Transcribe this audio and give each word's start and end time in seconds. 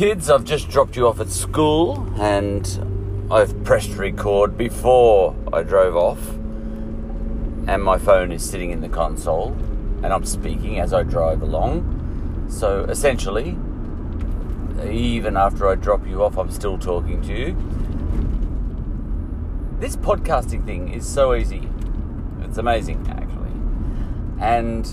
Kids, 0.00 0.30
I've 0.30 0.44
just 0.44 0.70
dropped 0.70 0.96
you 0.96 1.06
off 1.06 1.20
at 1.20 1.28
school 1.28 2.10
and 2.18 3.28
I've 3.30 3.62
pressed 3.64 3.90
record 3.98 4.56
before 4.56 5.36
I 5.52 5.62
drove 5.62 5.94
off. 5.94 6.26
And 7.68 7.82
my 7.82 7.98
phone 7.98 8.32
is 8.32 8.42
sitting 8.42 8.70
in 8.70 8.80
the 8.80 8.88
console 8.88 9.48
and 10.02 10.06
I'm 10.06 10.24
speaking 10.24 10.80
as 10.80 10.94
I 10.94 11.02
drive 11.02 11.42
along. 11.42 12.46
So 12.48 12.84
essentially, 12.84 13.58
even 14.90 15.36
after 15.36 15.68
I 15.68 15.74
drop 15.74 16.06
you 16.06 16.24
off, 16.24 16.38
I'm 16.38 16.50
still 16.50 16.78
talking 16.78 17.20
to 17.20 17.38
you. 17.38 17.54
This 19.80 19.96
podcasting 19.96 20.64
thing 20.64 20.94
is 20.94 21.06
so 21.06 21.34
easy. 21.34 21.68
It's 22.40 22.56
amazing, 22.56 23.06
actually. 23.10 23.52
And 24.40 24.88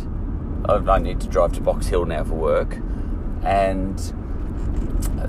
I 0.68 1.00
need 1.00 1.22
to 1.22 1.30
drive 1.30 1.54
to 1.54 1.62
Box 1.62 1.88
Hill 1.88 2.04
now 2.04 2.26
for 2.26 2.34
work. 2.34 2.78
And 3.42 4.14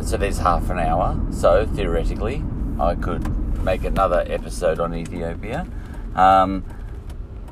so 0.02 0.16
there's 0.16 0.38
half 0.38 0.70
an 0.70 0.78
hour. 0.78 1.18
So 1.30 1.66
theoretically, 1.66 2.42
I 2.80 2.94
could 2.94 3.62
make 3.64 3.84
another 3.84 4.24
episode 4.26 4.80
on 4.80 4.94
Ethiopia. 4.94 5.66
Um, 6.14 6.64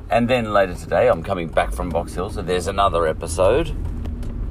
and 0.09 0.29
then 0.29 0.53
later 0.53 0.73
today, 0.73 1.09
I'm 1.09 1.23
coming 1.23 1.49
back 1.49 1.73
from 1.73 1.89
Box 1.89 2.13
Hill, 2.13 2.29
so 2.29 2.41
there's 2.41 2.67
another 2.67 3.07
episode. 3.07 3.75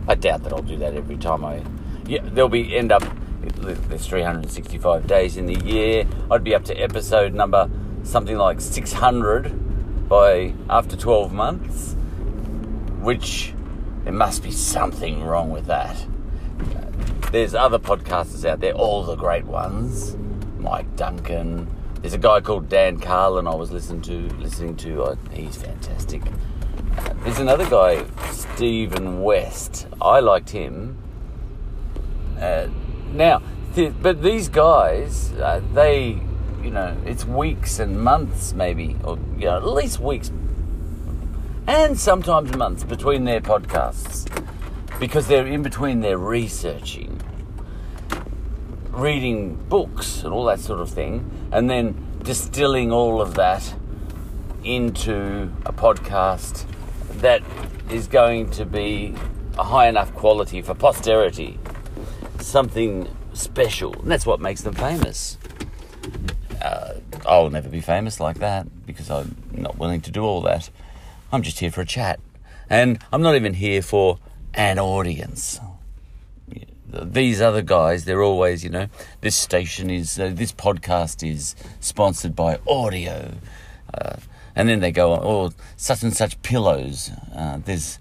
I 0.07 0.15
doubt 0.15 0.43
that 0.45 0.53
I'll 0.53 0.63
do 0.63 0.77
that 0.77 0.95
every 0.95 1.17
time 1.17 1.45
I. 1.45 1.63
Yeah, 2.07 2.21
there'll 2.23 2.49
be 2.49 2.77
end 2.77 2.93
up. 2.93 3.03
There's 3.43 4.07
365 4.07 5.07
days 5.07 5.37
in 5.37 5.47
the 5.47 5.59
year. 5.65 6.07
I'd 6.31 6.45
be 6.45 6.55
up 6.55 6.65
to 6.67 6.75
episode 6.75 7.33
number 7.33 7.71
something 8.03 8.37
like 8.37 8.61
600 8.61 10.09
by 10.09 10.55
after 10.71 10.97
12 10.97 11.33
months, 11.33 11.95
which 13.01 13.53
there 14.05 14.13
must 14.13 14.43
be 14.43 14.51
something 14.51 15.25
wrong 15.25 15.51
with 15.51 15.67
that. 15.67 16.07
There's 17.37 17.55
other 17.55 17.79
podcasters 17.79 18.47
out 18.47 18.61
there, 18.61 18.73
all 18.73 19.03
the 19.03 19.15
great 19.15 19.45
ones. 19.45 20.17
Mike 20.59 20.97
Duncan. 20.97 21.71
There's 22.01 22.15
a 22.15 22.19
guy 22.19 22.41
called 22.41 22.71
Dan 22.71 22.99
Carlin 22.99 23.47
I 23.47 23.55
was 23.55 23.71
listening 23.71 24.01
to. 24.03 24.35
Listening 24.37 24.75
to, 24.77 25.03
uh, 25.03 25.17
he's 25.31 25.55
fantastic. 25.55 26.23
Uh, 26.97 27.13
there's 27.25 27.39
another 27.39 27.69
guy, 27.69 28.07
Stephen 28.31 29.21
West. 29.21 29.87
I 30.01 30.21
liked 30.21 30.49
him. 30.49 30.97
Uh, 32.41 32.69
now, 33.13 33.43
th- 33.75 33.93
but 34.01 34.23
these 34.23 34.49
guys, 34.49 35.33
uh, 35.33 35.61
they, 35.75 36.19
you 36.63 36.71
know, 36.71 36.97
it's 37.05 37.27
weeks 37.27 37.79
and 37.79 38.03
months 38.03 38.55
maybe, 38.55 38.97
or 39.05 39.19
you 39.37 39.45
know, 39.45 39.59
at 39.59 39.67
least 39.67 40.01
weeks, 40.01 40.33
and 41.67 42.01
sometimes 42.01 42.57
months 42.57 42.83
between 42.83 43.25
their 43.25 43.43
podcasts, 43.43 44.27
because 44.99 45.29
they're 45.29 45.47
in 45.47 45.63
between 45.63 46.01
their 46.01 46.17
researching, 46.17 47.16
reading 48.97 49.55
books 49.69 50.23
and 50.25 50.33
all 50.33 50.45
that 50.47 50.59
sort 50.59 50.81
of 50.81 50.89
thing, 50.89 51.31
and 51.53 51.69
then 51.69 52.19
distilling 52.23 52.91
all 52.91 53.21
of 53.21 53.35
that 53.35 53.75
into 54.65 55.53
a 55.67 55.73
podcast 55.73 56.65
that 57.19 57.43
is 57.91 58.09
going 58.09 58.51
to 58.51 58.65
be 58.65 59.15
a 59.59 59.65
high 59.65 59.87
enough 59.87 60.13
quality 60.15 60.63
for 60.63 60.75
posterity, 60.75 61.59
something 62.41 63.09
special, 63.33 63.93
and 64.01 64.11
that's 64.11 64.27
what 64.27 64.41
makes 64.41 64.63
them 64.63 64.75
famous. 64.75 65.39
Uh, 66.63 66.95
I'll 67.27 67.51
never 67.51 67.69
be 67.69 67.81
famous 67.81 68.19
like 68.19 68.39
that 68.39 68.67
because 68.87 69.11
I'm 69.11 69.37
not 69.53 69.79
willing 69.79 70.01
to 70.03 70.11
do 70.11 70.23
all 70.23 70.41
that. 70.43 70.71
I'm 71.31 71.43
just 71.43 71.61
here 71.61 71.71
for 71.71 71.83
a 71.83 71.87
chat, 71.87 72.19
and 72.71 72.99
I'm 73.13 73.23
not 73.23 73.37
even 73.37 73.55
here 73.55 73.83
for 73.83 74.19
an 74.55 74.79
audience. 74.79 75.61
These 77.05 77.41
other 77.41 77.63
guys, 77.63 78.05
they're 78.05 78.23
always, 78.23 78.65
you 78.65 78.71
know, 78.71 78.89
this 79.21 79.37
station 79.37 79.91
is, 79.91 80.19
uh, 80.19 80.31
this 80.35 80.53
podcast 80.53 81.29
is 81.29 81.55
sponsored 81.81 82.35
by 82.35 82.59
audio. 82.67 83.33
Uh, 83.93 84.17
and 84.55 84.69
then 84.69 84.81
they 84.81 84.91
go, 84.91 85.13
oh, 85.15 85.53
such 85.77 86.03
and 86.03 86.17
such 86.17 86.41
pillows. 86.43 87.11
Uh, 87.35 87.59
there's 87.65 87.99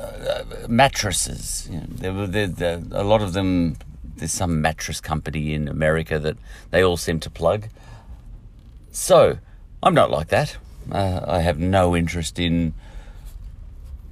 uh, 0.00 0.44
mattresses. 0.68 1.68
You 1.70 1.82
know, 2.12 2.26
there, 2.26 2.46
there, 2.46 2.82
a 2.92 3.04
lot 3.04 3.22
of 3.22 3.32
them. 3.32 3.76
There's 4.16 4.32
some 4.32 4.62
mattress 4.62 4.98
company 4.98 5.52
in 5.52 5.68
America 5.68 6.18
that 6.18 6.38
they 6.70 6.82
all 6.82 6.96
seem 6.96 7.20
to 7.20 7.28
plug. 7.28 7.68
So 8.90 9.38
I'm 9.82 9.92
not 9.92 10.10
like 10.10 10.28
that. 10.28 10.56
Uh, 10.90 11.20
I 11.26 11.40
have 11.40 11.58
no 11.58 11.94
interest 11.94 12.38
in. 12.38 12.72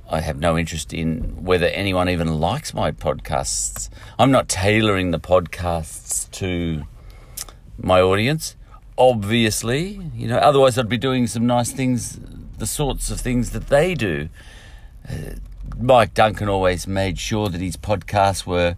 I 0.08 0.20
have 0.20 0.38
no 0.38 0.56
interest 0.58 0.92
in 0.92 1.44
whether 1.44 1.66
anyone 1.66 2.08
even 2.08 2.38
likes 2.40 2.74
my 2.74 2.92
podcasts. 2.92 3.88
I'm 4.18 4.30
not 4.30 4.48
tailoring 4.48 5.10
the 5.10 5.20
podcasts 5.20 6.30
to 6.32 6.84
my 7.78 8.00
audience 8.00 8.56
obviously. 8.96 10.00
You 10.14 10.28
know, 10.28 10.38
otherwise 10.38 10.78
I'd 10.78 10.88
be 10.88 10.98
doing 10.98 11.26
some 11.26 11.46
nice 11.46 11.72
things, 11.72 12.18
the 12.58 12.66
sorts 12.66 13.10
of 13.10 13.20
things 13.20 13.50
that 13.50 13.68
they 13.68 13.94
do. 13.94 14.28
Uh, 15.08 15.36
Mike 15.78 16.14
Duncan 16.14 16.48
always 16.48 16.86
made 16.86 17.18
sure 17.18 17.48
that 17.48 17.60
his 17.60 17.76
podcasts 17.76 18.46
were 18.46 18.76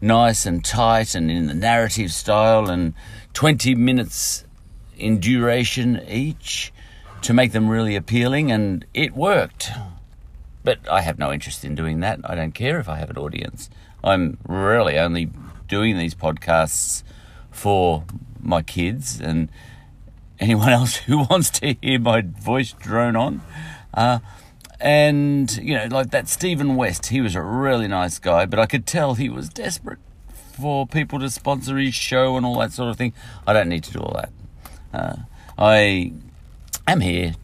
nice 0.00 0.44
and 0.44 0.64
tight 0.64 1.14
and 1.14 1.30
in 1.30 1.46
the 1.46 1.54
narrative 1.54 2.12
style 2.12 2.68
and 2.68 2.94
20 3.32 3.74
minutes 3.74 4.44
in 4.96 5.18
duration 5.18 6.02
each 6.08 6.72
to 7.22 7.32
make 7.32 7.52
them 7.52 7.68
really 7.68 7.96
appealing, 7.96 8.52
and 8.52 8.84
it 8.92 9.14
worked. 9.16 9.70
But 10.64 10.78
I 10.90 11.02
have 11.02 11.18
no 11.18 11.32
interest 11.32 11.64
in 11.64 11.74
doing 11.74 12.00
that. 12.00 12.20
I 12.24 12.34
don't 12.34 12.52
care 12.52 12.80
if 12.80 12.88
I 12.88 12.96
have 12.96 13.10
an 13.10 13.18
audience. 13.18 13.70
I'm 14.02 14.38
really 14.48 14.98
only 14.98 15.30
doing 15.68 15.96
these 15.98 16.14
podcasts 16.14 17.02
for 17.50 18.04
my 18.40 18.62
kids 18.62 19.20
and 19.20 19.48
anyone 20.40 20.68
else 20.80 20.96
who 20.96 21.18
wants 21.30 21.50
to 21.50 21.76
hear 21.80 22.00
my 22.00 22.22
voice 22.22 22.72
drone 22.72 23.14
on. 23.14 23.42
Uh, 23.92 24.18
and, 24.80 25.56
you 25.58 25.74
know, 25.74 25.86
like 25.90 26.10
that 26.10 26.28
Stephen 26.28 26.76
West, 26.76 27.06
he 27.06 27.20
was 27.20 27.34
a 27.34 27.42
really 27.42 27.88
nice 27.88 28.18
guy, 28.18 28.44
but 28.44 28.58
I 28.58 28.66
could 28.66 28.86
tell 28.86 29.14
he 29.14 29.30
was 29.30 29.48
desperate 29.48 30.00
for 30.28 30.86
people 30.86 31.18
to 31.20 31.30
sponsor 31.30 31.78
his 31.78 31.94
show 31.94 32.36
and 32.36 32.44
all 32.44 32.58
that 32.58 32.72
sort 32.72 32.90
of 32.90 32.96
thing. 32.96 33.12
I 33.46 33.52
don't 33.52 33.68
need 33.68 33.84
to 33.84 33.92
do 33.92 34.00
all 34.00 34.14
that. 34.14 34.32
Uh, 34.92 35.16
I 35.58 36.12
am 36.86 37.00
here 37.00 37.34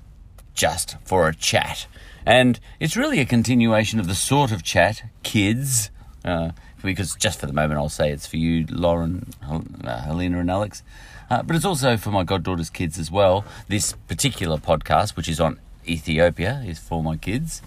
just 0.54 0.96
for 1.04 1.28
a 1.28 1.34
chat. 1.34 1.86
And 2.30 2.60
it's 2.78 2.96
really 2.96 3.18
a 3.18 3.24
continuation 3.24 3.98
of 3.98 4.06
the 4.06 4.14
sort 4.14 4.52
of 4.52 4.62
chat 4.62 5.02
kids, 5.24 5.90
uh, 6.24 6.52
because 6.80 7.16
just 7.16 7.40
for 7.40 7.46
the 7.46 7.52
moment 7.52 7.80
I'll 7.80 7.88
say 7.88 8.12
it's 8.12 8.24
for 8.24 8.36
you, 8.36 8.66
Lauren, 8.70 9.26
uh, 9.42 10.02
Helena, 10.02 10.38
and 10.38 10.48
Alex. 10.48 10.84
Uh, 11.28 11.42
but 11.42 11.56
it's 11.56 11.64
also 11.64 11.96
for 11.96 12.12
my 12.12 12.22
goddaughter's 12.22 12.70
kids 12.70 13.00
as 13.00 13.10
well. 13.10 13.44
This 13.66 13.94
particular 14.06 14.58
podcast, 14.58 15.16
which 15.16 15.28
is 15.28 15.40
on 15.40 15.58
Ethiopia, 15.84 16.62
is 16.64 16.78
for 16.78 17.02
my 17.02 17.16
kids. 17.16 17.62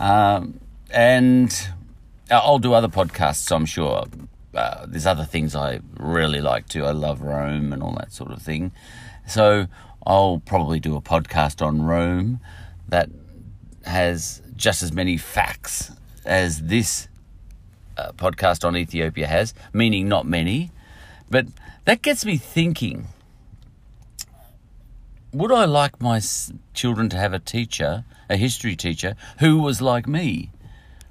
Um, 0.00 0.58
and 0.90 1.68
I'll 2.28 2.58
do 2.58 2.72
other 2.72 2.88
podcasts, 2.88 3.54
I'm 3.54 3.66
sure. 3.66 4.06
Uh, 4.52 4.84
there's 4.84 5.06
other 5.06 5.24
things 5.24 5.54
I 5.54 5.78
really 5.96 6.40
like 6.40 6.66
too. 6.66 6.84
I 6.84 6.90
love 6.90 7.20
Rome 7.20 7.72
and 7.72 7.84
all 7.84 7.94
that 8.00 8.12
sort 8.12 8.32
of 8.32 8.42
thing. 8.42 8.72
So 9.28 9.68
I'll 10.04 10.42
probably 10.44 10.80
do 10.80 10.96
a 10.96 11.00
podcast 11.00 11.64
on 11.64 11.82
Rome 11.82 12.40
that 12.88 13.08
has 13.84 14.42
just 14.56 14.82
as 14.82 14.92
many 14.92 15.16
facts 15.16 15.92
as 16.24 16.62
this 16.62 17.08
uh, 17.96 18.12
podcast 18.12 18.64
on 18.64 18.76
Ethiopia 18.76 19.26
has, 19.26 19.54
meaning 19.72 20.08
not 20.08 20.26
many. 20.26 20.70
But 21.30 21.46
that 21.84 22.02
gets 22.02 22.24
me 22.24 22.36
thinking 22.36 23.08
would 25.32 25.50
I 25.50 25.64
like 25.64 26.00
my 26.00 26.20
children 26.74 27.08
to 27.08 27.16
have 27.16 27.32
a 27.32 27.38
teacher, 27.38 28.04
a 28.28 28.36
history 28.36 28.76
teacher, 28.76 29.16
who 29.38 29.58
was 29.58 29.80
like 29.80 30.06
me? 30.06 30.50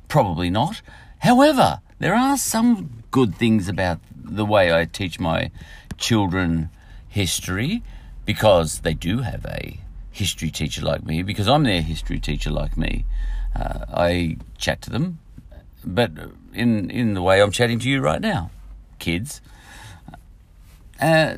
Probably 0.07 0.51
not. 0.51 0.81
However, 1.19 1.81
there 1.97 2.13
are 2.13 2.37
some 2.37 3.03
good 3.09 3.35
things 3.35 3.67
about 3.67 3.99
the 4.15 4.45
way 4.45 4.71
I 4.71 4.85
teach 4.85 5.19
my 5.19 5.49
children 5.97 6.69
history 7.07 7.81
because 8.25 8.81
they 8.81 8.93
do 8.93 9.19
have 9.19 9.45
a 9.45 9.79
history 10.11 10.51
teacher 10.51 10.81
like 10.81 11.05
me, 11.05 11.23
because 11.23 11.47
I'm 11.47 11.63
their 11.63 11.81
history 11.81 12.19
teacher 12.19 12.51
like 12.51 12.77
me. 12.77 13.05
Uh, 13.55 13.85
I 13.89 14.37
chat 14.57 14.81
to 14.83 14.89
them, 14.89 15.19
but 15.83 16.11
in, 16.53 16.89
in 16.89 17.13
the 17.13 17.21
way 17.21 17.41
I'm 17.41 17.51
chatting 17.51 17.79
to 17.79 17.89
you 17.89 18.01
right 18.01 18.21
now, 18.21 18.51
kids. 18.99 19.41
Uh, 20.99 21.37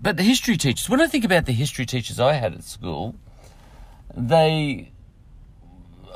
but 0.00 0.16
the 0.16 0.22
history 0.22 0.56
teachers, 0.56 0.88
when 0.88 1.00
I 1.00 1.06
think 1.06 1.24
about 1.24 1.46
the 1.46 1.52
history 1.52 1.84
teachers 1.84 2.18
I 2.18 2.34
had 2.34 2.54
at 2.54 2.64
school, 2.64 3.16
they, 4.16 4.90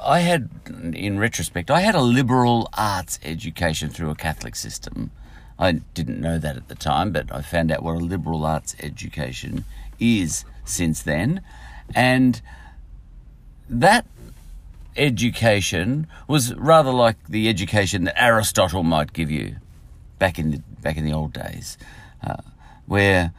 I 0.02 0.20
had, 0.20 0.48
in 0.94 1.18
retrospect, 1.18 1.70
I 1.70 1.80
had 1.80 1.94
a 1.94 2.00
liberal 2.00 2.68
arts 2.76 3.18
education 3.22 3.90
through 3.90 4.10
a 4.10 4.14
Catholic 4.14 4.56
system. 4.56 5.10
I 5.58 5.72
didn't 5.72 6.20
know 6.20 6.38
that 6.38 6.56
at 6.56 6.68
the 6.68 6.74
time, 6.74 7.12
but 7.12 7.32
I 7.32 7.42
found 7.42 7.70
out 7.70 7.82
what 7.82 7.96
a 7.96 7.98
liberal 7.98 8.44
arts 8.44 8.74
education 8.80 9.64
is 10.00 10.44
since 10.64 11.02
then. 11.02 11.42
And 11.94 12.40
that 13.68 14.06
education 14.96 16.06
was 16.28 16.54
rather 16.54 16.90
like 16.92 17.16
the 17.28 17.48
education 17.48 18.04
that 18.04 18.22
Aristotle 18.22 18.82
might 18.82 19.12
give 19.12 19.30
you. 19.30 19.56
back 20.18 20.38
in 20.38 20.52
the 20.52 20.58
back 20.80 20.96
in 20.96 21.04
the 21.04 21.12
old 21.12 21.32
days, 21.32 21.76
uh, 22.22 22.36
where 22.86 23.32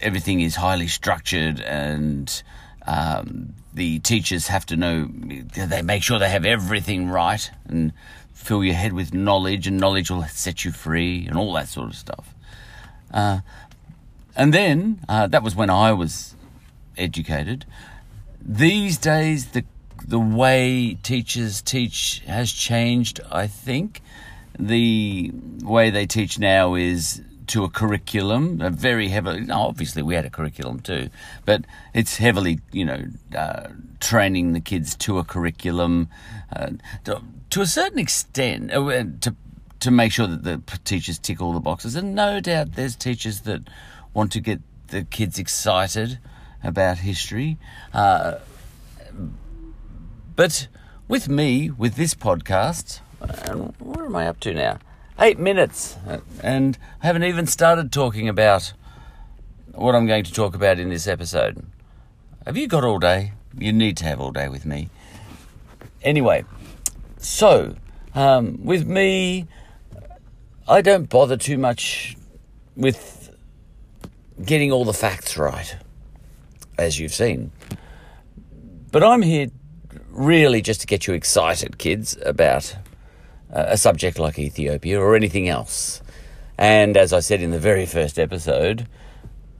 everything 0.00 0.40
is 0.40 0.56
highly 0.56 0.86
structured 0.88 1.60
and 1.60 2.42
um, 2.86 3.54
the 3.72 3.98
teachers 4.00 4.48
have 4.48 4.66
to 4.66 4.76
know 4.76 5.06
they 5.06 5.82
make 5.82 6.02
sure 6.02 6.18
they 6.18 6.28
have 6.28 6.44
everything 6.44 7.08
right 7.08 7.50
and 7.66 7.92
fill 8.32 8.62
your 8.62 8.74
head 8.74 8.92
with 8.92 9.14
knowledge 9.14 9.66
and 9.66 9.78
knowledge 9.78 10.10
will 10.10 10.22
set 10.24 10.64
you 10.64 10.72
free 10.72 11.26
and 11.26 11.38
all 11.38 11.52
that 11.54 11.68
sort 11.68 11.88
of 11.88 11.96
stuff. 11.96 12.34
Uh, 13.12 13.40
and 14.36 14.52
then 14.52 15.00
uh, 15.08 15.26
that 15.28 15.42
was 15.42 15.54
when 15.56 15.70
I 15.70 15.92
was 15.92 16.33
educated. 16.96 17.64
These 18.40 18.98
days, 18.98 19.46
the 19.48 19.64
the 20.06 20.18
way 20.18 20.98
teachers 21.02 21.62
teach 21.62 22.22
has 22.26 22.52
changed. 22.52 23.20
I 23.30 23.46
think 23.46 24.02
the 24.58 25.32
way 25.62 25.90
they 25.90 26.06
teach 26.06 26.38
now 26.38 26.74
is 26.74 27.22
to 27.48 27.64
a 27.64 27.68
curriculum, 27.68 28.60
a 28.60 28.70
very 28.70 29.08
heavily. 29.08 29.50
Obviously, 29.50 30.02
we 30.02 30.14
had 30.14 30.24
a 30.24 30.30
curriculum 30.30 30.80
too, 30.80 31.08
but 31.44 31.64
it's 31.92 32.16
heavily, 32.16 32.60
you 32.72 32.84
know, 32.84 33.04
uh, 33.36 33.68
training 34.00 34.52
the 34.52 34.60
kids 34.60 34.94
to 34.96 35.18
a 35.18 35.24
curriculum 35.24 36.08
uh, 36.54 36.70
to, 37.04 37.22
to, 37.50 37.60
a 37.60 37.66
certain 37.66 37.98
extent 37.98 38.72
uh, 38.72 39.04
to 39.20 39.34
to 39.80 39.90
make 39.90 40.12
sure 40.12 40.26
that 40.26 40.44
the 40.44 40.62
teachers 40.84 41.18
tick 41.18 41.40
all 41.40 41.52
the 41.52 41.60
boxes. 41.60 41.94
And 41.94 42.14
no 42.14 42.40
doubt, 42.40 42.72
there's 42.72 42.96
teachers 42.96 43.42
that 43.42 43.62
want 44.14 44.32
to 44.32 44.40
get 44.40 44.60
the 44.88 45.02
kids 45.02 45.38
excited 45.38 46.18
about 46.64 46.98
history. 46.98 47.58
Uh, 47.92 48.36
but 50.36 50.68
with 51.06 51.28
me, 51.28 51.70
with 51.70 51.94
this 51.94 52.14
podcast, 52.14 53.00
and 53.20 53.74
what 53.78 54.04
am 54.04 54.16
I 54.16 54.26
up 54.26 54.40
to 54.40 54.54
now? 54.54 54.78
Eight 55.18 55.38
minutes, 55.38 55.96
and 56.42 56.76
I 57.02 57.06
haven't 57.06 57.24
even 57.24 57.46
started 57.46 57.92
talking 57.92 58.28
about 58.28 58.72
what 59.72 59.94
I'm 59.94 60.06
going 60.06 60.24
to 60.24 60.32
talk 60.32 60.54
about 60.54 60.78
in 60.78 60.88
this 60.88 61.06
episode. 61.06 61.64
Have 62.44 62.56
you 62.56 62.66
got 62.66 62.84
all 62.84 62.98
day? 62.98 63.32
You 63.56 63.72
need 63.72 63.96
to 63.98 64.04
have 64.04 64.20
all 64.20 64.32
day 64.32 64.48
with 64.48 64.66
me. 64.66 64.90
Anyway, 66.02 66.44
so 67.18 67.76
um, 68.14 68.64
with 68.64 68.86
me, 68.86 69.46
I 70.66 70.80
don't 70.80 71.08
bother 71.08 71.36
too 71.36 71.58
much 71.58 72.16
with 72.76 73.34
getting 74.44 74.72
all 74.72 74.84
the 74.84 74.92
facts 74.92 75.36
right, 75.36 75.76
as 76.78 76.98
you've 76.98 77.14
seen. 77.14 77.52
But 78.90 79.02
I'm 79.02 79.22
here 79.22 79.48
really 80.10 80.62
just 80.62 80.80
to 80.82 80.86
get 80.86 81.06
you 81.06 81.14
excited, 81.14 81.78
kids, 81.78 82.16
about 82.24 82.76
uh, 83.52 83.64
a 83.68 83.76
subject 83.76 84.18
like 84.18 84.38
Ethiopia 84.38 85.00
or 85.00 85.16
anything 85.16 85.48
else. 85.48 86.02
And 86.56 86.96
as 86.96 87.12
I 87.12 87.20
said 87.20 87.42
in 87.42 87.50
the 87.50 87.58
very 87.58 87.86
first 87.86 88.18
episode, 88.18 88.86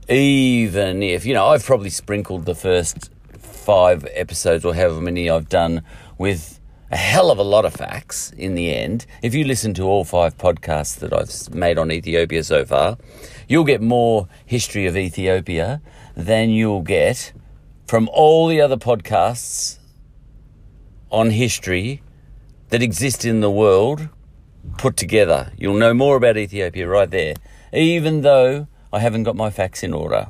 even 0.09 1.03
if, 1.03 1.27
you 1.27 1.35
know, 1.35 1.47
I've 1.47 1.65
probably 1.65 1.91
sprinkled 1.91 2.45
the 2.45 2.55
first 2.55 3.11
five 3.39 4.07
episodes 4.13 4.65
or 4.65 4.75
however 4.75 5.01
many 5.01 5.29
I've 5.31 5.49
done 5.49 5.83
with 6.19 6.61
a 6.91 6.97
hell 6.97 7.31
of 7.31 7.39
a 7.39 7.43
lot 7.43 7.65
of 7.65 7.75
facts 7.75 8.31
in 8.37 8.55
the 8.55 8.73
end. 8.73 9.07
If 9.23 9.35
you 9.35 9.45
listen 9.45 9.75
to 9.75 9.83
all 9.83 10.05
five 10.05 10.39
podcasts 10.39 10.97
that 10.99 11.13
I've 11.13 11.55
made 11.55 11.79
on 11.79 11.91
Ethiopia 11.91 12.45
so 12.45 12.65
far, 12.65 12.99
you'll 13.49 13.65
get 13.65 13.81
more 13.81 14.29
history 14.47 14.87
of 14.87 14.97
Ethiopia 14.97 15.83
than 16.17 16.51
you'll 16.51 16.83
get 16.83 17.33
from 17.87 18.09
all 18.13 18.47
the 18.49 18.61
other 18.61 18.77
podcasts 18.77 19.79
on 21.11 21.31
history 21.31 22.03
that 22.71 22.83
exist 22.83 23.25
in 23.25 23.41
the 23.41 23.51
world 23.51 24.09
put 24.79 24.97
together. 24.97 25.53
You'll 25.57 25.79
know 25.79 25.95
more 25.95 26.17
about 26.17 26.37
Ethiopia 26.37 26.89
right 26.89 27.11
there, 27.11 27.35
even 27.73 28.23
though 28.23 28.69
I 28.93 29.01
haven't 29.01 29.25
got 29.25 29.37
my 29.37 29.51
facts 29.51 29.83
in 29.83 29.93
order. 29.93 30.29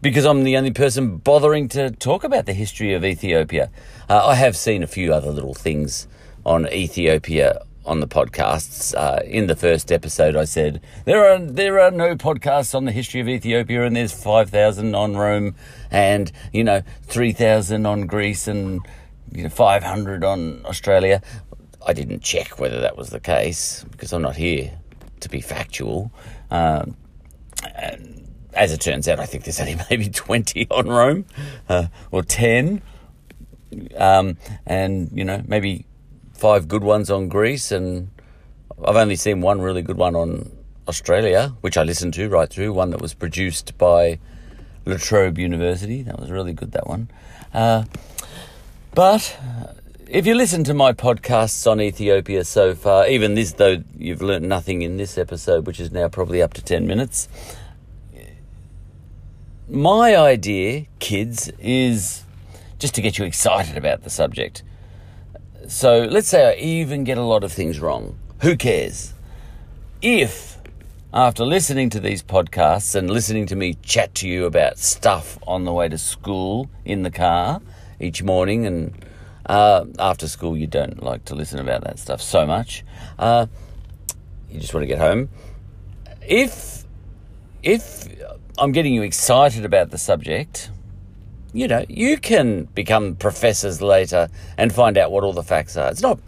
Because 0.00 0.26
I'm 0.26 0.44
the 0.44 0.56
only 0.56 0.70
person 0.70 1.16
bothering 1.16 1.68
to 1.70 1.90
talk 1.90 2.24
about 2.24 2.44
the 2.44 2.52
history 2.52 2.92
of 2.92 3.04
Ethiopia. 3.04 3.70
Uh, 4.08 4.26
I 4.26 4.34
have 4.34 4.56
seen 4.56 4.82
a 4.82 4.86
few 4.86 5.14
other 5.14 5.30
little 5.30 5.54
things 5.54 6.06
on 6.44 6.68
Ethiopia 6.68 7.62
on 7.84 8.00
the 8.00 8.06
podcasts. 8.06 8.94
Uh, 8.94 9.20
in 9.24 9.46
the 9.46 9.56
first 9.56 9.92
episode, 9.92 10.36
I 10.36 10.44
said 10.44 10.80
there 11.04 11.26
are 11.28 11.38
there 11.38 11.80
are 11.80 11.90
no 11.90 12.16
podcasts 12.16 12.74
on 12.74 12.84
the 12.84 12.92
history 12.92 13.20
of 13.20 13.28
Ethiopia, 13.28 13.84
and 13.84 13.96
there's 13.96 14.12
five 14.12 14.50
thousand 14.50 14.94
on 14.94 15.16
Rome, 15.16 15.54
and 15.90 16.30
you 16.52 16.64
know 16.64 16.82
three 17.02 17.32
thousand 17.32 17.86
on 17.86 18.06
Greece, 18.06 18.48
and 18.48 18.80
you 19.32 19.42
know, 19.42 19.48
500 19.48 20.24
on 20.24 20.64
Australia. 20.64 21.20
I 21.86 21.92
didn't 21.92 22.22
check 22.22 22.58
whether 22.58 22.80
that 22.80 22.96
was 22.96 23.10
the 23.10 23.20
case 23.20 23.84
because 23.90 24.12
I'm 24.12 24.22
not 24.22 24.36
here 24.36 24.78
to 25.20 25.28
be 25.28 25.40
factual. 25.40 26.12
Um, 26.50 26.96
as 28.54 28.72
it 28.72 28.80
turns 28.80 29.08
out, 29.08 29.18
I 29.18 29.26
think 29.26 29.44
there's 29.44 29.60
only 29.60 29.76
maybe 29.90 30.08
20 30.08 30.68
on 30.70 30.88
Rome 30.88 31.26
uh, 31.68 31.86
or 32.10 32.22
10. 32.22 32.80
Um, 33.96 34.38
and, 34.64 35.10
you 35.12 35.24
know, 35.24 35.42
maybe 35.46 35.86
five 36.44 36.68
good 36.68 36.84
ones 36.84 37.10
on 37.10 37.26
Greece. 37.26 37.72
And 37.72 38.10
I've 38.86 38.96
only 38.96 39.16
seen 39.16 39.40
one 39.40 39.62
really 39.62 39.80
good 39.80 39.96
one 39.96 40.14
on 40.14 40.52
Australia, 40.86 41.54
which 41.62 41.78
I 41.78 41.84
listened 41.84 42.12
to 42.14 42.28
right 42.28 42.50
through, 42.50 42.74
one 42.74 42.90
that 42.90 43.00
was 43.00 43.14
produced 43.14 43.78
by 43.78 44.18
La 44.84 44.98
Trobe 44.98 45.38
University. 45.38 46.02
That 46.02 46.20
was 46.20 46.30
really 46.30 46.52
good, 46.52 46.72
that 46.72 46.86
one. 46.86 47.08
Uh, 47.54 47.84
but 48.94 49.38
if 50.06 50.26
you 50.26 50.34
listen 50.34 50.64
to 50.64 50.74
my 50.74 50.92
podcasts 50.92 51.66
on 51.66 51.80
Ethiopia 51.80 52.44
so 52.44 52.74
far, 52.74 53.06
even 53.08 53.36
this, 53.36 53.52
though 53.52 53.82
you've 53.96 54.20
learnt 54.20 54.44
nothing 54.44 54.82
in 54.82 54.98
this 54.98 55.16
episode, 55.16 55.66
which 55.66 55.80
is 55.80 55.92
now 55.92 56.10
probably 56.10 56.42
up 56.42 56.52
to 56.52 56.62
10 56.62 56.86
minutes, 56.86 57.26
my 59.66 60.14
idea, 60.14 60.84
kids, 60.98 61.48
is 61.58 62.22
just 62.78 62.94
to 62.96 63.00
get 63.00 63.16
you 63.16 63.24
excited 63.24 63.78
about 63.78 64.02
the 64.02 64.10
subject. 64.10 64.62
So 65.66 66.04
let's 66.04 66.28
say 66.28 66.50
I 66.50 66.54
even 66.56 67.04
get 67.04 67.16
a 67.16 67.22
lot 67.22 67.42
of 67.42 67.52
things 67.52 67.80
wrong. 67.80 68.18
Who 68.42 68.56
cares? 68.56 69.14
If, 70.02 70.58
after 71.12 71.44
listening 71.44 71.88
to 71.90 72.00
these 72.00 72.22
podcasts 72.22 72.94
and 72.94 73.10
listening 73.10 73.46
to 73.46 73.56
me 73.56 73.74
chat 73.82 74.14
to 74.16 74.28
you 74.28 74.44
about 74.44 74.78
stuff 74.78 75.38
on 75.46 75.64
the 75.64 75.72
way 75.72 75.88
to 75.88 75.96
school 75.96 76.68
in 76.84 77.02
the 77.02 77.10
car, 77.10 77.62
each 77.98 78.22
morning, 78.22 78.66
and 78.66 79.04
uh, 79.46 79.86
after 79.98 80.28
school 80.28 80.56
you 80.56 80.66
don't 80.66 81.02
like 81.02 81.24
to 81.26 81.34
listen 81.34 81.58
about 81.58 81.84
that 81.84 81.98
stuff 81.98 82.20
so 82.20 82.46
much. 82.46 82.84
Uh, 83.18 83.46
you 84.50 84.60
just 84.60 84.74
want 84.74 84.82
to 84.82 84.88
get 84.88 84.98
home. 84.98 85.30
If 86.20 86.84
if 87.62 88.06
I'm 88.58 88.72
getting 88.72 88.92
you 88.92 89.02
excited 89.02 89.64
about 89.64 89.90
the 89.90 89.98
subject, 89.98 90.70
you 91.54 91.68
know, 91.68 91.84
you 91.88 92.18
can 92.18 92.64
become 92.74 93.14
professors 93.14 93.80
later 93.80 94.28
and 94.58 94.74
find 94.74 94.98
out 94.98 95.12
what 95.12 95.22
all 95.22 95.32
the 95.32 95.42
facts 95.42 95.76
are. 95.76 95.88
It's 95.88 96.02
not 96.02 96.18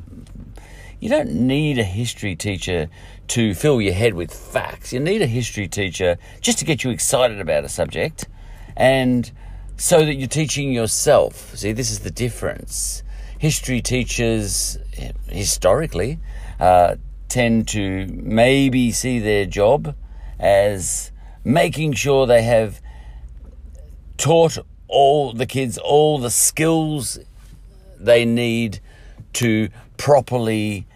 you 1.00 1.10
don't 1.10 1.32
need 1.32 1.78
a 1.78 1.84
history 1.84 2.34
teacher 2.34 2.88
to 3.28 3.54
fill 3.54 3.82
your 3.82 3.92
head 3.92 4.14
with 4.14 4.32
facts. 4.32 4.92
You 4.92 5.00
need 5.00 5.20
a 5.20 5.26
history 5.26 5.68
teacher 5.68 6.16
just 6.40 6.58
to 6.60 6.64
get 6.64 6.84
you 6.84 6.90
excited 6.90 7.40
about 7.40 7.64
a 7.64 7.68
subject 7.68 8.26
and 8.76 9.30
so 9.76 10.04
that 10.04 10.14
you're 10.14 10.28
teaching 10.28 10.72
yourself. 10.72 11.54
See, 11.56 11.72
this 11.72 11.90
is 11.90 12.00
the 12.00 12.10
difference. 12.10 13.02
History 13.38 13.82
teachers, 13.82 14.78
historically, 15.28 16.18
uh, 16.58 16.96
tend 17.28 17.68
to 17.68 18.06
maybe 18.06 18.92
see 18.92 19.18
their 19.18 19.44
job 19.44 19.94
as 20.38 21.10
making 21.44 21.92
sure 21.92 22.26
they 22.26 22.42
have 22.42 22.80
taught 24.16 24.58
all 24.88 25.32
the 25.32 25.46
kids 25.46 25.78
all 25.78 26.18
the 26.18 26.30
skills 26.30 27.18
they 27.98 28.24
need 28.24 28.80
to 29.32 29.68
properly 29.96 30.86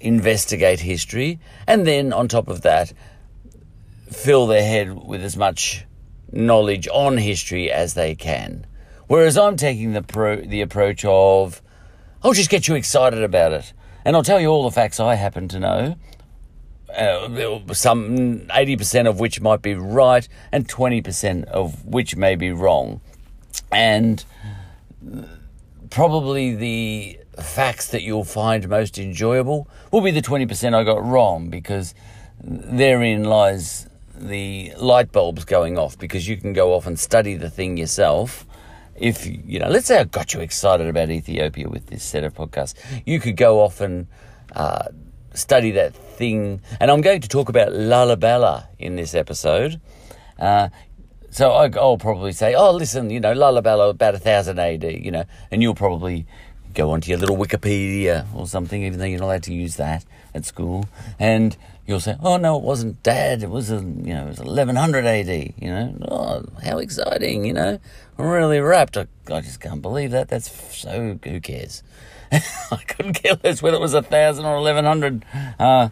investigate 0.00 0.80
history, 0.80 1.38
and 1.66 1.86
then 1.86 2.12
on 2.12 2.28
top 2.28 2.48
of 2.48 2.62
that, 2.62 2.92
fill 4.10 4.46
their 4.46 4.62
head 4.62 5.06
with 5.06 5.22
as 5.22 5.36
much 5.36 5.84
knowledge 6.32 6.88
on 6.88 7.16
history 7.16 7.70
as 7.70 7.94
they 7.94 8.14
can. 8.14 8.66
Whereas 9.06 9.38
I'm 9.38 9.56
taking 9.56 9.92
the 9.92 10.02
pro- 10.02 10.42
the 10.42 10.60
approach 10.60 11.04
of, 11.04 11.62
I'll 12.22 12.32
just 12.32 12.50
get 12.50 12.68
you 12.68 12.74
excited 12.74 13.22
about 13.22 13.52
it, 13.52 13.72
and 14.04 14.14
I'll 14.14 14.22
tell 14.22 14.40
you 14.40 14.48
all 14.48 14.64
the 14.64 14.74
facts 14.74 15.00
I 15.00 15.14
happen 15.14 15.48
to 15.48 15.58
know. 15.58 15.96
Uh, 16.96 17.60
some 17.74 18.40
80% 18.48 19.06
of 19.06 19.20
which 19.20 19.40
might 19.40 19.60
be 19.60 19.74
right 19.74 20.26
and 20.50 20.66
20% 20.66 21.44
of 21.44 21.84
which 21.84 22.16
may 22.16 22.34
be 22.34 22.50
wrong. 22.50 23.00
And 23.70 24.24
probably 25.90 26.54
the 26.54 27.18
facts 27.42 27.88
that 27.88 28.02
you'll 28.02 28.24
find 28.24 28.68
most 28.68 28.98
enjoyable 28.98 29.68
will 29.92 30.00
be 30.00 30.10
the 30.10 30.22
20% 30.22 30.74
I 30.74 30.82
got 30.84 31.04
wrong 31.04 31.50
because 31.50 31.94
therein 32.42 33.24
lies 33.24 33.86
the 34.14 34.72
light 34.76 35.12
bulbs 35.12 35.44
going 35.44 35.78
off 35.78 35.98
because 35.98 36.26
you 36.26 36.36
can 36.36 36.52
go 36.52 36.74
off 36.74 36.86
and 36.86 36.98
study 36.98 37.34
the 37.34 37.50
thing 37.50 37.76
yourself. 37.76 38.46
If, 38.96 39.26
you 39.26 39.60
know, 39.60 39.68
let's 39.68 39.86
say 39.86 39.98
I 39.98 40.04
got 40.04 40.34
you 40.34 40.40
excited 40.40 40.88
about 40.88 41.10
Ethiopia 41.10 41.68
with 41.68 41.86
this 41.86 42.02
set 42.02 42.24
of 42.24 42.34
podcasts, 42.34 42.74
you 43.06 43.20
could 43.20 43.36
go 43.36 43.60
off 43.60 43.80
and 43.80 44.08
uh, 44.56 44.88
study 45.38 45.70
that 45.72 45.94
thing. 45.94 46.60
And 46.80 46.90
I'm 46.90 47.00
going 47.00 47.20
to 47.20 47.28
talk 47.28 47.48
about 47.48 47.72
Lalibela 47.72 48.66
in 48.78 48.96
this 48.96 49.14
episode. 49.14 49.80
Uh, 50.38 50.68
so 51.30 51.52
I, 51.52 51.68
will 51.68 51.98
probably 51.98 52.32
say, 52.32 52.54
oh, 52.54 52.72
listen, 52.72 53.10
you 53.10 53.20
know, 53.20 53.34
Lalibela 53.34 53.90
about 53.90 54.16
thousand 54.16 54.58
AD, 54.58 54.84
you 54.84 55.10
know, 55.10 55.24
and 55.50 55.62
you'll 55.62 55.74
probably 55.74 56.26
go 56.74 56.90
onto 56.90 57.10
your 57.10 57.18
little 57.18 57.36
Wikipedia 57.36 58.26
or 58.34 58.46
something, 58.46 58.82
even 58.82 58.98
though 58.98 59.04
you're 59.04 59.18
not 59.18 59.26
allowed 59.26 59.42
to 59.44 59.54
use 59.54 59.76
that 59.76 60.04
at 60.34 60.44
school, 60.44 60.88
and 61.18 61.56
you'll 61.86 62.00
say, 62.00 62.16
"Oh 62.22 62.36
no, 62.36 62.56
it 62.56 62.62
wasn't 62.62 63.02
Dad. 63.02 63.42
It 63.42 63.50
was 63.50 63.70
a, 63.70 63.76
you 63.76 64.14
know, 64.14 64.26
it 64.26 64.28
was 64.28 64.38
1100 64.38 65.04
AD." 65.04 65.54
You 65.58 65.70
know, 65.70 65.98
oh, 66.08 66.44
how 66.64 66.78
exciting! 66.78 67.44
You 67.44 67.54
know, 67.54 67.80
I'm 68.18 68.26
really 68.26 68.60
wrapped. 68.60 68.96
I, 68.96 69.06
I 69.32 69.40
just 69.40 69.60
can't 69.60 69.82
believe 69.82 70.12
that. 70.12 70.28
That's 70.28 70.50
so. 70.76 71.18
Who 71.24 71.40
cares? 71.40 71.82
I 72.70 72.82
couldn't 72.86 73.14
care 73.14 73.38
less 73.42 73.62
whether 73.62 73.76
it 73.76 73.80
was 73.80 73.94
a 73.94 74.02
thousand 74.02 74.44
or 74.44 74.56
1100. 74.56 75.24
Uh, 75.58 75.88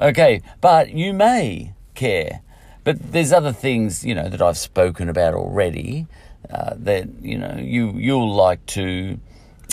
okay, 0.00 0.42
but 0.60 0.90
you 0.92 1.12
may 1.12 1.74
care. 1.94 2.40
But 2.84 3.12
there's 3.12 3.32
other 3.32 3.52
things, 3.52 4.04
you 4.04 4.14
know, 4.14 4.28
that 4.28 4.40
I've 4.40 4.58
spoken 4.58 5.08
about 5.08 5.34
already. 5.34 6.06
Uh, 6.48 6.74
that 6.76 7.08
you 7.22 7.36
know 7.36 7.56
you 7.58 7.90
you'll 7.96 8.32
like 8.32 8.64
to 8.66 9.18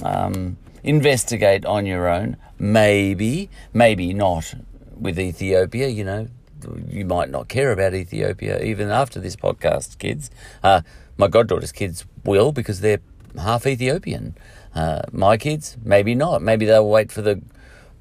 um, 0.03 0.57
investigate 0.83 1.65
on 1.65 1.85
your 1.85 2.07
own. 2.07 2.37
Maybe, 2.57 3.49
maybe 3.73 4.13
not 4.13 4.55
with 4.97 5.19
Ethiopia. 5.19 5.87
You 5.87 6.03
know, 6.03 6.27
you 6.87 7.05
might 7.05 7.29
not 7.29 7.47
care 7.47 7.71
about 7.71 7.93
Ethiopia 7.93 8.59
even 8.61 8.89
after 8.89 9.19
this 9.19 9.35
podcast, 9.35 9.99
kids. 9.99 10.31
Uh, 10.63 10.81
my 11.17 11.27
goddaughter's 11.27 11.71
kids 11.71 12.05
will 12.23 12.51
because 12.51 12.81
they're 12.81 13.01
half 13.37 13.67
Ethiopian. 13.67 14.35
Uh, 14.75 15.01
my 15.11 15.37
kids, 15.37 15.77
maybe 15.83 16.15
not. 16.15 16.41
Maybe 16.41 16.65
they'll 16.65 16.89
wait 16.89 17.11
for 17.11 17.21
the 17.21 17.41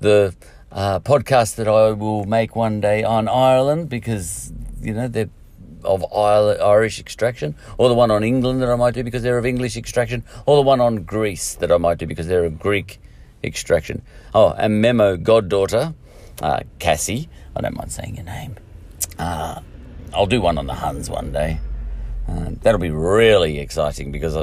the 0.00 0.34
uh, 0.72 1.00
podcast 1.00 1.56
that 1.56 1.68
I 1.68 1.92
will 1.92 2.24
make 2.24 2.56
one 2.56 2.80
day 2.80 3.04
on 3.04 3.28
Ireland 3.28 3.88
because 3.88 4.52
you 4.80 4.94
know 4.94 5.08
they're 5.08 5.30
of 5.84 6.04
Irish 6.14 7.00
extraction, 7.00 7.56
or 7.76 7.88
the 7.88 7.94
one 7.94 8.10
on 8.10 8.22
England 8.22 8.62
that 8.62 8.70
I 8.70 8.76
might 8.76 8.94
do 8.94 9.02
because 9.02 9.22
they're 9.22 9.38
of 9.38 9.46
English 9.46 9.76
extraction, 9.76 10.24
or 10.46 10.56
the 10.56 10.62
one 10.62 10.80
on 10.80 11.02
Greece 11.02 11.54
that 11.56 11.72
I 11.72 11.76
might 11.76 11.98
do 11.98 12.06
because 12.06 12.26
they're 12.26 12.44
of 12.44 12.58
Greek 12.58 13.00
extraction. 13.42 14.02
Oh, 14.34 14.50
and 14.50 14.80
Memo 14.80 15.16
goddaughter, 15.16 15.94
uh, 16.40 16.60
Cassie, 16.78 17.28
I 17.56 17.60
don't 17.60 17.76
mind 17.76 17.92
saying 17.92 18.16
your 18.16 18.24
name. 18.24 18.56
Uh, 19.18 19.60
I'll 20.14 20.26
do 20.26 20.40
one 20.40 20.58
on 20.58 20.66
the 20.66 20.74
Huns 20.74 21.10
one 21.10 21.32
day. 21.32 21.58
Uh, 22.28 22.50
that'll 22.62 22.80
be 22.80 22.90
really 22.90 23.58
exciting 23.58 24.12
because 24.12 24.36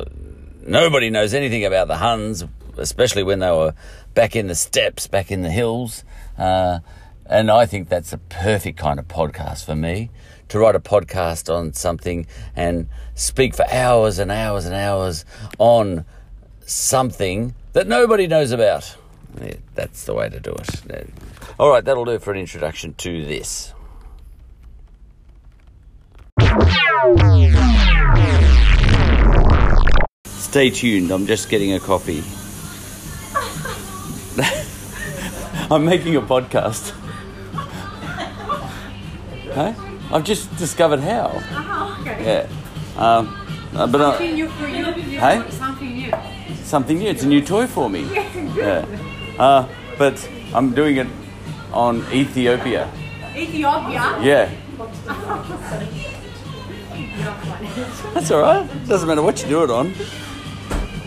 nobody 0.70 1.10
knows 1.10 1.34
anything 1.34 1.66
about 1.66 1.88
the 1.88 1.98
Huns, 1.98 2.46
especially 2.78 3.24
when 3.24 3.40
they 3.40 3.50
were 3.50 3.74
back 4.14 4.36
in 4.36 4.48
the 4.48 4.56
steppes, 4.56 5.08
back 5.08 5.32
in 5.32 5.42
the 5.42 5.52
hills. 5.52 6.04
Uh, 6.38 6.80
and 7.26 7.52
I 7.52 7.66
think 7.66 7.90
that's 7.90 8.14
a 8.14 8.18
perfect 8.18 8.78
kind 8.78 9.00
of 9.00 9.08
podcast 9.08 9.66
for 9.66 9.76
me 9.76 10.10
to 10.50 10.60
write 10.60 10.76
a 10.76 10.80
podcast 10.80 11.54
on 11.54 11.74
something 11.74 12.26
and 12.56 12.88
speak 13.14 13.56
for 13.56 13.66
hours 13.72 14.18
and 14.20 14.32
hours 14.32 14.66
and 14.66 14.74
hours 14.74 15.26
on 15.60 16.06
something 16.66 17.54
that 17.74 17.88
nobody 17.88 18.28
knows 18.28 18.52
about. 18.52 18.96
Yeah, 19.40 19.54
that's 19.76 20.06
the 20.06 20.14
way 20.16 20.30
to 20.30 20.40
do 20.40 20.52
it. 20.52 21.10
All 21.60 21.70
right, 21.70 21.86
that'll 21.86 22.06
do 22.06 22.18
for 22.18 22.32
an 22.32 22.40
introduction 22.40 22.94
to 22.96 23.26
this. 23.26 23.74
Stay 30.50 30.72
tuned, 30.72 31.12
I'm 31.12 31.28
just 31.28 31.48
getting 31.48 31.74
a 31.74 31.80
coffee. 31.80 32.24
I'm 35.72 35.86
making 35.86 36.16
a 36.16 36.22
podcast. 36.24 36.90
Huh? 39.54 39.74
I've 40.12 40.24
just 40.24 40.50
discovered 40.58 41.02
how. 41.02 41.30
Oh, 41.36 41.98
okay. 42.02 42.26
Yeah. 42.26 42.48
Um, 42.98 43.28
uh, 43.76 43.86
but 43.86 44.02
uh, 44.02 44.12
Something 44.14 44.34
new 44.34 44.50
for 44.50 44.68
you. 44.68 44.86
Hey? 45.20 45.44
Something 45.52 45.94
new. 45.94 46.12
something 46.64 46.98
new. 46.98 47.10
It's 47.10 47.22
a 47.22 47.28
new 47.28 47.42
toy 47.46 47.68
for 47.68 47.88
me. 47.88 48.08
Yeah, 48.12 48.34
good. 48.34 48.56
Yeah. 48.56 48.86
Uh, 49.38 49.68
but 50.00 50.28
I'm 50.56 50.74
doing 50.74 50.98
it 50.98 51.06
on 51.72 52.04
Ethiopia. 52.12 52.90
Ethiopia. 53.36 54.18
Yeah. 54.24 54.50
That's 58.16 58.32
all 58.32 58.42
right. 58.42 58.68
Doesn't 58.88 59.08
matter 59.08 59.22
what 59.22 59.44
you 59.44 59.48
do 59.48 59.64
it 59.64 59.70
on. 59.70 59.94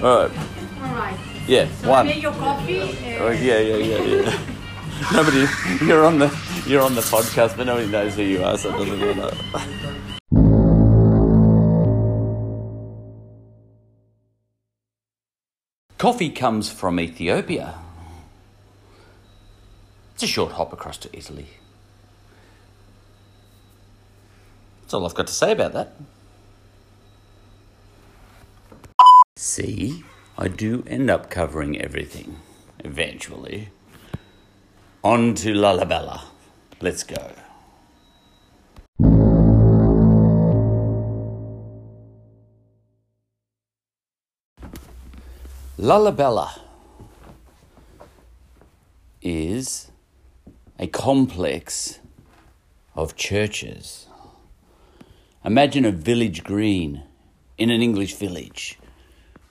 All 0.02 0.26
right. 0.26 0.38
All 0.82 0.94
right. 0.94 1.16
Yeah. 1.46 1.68
So 1.76 1.90
One. 1.90 2.06
make 2.06 2.20
your 2.20 2.32
coffee. 2.32 2.80
Oh, 3.20 3.30
yeah, 3.30 3.60
yeah, 3.60 3.76
yeah, 3.76 4.02
yeah. 4.02 4.40
nobody. 5.12 5.46
You're 5.84 6.04
on 6.04 6.18
the. 6.18 6.26
You're 6.66 6.82
on 6.82 6.96
the 6.96 7.02
podcast, 7.02 7.56
but 7.56 7.66
nobody 7.66 7.86
knows 7.88 8.16
who 8.16 8.22
you 8.22 8.42
are, 8.42 8.58
so 8.58 8.74
it 8.74 8.78
doesn't 8.78 8.98
matter. 8.98 9.36
Coffee 15.98 16.30
comes 16.30 16.68
from 16.68 16.98
Ethiopia. 16.98 17.78
It's 20.14 20.24
a 20.24 20.26
short 20.26 20.52
hop 20.52 20.72
across 20.72 20.98
to 20.98 21.16
Italy. 21.16 21.46
That's 24.80 24.94
all 24.94 25.06
I've 25.06 25.14
got 25.14 25.28
to 25.28 25.32
say 25.32 25.52
about 25.52 25.74
that. 25.74 25.94
See, 29.44 30.04
I 30.38 30.46
do 30.46 30.84
end 30.86 31.10
up 31.10 31.28
covering 31.28 31.76
everything 31.76 32.36
eventually. 32.78 33.70
On 35.02 35.34
to 35.34 35.52
Lalibela. 35.52 36.26
Let's 36.80 37.02
go. 37.02 37.32
Lalibela 45.76 46.60
is 49.20 49.90
a 50.78 50.86
complex 50.86 51.98
of 52.94 53.16
churches. 53.16 54.06
Imagine 55.44 55.84
a 55.84 55.90
village 55.90 56.44
green 56.44 57.02
in 57.58 57.70
an 57.70 57.82
English 57.82 58.14
village 58.14 58.78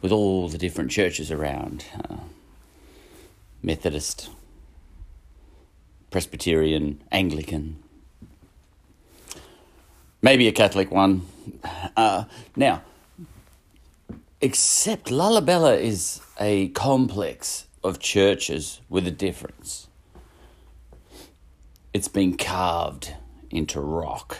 with 0.01 0.11
all 0.11 0.49
the 0.49 0.57
different 0.57 0.91
churches 0.91 1.31
around 1.31 1.85
uh, 2.09 2.17
Methodist, 3.61 4.29
Presbyterian, 6.09 7.01
Anglican, 7.11 7.77
maybe 10.21 10.47
a 10.47 10.51
Catholic 10.51 10.91
one. 10.91 11.21
Uh, 11.95 12.25
now, 12.55 12.81
except 14.41 15.05
Lalibela 15.05 15.79
is 15.79 16.21
a 16.39 16.69
complex 16.69 17.67
of 17.83 17.99
churches 17.99 18.81
with 18.89 19.07
a 19.07 19.11
difference. 19.11 19.87
It's 21.93 22.07
been 22.07 22.37
carved 22.37 23.13
into 23.49 23.81
rock. 23.81 24.37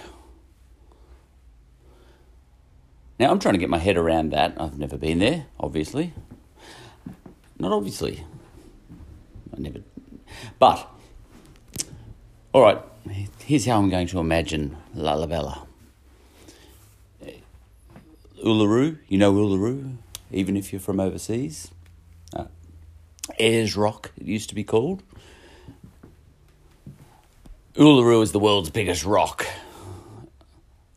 Now, 3.22 3.30
I'm 3.30 3.38
trying 3.38 3.54
to 3.54 3.60
get 3.60 3.70
my 3.70 3.78
head 3.78 3.98
around 3.98 4.32
that. 4.32 4.56
I've 4.60 4.80
never 4.80 4.98
been 4.98 5.20
there, 5.20 5.46
obviously. 5.60 6.12
Not 7.60 7.72
obviously. 7.72 8.26
I 9.56 9.60
never. 9.60 9.82
But, 10.58 10.90
all 12.52 12.64
right, 12.64 12.82
here's 13.46 13.68
how 13.68 13.78
I'm 13.78 13.92
going 13.92 14.08
to 14.08 14.18
imagine 14.18 14.76
Lalibela. 14.98 15.68
Uluru, 18.44 18.98
you 19.08 19.20
know 19.20 19.32
Uluru, 19.32 19.98
even 20.32 20.58
if 20.58 20.74
you're 20.74 20.80
from 20.80 21.00
overseas. 21.00 21.70
Uh, 22.36 22.46
Ayers 23.38 23.78
Rock, 23.78 24.14
it 24.18 24.26
used 24.26 24.50
to 24.50 24.56
be 24.56 24.64
called. 24.64 25.04
Uluru 27.76 28.24
is 28.24 28.32
the 28.32 28.40
world's 28.40 28.72
biggest 28.72 29.06
rock. 29.06 29.46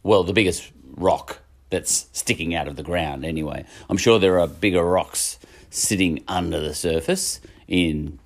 Well, 0.03 0.25
the 0.25 0.33
biggest 0.33 0.73
rock 0.97 1.43
that's 1.75 2.07
sticking 2.13 2.55
out 2.55 2.69
of 2.69 2.77
the 2.77 2.85
ground, 2.85 3.25
anyway. 3.25 3.65
I'm 3.91 3.97
sure 3.97 4.21
there 4.21 4.39
are 4.39 4.47
bigger 4.47 4.85
rocks 4.85 5.41
sitting 5.71 6.23
under 6.29 6.61
the 6.61 6.73
surface 6.73 7.41
in 7.67 8.21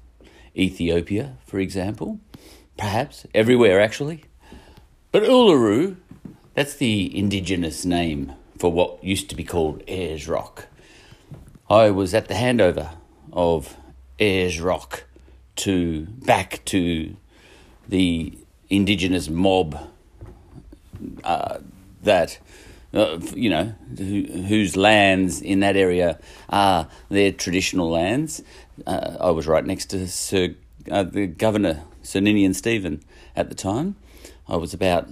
Ethiopia, 0.54 1.38
for 1.46 1.58
example. 1.58 2.20
Perhaps 2.76 3.26
everywhere, 3.34 3.80
actually. 3.80 4.24
But 5.12 5.22
Uluru, 5.22 5.96
that's 6.52 6.74
the 6.74 7.16
indigenous 7.16 7.86
name 7.86 8.34
for 8.58 8.70
what 8.70 9.02
used 9.02 9.30
to 9.30 9.36
be 9.36 9.44
called 9.44 9.82
Ayers 9.88 10.28
Rock. 10.28 10.66
I 11.70 11.90
was 11.90 12.12
at 12.12 12.28
the 12.28 12.34
handover 12.34 12.96
of 13.32 13.78
Ayers 14.18 14.60
Rock 14.60 15.04
to 15.56 16.02
back 16.02 16.60
to 16.66 17.16
the 17.88 18.36
indigenous 18.68 19.30
mob 19.30 19.88
uh, 21.24 21.58
that 22.02 22.38
uh, 22.94 23.18
you 23.34 23.50
know 23.50 23.74
who, 23.96 24.24
whose 24.24 24.76
lands 24.76 25.40
in 25.40 25.60
that 25.60 25.76
area 25.76 26.18
are 26.48 26.88
their 27.10 27.32
traditional 27.32 27.90
lands. 27.90 28.42
Uh, 28.86 29.16
I 29.20 29.30
was 29.30 29.46
right 29.46 29.64
next 29.64 29.86
to 29.86 30.06
Sir 30.08 30.54
uh, 30.90 31.02
the 31.02 31.26
governor 31.26 31.82
Sir 32.02 32.20
Ninian 32.20 32.54
Stephen 32.54 33.02
at 33.36 33.48
the 33.48 33.54
time. 33.54 33.96
I 34.48 34.56
was 34.56 34.72
about 34.72 35.08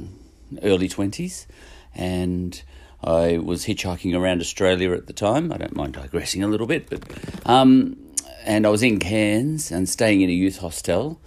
early 0.62 0.88
20s 0.88 1.46
and 1.94 2.62
I 3.02 3.38
was 3.38 3.66
hitchhiking 3.66 4.18
around 4.18 4.40
Australia 4.40 4.92
at 4.92 5.06
the 5.06 5.12
time. 5.12 5.52
I 5.52 5.58
don't 5.58 5.76
mind 5.76 5.94
digressing 5.94 6.42
a 6.42 6.48
little 6.48 6.66
bit, 6.66 6.88
but 6.88 7.02
um, 7.44 7.96
and 8.44 8.66
I 8.66 8.70
was 8.70 8.82
in 8.82 8.98
Cairns 8.98 9.70
and 9.70 9.88
staying 9.88 10.22
in 10.22 10.30
a 10.30 10.32
youth 10.32 10.58
hostel, 10.58 11.20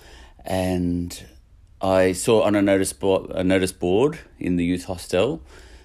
and 0.45 1.23
I 1.81 2.13
saw 2.13 2.43
on 2.43 2.55
a 2.55 2.61
notice 2.61 2.93
board, 2.93 3.29
a 3.31 3.43
notice 3.43 3.71
board 3.71 4.19
in 4.39 4.55
the 4.55 4.65
youth 4.65 4.85
hostel. 4.85 5.41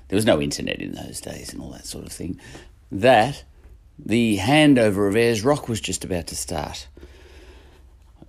There 0.09 0.17
was 0.17 0.27
no 0.27 0.41
internet 0.41 0.81
in 0.81 0.93
those 0.93 1.21
days 1.21 1.53
and 1.53 1.63
all 1.63 1.71
that 1.71 1.87
sort 1.87 2.05
of 2.05 2.13
thing. 2.13 2.39
That 2.93 3.45
the 3.99 4.39
handover 4.39 5.09
of 5.09 5.17
Ayers 5.17 5.43
Rock 5.43 5.69
was 5.69 5.81
just 5.81 6.05
about 6.05 6.27
to 6.29 6.37
start. 6.37 6.89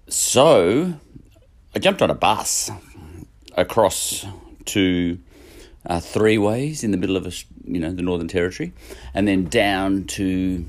So 0.08 0.94
I 1.76 1.80
jumped 1.80 2.02
on 2.02 2.10
a 2.10 2.16
bus 2.16 2.72
across 3.56 4.26
to 4.66 5.20
uh, 5.86 6.00
three 6.00 6.38
ways 6.38 6.84
in 6.84 6.92
the 6.92 6.98
middle 6.98 7.18
of 7.18 7.26
a, 7.26 7.32
you 7.66 7.80
know 7.80 7.92
the 7.92 8.02
Northern 8.02 8.28
Territory, 8.28 8.74
and 9.14 9.28
then 9.28 9.46
down 9.46 10.06
to 10.06 10.66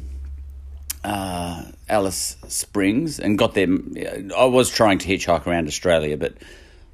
uh, 1.04 1.64
Alice 1.88 2.36
Springs 2.48 3.20
and 3.20 3.38
got 3.38 3.54
there. 3.54 3.68
I 4.36 4.44
was 4.46 4.70
trying 4.70 4.98
to 4.98 5.08
hitchhike 5.08 5.46
around 5.46 5.68
Australia, 5.68 6.16
but 6.16 6.34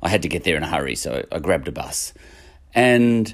I 0.03 0.09
had 0.09 0.23
to 0.23 0.29
get 0.29 0.45
there 0.45 0.57
in 0.57 0.63
a 0.63 0.69
hurry, 0.69 0.97
so 0.97 1.25
I 1.31 1.39
grabbed 1.39 1.69
a 1.69 1.73
bus 1.73 2.13
and 2.75 3.33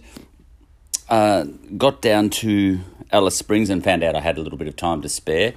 uh, 1.08 1.44
got 1.76 2.02
down 2.02 2.30
to 2.30 2.80
Alice 3.10 3.36
Springs 3.36 3.70
and 3.70 3.82
found 3.82 4.02
out 4.02 4.14
I 4.14 4.20
had 4.20 4.38
a 4.38 4.42
little 4.42 4.58
bit 4.58 4.68
of 4.68 4.76
time 4.76 5.02
to 5.02 5.08
spare. 5.08 5.54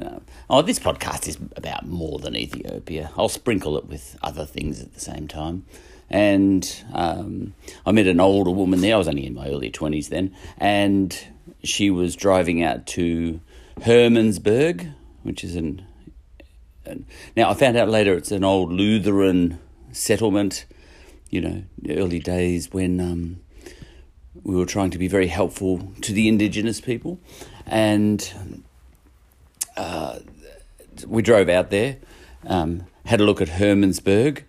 Uh, 0.00 0.20
oh, 0.48 0.62
this 0.62 0.78
podcast 0.78 1.28
is 1.28 1.38
about 1.56 1.86
more 1.86 2.18
than 2.18 2.34
Ethiopia. 2.34 3.10
I'll 3.16 3.28
sprinkle 3.28 3.76
it 3.76 3.86
with 3.86 4.18
other 4.22 4.44
things 4.44 4.80
at 4.80 4.94
the 4.94 5.00
same 5.00 5.28
time. 5.28 5.66
And 6.10 6.84
um, 6.92 7.54
I 7.86 7.92
met 7.92 8.06
an 8.06 8.20
older 8.20 8.50
woman 8.50 8.80
there. 8.80 8.94
I 8.94 8.98
was 8.98 9.08
only 9.08 9.26
in 9.26 9.34
my 9.34 9.48
early 9.48 9.70
20s 9.70 10.08
then. 10.08 10.34
And 10.58 11.16
she 11.62 11.90
was 11.90 12.16
driving 12.16 12.62
out 12.62 12.86
to 12.88 13.40
Hermannsburg, 13.80 14.92
which 15.22 15.44
is 15.44 15.56
an. 15.56 15.84
an 16.84 17.06
now, 17.36 17.50
I 17.50 17.54
found 17.54 17.76
out 17.76 17.88
later 17.88 18.14
it's 18.14 18.32
an 18.32 18.44
old 18.44 18.72
Lutheran 18.72 19.58
settlement, 19.92 20.66
you 21.30 21.40
know, 21.40 21.62
early 21.88 22.18
days 22.18 22.72
when 22.72 23.00
um, 23.00 23.40
we 24.44 24.54
were 24.54 24.66
trying 24.66 24.90
to 24.90 24.98
be 24.98 25.08
very 25.08 25.26
helpful 25.26 25.92
to 26.02 26.12
the 26.12 26.28
indigenous 26.28 26.80
people. 26.80 27.18
And 27.66 28.64
uh, 29.76 30.18
we 31.06 31.22
drove 31.22 31.48
out 31.48 31.70
there, 31.70 31.96
um, 32.46 32.86
had 33.06 33.20
a 33.20 33.24
look 33.24 33.40
at 33.40 33.48
Hermannsburg, 33.48 34.42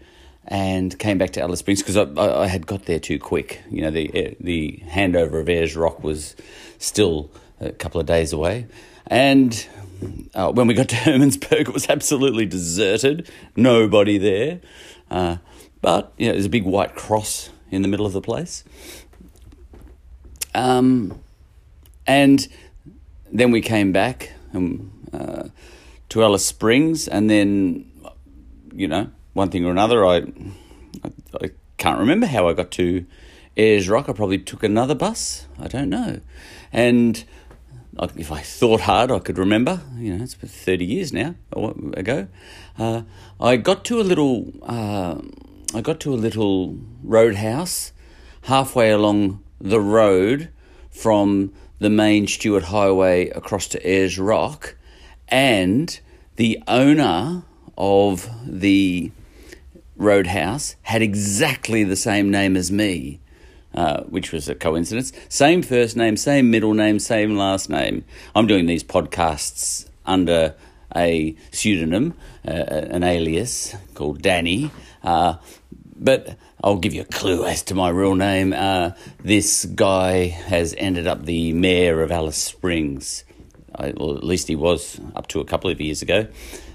and 0.48 0.98
came 1.00 1.18
back 1.18 1.32
to 1.32 1.42
Alice 1.42 1.60
Springs 1.60 1.82
because 1.82 1.98
I, 1.98 2.44
I, 2.44 2.46
had 2.48 2.68
got 2.68 2.86
there 2.86 3.00
too 3.00 3.18
quick. 3.18 3.64
You 3.72 3.82
know, 3.82 3.90
the 3.90 4.38
the 4.40 4.84
handover 4.86 5.42
of 5.42 5.50
Ayers 5.50 5.76
Rock 5.76 6.04
was 6.04 6.36
still 6.78 7.32
a 7.60 7.72
couple 7.72 8.00
of 8.00 8.06
days 8.06 8.32
away, 8.32 8.68
and 9.08 9.68
uh, 10.36 10.52
when 10.52 10.68
we 10.68 10.76
got 10.76 10.90
to 10.90 10.96
Hermannsburg, 10.98 11.62
it 11.62 11.74
was 11.74 11.90
absolutely 11.90 12.46
deserted, 12.46 13.30
nobody 13.56 14.20
there. 14.20 14.60
Uh, 15.10 15.38
but 15.82 16.14
you 16.18 16.28
know, 16.28 16.34
there's 16.34 16.46
a 16.46 16.50
big 16.50 16.66
white 16.66 16.96
cross 16.96 17.50
in 17.72 17.82
the 17.82 17.88
middle 17.88 18.06
of 18.06 18.14
the 18.14 18.22
place. 18.22 18.64
Um, 20.56 21.20
and 22.08 22.48
then 23.32 23.52
we 23.52 23.62
came 23.62 23.92
back 23.92 24.32
um, 24.54 24.92
uh, 25.14 25.50
to 26.10 26.24
Alice 26.24 26.46
Springs, 26.46 27.08
and 27.08 27.30
then 27.30 27.92
you 28.74 28.88
know 28.88 29.12
one 29.34 29.50
thing 29.50 29.66
or 29.66 29.72
another, 29.72 30.06
I, 30.06 30.18
I, 31.04 31.12
I 31.42 31.52
can't 31.78 32.00
remember 32.00 32.26
how 32.26 32.48
I 32.48 32.54
got 32.54 32.72
to 32.72 33.06
Ayers 33.58 33.90
Rock. 33.90 34.08
I 34.08 34.14
probably 34.14 34.40
took 34.40 34.64
another 34.64 34.96
bus. 34.96 35.46
I 35.60 35.68
don't 35.68 35.90
know. 35.90 36.22
And 36.72 37.24
if 38.16 38.32
I 38.32 38.40
thought 38.40 38.82
hard, 38.82 39.12
I 39.12 39.20
could 39.20 39.38
remember. 39.38 39.82
You 39.98 40.16
know, 40.16 40.24
it's 40.24 40.36
30 40.36 40.86
years 40.86 41.12
now 41.12 41.36
ago. 41.94 42.28
Uh, 42.80 43.02
I 43.42 43.58
got 43.58 43.84
to 43.86 44.00
a 44.00 44.04
little. 44.04 44.54
Uh, 44.64 45.22
I 45.74 45.82
got 45.82 46.00
to 46.02 46.14
a 46.14 46.16
little 46.16 46.78
roadhouse 47.04 47.92
halfway 48.44 48.92
along 48.92 49.44
the 49.60 49.82
road 49.82 50.50
from 50.96 51.54
the 51.80 51.90
main 51.90 52.26
Stuart 52.26 52.64
Highway 52.64 53.30
across 53.30 53.68
to 53.68 53.88
Ayers 53.88 54.18
Rock, 54.18 54.76
and 55.28 56.00
the 56.38 56.62
owner 56.68 57.44
of 57.78 58.30
the 58.46 59.12
Roadhouse 59.98 60.76
had 60.84 61.02
exactly 61.02 61.84
the 61.84 61.96
same 61.96 62.32
name 62.32 62.56
as 62.56 62.72
me, 62.72 63.20
uh, 63.74 64.04
which 64.04 64.32
was 64.32 64.48
a 64.48 64.56
coincidence. 64.56 65.12
Same 65.28 65.62
first 65.62 65.98
name, 65.98 66.16
same 66.16 66.50
middle 66.50 66.74
name, 66.74 67.00
same 67.00 67.36
last 67.36 67.70
name. 67.70 68.06
I'm 68.34 68.48
doing 68.48 68.66
these 68.66 68.84
podcasts 68.84 69.88
under 70.06 70.56
a 70.96 71.36
pseudonym, 71.52 72.14
uh, 72.48 72.52
an 72.52 73.04
alias 73.04 73.76
called 73.96 74.22
Danny. 74.22 74.72
Uh, 75.04 75.36
but 75.98 76.38
I'll 76.66 76.78
give 76.78 76.96
you 76.96 77.02
a 77.02 77.06
clue 77.06 77.46
as 77.46 77.62
to 77.66 77.76
my 77.76 77.90
real 77.90 78.16
name. 78.16 78.52
Uh, 78.52 78.94
this 79.24 79.66
guy 79.66 80.30
has 80.30 80.74
ended 80.76 81.06
up 81.06 81.24
the 81.24 81.54
mayor 81.54 82.02
of 82.02 82.12
Alice 82.12 82.42
Springs. 82.42 83.24
I, 83.76 83.94
well, 83.96 84.18
at 84.18 84.24
least 84.24 84.48
he 84.48 84.56
was 84.56 85.00
up 85.16 85.28
to 85.28 85.42
a 85.42 85.46
couple 85.46 85.70
of 85.70 85.80
years 85.80 86.02
ago. 86.02 86.28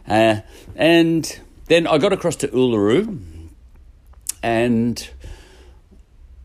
Uh, 0.06 0.42
and 0.76 1.40
then 1.66 1.88
I 1.88 1.98
got 1.98 2.12
across 2.12 2.36
to 2.36 2.48
Uluru, 2.48 3.20
and 4.44 5.10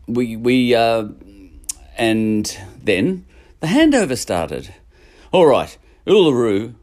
we 0.08 0.34
we 0.36 0.74
uh, 0.74 1.06
and 1.96 2.58
then 2.82 3.26
the 3.60 3.68
handover 3.68 4.18
started. 4.18 4.74
All 5.30 5.46
right, 5.46 5.78
Uluru 6.04 6.74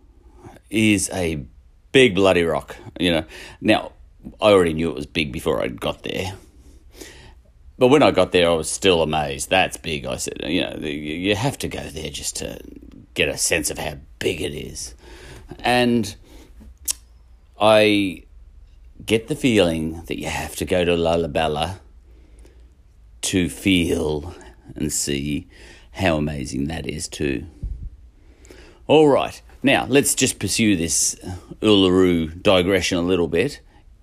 is 0.69 1.09
a 1.11 1.43
big 1.91 2.15
bloody 2.15 2.43
rock. 2.43 2.77
You 2.97 3.11
know, 3.11 3.25
now 3.59 3.91
I 4.39 4.51
already 4.51 4.73
knew 4.73 4.89
it 4.89 4.95
was 4.95 5.05
big 5.05 5.33
before 5.33 5.61
I 5.61 5.67
got 5.67 6.03
there. 6.03 6.37
But 7.83 7.89
when 7.89 8.01
I 8.01 8.11
got 8.11 8.31
there, 8.31 8.49
I 8.49 8.53
was 8.53 8.71
still 8.71 9.03
amazed. 9.03 9.49
That's 9.49 9.75
big. 9.75 10.05
I 10.05 10.15
said, 10.15 10.39
you 10.45 10.61
know, 10.61 10.77
you 10.77 11.35
have 11.35 11.57
to 11.57 11.67
go 11.67 11.81
there 11.81 12.09
just 12.09 12.37
to 12.37 12.57
get 13.13 13.27
a 13.27 13.37
sense 13.37 13.69
of 13.69 13.77
how 13.77 13.97
big 14.19 14.39
it 14.39 14.53
is. 14.53 14.95
And 15.59 16.15
I 17.59 18.23
get 19.05 19.27
the 19.27 19.35
feeling 19.35 20.01
that 20.05 20.17
you 20.17 20.27
have 20.27 20.55
to 20.55 20.65
go 20.65 20.85
to 20.85 20.93
Lalibela 20.93 21.79
to 23.23 23.49
feel 23.49 24.33
and 24.77 24.89
see 24.89 25.49
how 25.91 26.15
amazing 26.15 26.67
that 26.67 26.87
is 26.87 27.09
too. 27.09 27.47
All 28.87 29.09
right, 29.09 29.41
now 29.61 29.87
let's 29.89 30.15
just 30.15 30.39
pursue 30.39 30.77
this 30.77 31.15
Uluru 31.61 32.41
digression 32.41 32.97
a 32.97 33.01
little 33.01 33.27
bit 33.27 33.59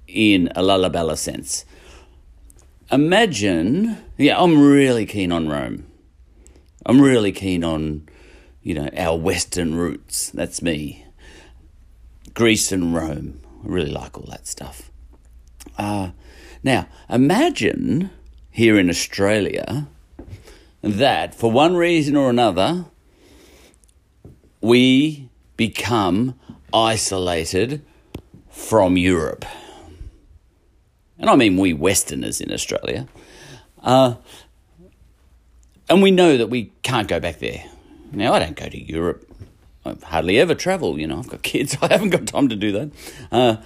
in 0.06 0.48
a 0.48 0.60
Lalibela 0.60 1.16
sense. 1.16 1.64
Imagine, 2.92 3.98
yeah, 4.16 4.42
I'm 4.42 4.60
really 4.60 5.06
keen 5.06 5.30
on 5.30 5.48
Rome. 5.48 5.86
I'm 6.84 7.00
really 7.00 7.30
keen 7.30 7.62
on, 7.62 8.08
you 8.62 8.74
know, 8.74 8.88
our 8.96 9.16
Western 9.16 9.76
roots. 9.76 10.30
That's 10.30 10.60
me. 10.60 11.06
Greece 12.34 12.72
and 12.72 12.92
Rome. 12.92 13.40
I 13.64 13.68
really 13.68 13.92
like 13.92 14.18
all 14.18 14.26
that 14.30 14.48
stuff. 14.48 14.90
Uh, 15.78 16.10
now, 16.64 16.88
imagine 17.08 18.10
here 18.50 18.76
in 18.76 18.90
Australia 18.90 19.86
that 20.82 21.34
for 21.34 21.52
one 21.52 21.76
reason 21.76 22.16
or 22.16 22.28
another, 22.28 22.86
we 24.60 25.28
become 25.56 26.34
isolated 26.74 27.84
from 28.48 28.96
Europe. 28.96 29.44
And 31.20 31.30
I 31.30 31.36
mean 31.36 31.56
we 31.56 31.72
Westerners 31.72 32.40
in 32.40 32.52
Australia. 32.52 33.06
Uh, 33.82 34.14
and 35.88 36.02
we 36.02 36.10
know 36.10 36.36
that 36.36 36.48
we 36.48 36.72
can't 36.82 37.08
go 37.08 37.20
back 37.20 37.38
there. 37.38 37.64
Now, 38.12 38.32
I 38.32 38.38
don't 38.38 38.56
go 38.56 38.68
to 38.68 38.80
Europe. 38.80 39.26
I 39.84 39.96
hardly 40.04 40.38
ever 40.38 40.54
travel, 40.54 40.98
you 40.98 41.06
know. 41.06 41.18
I've 41.18 41.28
got 41.28 41.42
kids. 41.54 41.76
I 41.80 41.88
haven't 41.88 42.10
got 42.10 42.26
time 42.26 42.48
to 42.48 42.56
do 42.56 42.72
that. 42.72 42.90
Uh, 43.30 43.56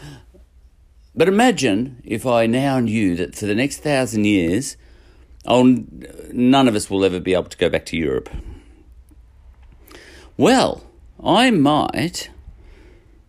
but 1.14 1.28
imagine 1.28 2.02
if 2.04 2.26
I 2.26 2.46
now 2.46 2.80
knew 2.80 3.14
that 3.16 3.34
for 3.34 3.46
the 3.46 3.54
next 3.54 3.78
thousand 3.78 4.24
years, 4.24 4.76
oh, 5.46 5.84
none 6.32 6.66
of 6.66 6.74
us 6.74 6.90
will 6.90 7.04
ever 7.04 7.20
be 7.20 7.34
able 7.34 7.44
to 7.44 7.56
go 7.56 7.68
back 7.68 7.86
to 7.86 7.96
Europe. 7.96 8.28
Well, 10.36 10.82
I 11.22 11.50
might 11.50 12.30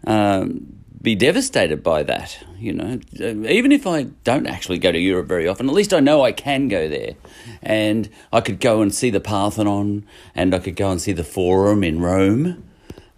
um, 0.08 0.75
be 1.06 1.16
devastated 1.16 1.82
by 1.84 2.04
that. 2.04 2.44
You 2.60 2.74
know, 2.74 3.00
even 3.20 3.72
if 3.72 3.88
I 3.88 4.04
don't 4.26 4.48
actually 4.48 4.80
go 4.80 4.92
to 4.92 5.00
Europe 5.00 5.28
very 5.28 5.48
often, 5.48 5.70
at 5.70 5.76
least 5.76 5.94
I 5.94 6.02
know 6.02 6.24
I 6.24 6.34
can 6.34 6.68
go 6.68 6.90
there, 6.90 7.14
and 7.62 8.10
I 8.34 8.42
could 8.42 8.60
go 8.60 8.82
and 8.82 8.94
see 8.94 9.12
the 9.12 9.22
Parthenon, 9.22 10.06
and 10.34 10.54
I 10.54 10.60
could 10.60 10.76
go 10.76 10.92
and 10.92 11.02
see 11.02 11.14
the 11.14 11.24
Forum 11.24 11.84
in 11.84 12.02
Rome, 12.02 12.68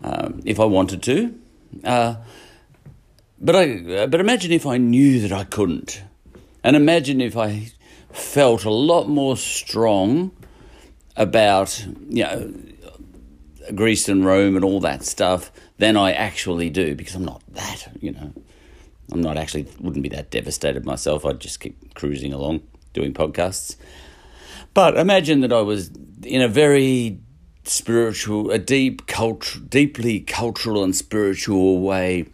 um, 0.04 0.42
if 0.46 0.60
I 0.60 0.66
wanted 0.66 1.02
to. 1.04 1.34
Uh, 1.84 2.16
but 3.40 3.56
I, 3.56 4.06
but 4.08 4.20
imagine 4.20 4.52
if 4.52 4.66
I 4.66 4.78
knew 4.78 5.22
that 5.22 5.32
I 5.32 5.46
couldn't, 5.46 6.04
and 6.64 6.76
imagine 6.76 7.22
if 7.22 7.38
I 7.38 7.72
felt 8.12 8.66
a 8.66 8.72
lot 8.72 9.08
more 9.08 9.38
strong 9.38 10.32
about 11.16 11.86
you 12.10 12.24
know 12.24 12.54
Greece 13.74 14.10
and 14.10 14.26
Rome 14.26 14.56
and 14.56 14.66
all 14.66 14.80
that 14.82 15.04
stuff 15.04 15.52
than 15.78 15.96
I 15.98 16.12
actually 16.12 16.70
do 16.70 16.96
because 16.96 17.16
I'm 17.16 17.26
not 17.26 17.42
that 17.54 17.88
you 18.02 18.12
know 18.12 18.34
I'm 19.12 19.22
not 19.22 19.38
actually 19.38 19.68
wouldn't 19.80 20.04
be 20.04 20.10
that 20.10 20.32
devastated 20.32 20.86
myself. 20.86 21.26
I'd 21.26 21.40
just 21.40 21.60
keep 21.60 21.94
cruising 21.94 22.34
along 22.34 22.62
doing 22.94 23.14
podcasts. 23.14 23.76
But 24.74 24.98
imagine 24.98 25.42
that 25.42 25.54
I 25.54 25.62
was 25.62 25.92
in 26.24 26.42
a 26.42 26.48
very 26.48 27.20
spiritual, 27.64 28.52
a 28.52 28.60
deep 28.60 29.08
culture, 29.08 29.60
deeply 29.60 30.20
cultural 30.20 30.84
and 30.84 30.96
spiritual 30.96 31.82
way, 31.82 32.26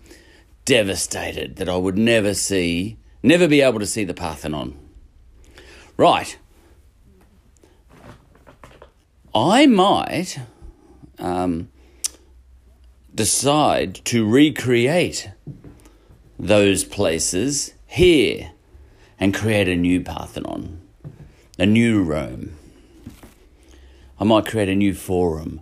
devastated 0.65 1.57
that 1.57 1.69
I 1.69 1.77
would 1.77 1.97
never 1.97 2.33
see, 2.33 2.97
never 3.21 3.47
be 3.47 3.61
able 3.61 3.79
to 3.79 3.85
see 3.85 4.03
the 4.03 4.13
Parthenon. 4.13 4.77
Right. 5.97 6.37
I 9.35 9.65
might 9.65 10.39
um, 11.19 11.69
decide 13.13 13.95
to 14.05 14.27
recreate 14.27 15.29
those 16.39 16.83
places 16.83 17.73
here 17.85 18.51
and 19.19 19.33
create 19.33 19.67
a 19.67 19.75
new 19.75 20.01
Parthenon, 20.01 20.81
a 21.59 21.65
new 21.65 22.03
Rome. 22.03 22.55
I 24.19 24.23
might 24.23 24.45
create 24.45 24.69
a 24.69 24.75
new 24.75 24.93
forum. 24.93 25.61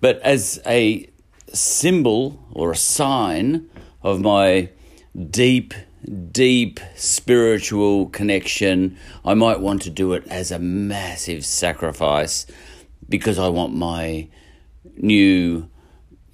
But 0.00 0.20
as 0.20 0.60
a 0.66 1.08
symbol 1.52 2.44
or 2.52 2.72
a 2.72 2.76
sign 2.76 3.68
of 4.02 4.20
my 4.20 4.70
deep, 5.30 5.74
deep 6.32 6.80
spiritual 6.94 8.06
connection, 8.06 8.96
I 9.24 9.34
might 9.34 9.60
want 9.60 9.82
to 9.82 9.90
do 9.90 10.12
it 10.12 10.26
as 10.28 10.50
a 10.50 10.58
massive 10.58 11.44
sacrifice 11.44 12.46
because 13.08 13.38
I 13.38 13.48
want 13.48 13.74
my 13.74 14.28
new 14.96 15.68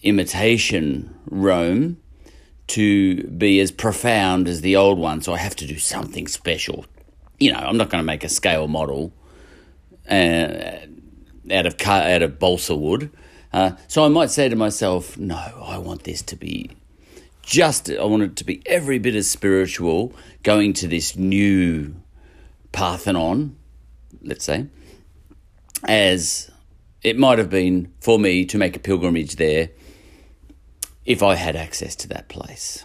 imitation 0.02 1.14
Rome 1.30 1.98
to 2.68 3.24
be 3.24 3.60
as 3.60 3.70
profound 3.70 4.48
as 4.48 4.60
the 4.60 4.76
old 4.76 4.98
one. 4.98 5.20
So 5.20 5.34
I 5.34 5.38
have 5.38 5.56
to 5.56 5.66
do 5.66 5.78
something 5.78 6.26
special. 6.26 6.86
You 7.38 7.52
know, 7.52 7.58
I'm 7.58 7.76
not 7.76 7.90
going 7.90 8.02
to 8.02 8.06
make 8.06 8.24
a 8.24 8.28
scale 8.28 8.68
model 8.68 9.12
uh, 10.08 10.78
out 11.50 11.66
of 11.66 11.80
out 11.86 12.22
of 12.22 12.38
balsa 12.38 12.76
wood. 12.76 13.10
Uh, 13.52 13.72
so 13.88 14.04
I 14.04 14.08
might 14.08 14.30
say 14.30 14.48
to 14.48 14.56
myself, 14.56 15.18
no, 15.18 15.36
I 15.36 15.78
want 15.78 16.04
this 16.04 16.22
to 16.22 16.36
be 16.36 16.70
just. 17.42 17.90
I 17.90 18.04
want 18.04 18.22
it 18.22 18.36
to 18.36 18.44
be 18.44 18.62
every 18.66 18.98
bit 18.98 19.14
as 19.14 19.30
spiritual. 19.30 20.14
Going 20.42 20.72
to 20.74 20.88
this 20.88 21.16
new 21.16 21.94
Parthenon, 22.72 23.56
let's 24.22 24.44
say, 24.44 24.66
as 25.84 26.50
it 27.02 27.18
might 27.18 27.38
have 27.38 27.50
been 27.50 27.92
for 28.00 28.18
me 28.18 28.46
to 28.46 28.56
make 28.56 28.76
a 28.76 28.80
pilgrimage 28.80 29.36
there 29.36 29.70
if 31.04 31.22
I 31.22 31.34
had 31.34 31.56
access 31.56 31.96
to 31.96 32.08
that 32.08 32.28
place. 32.28 32.84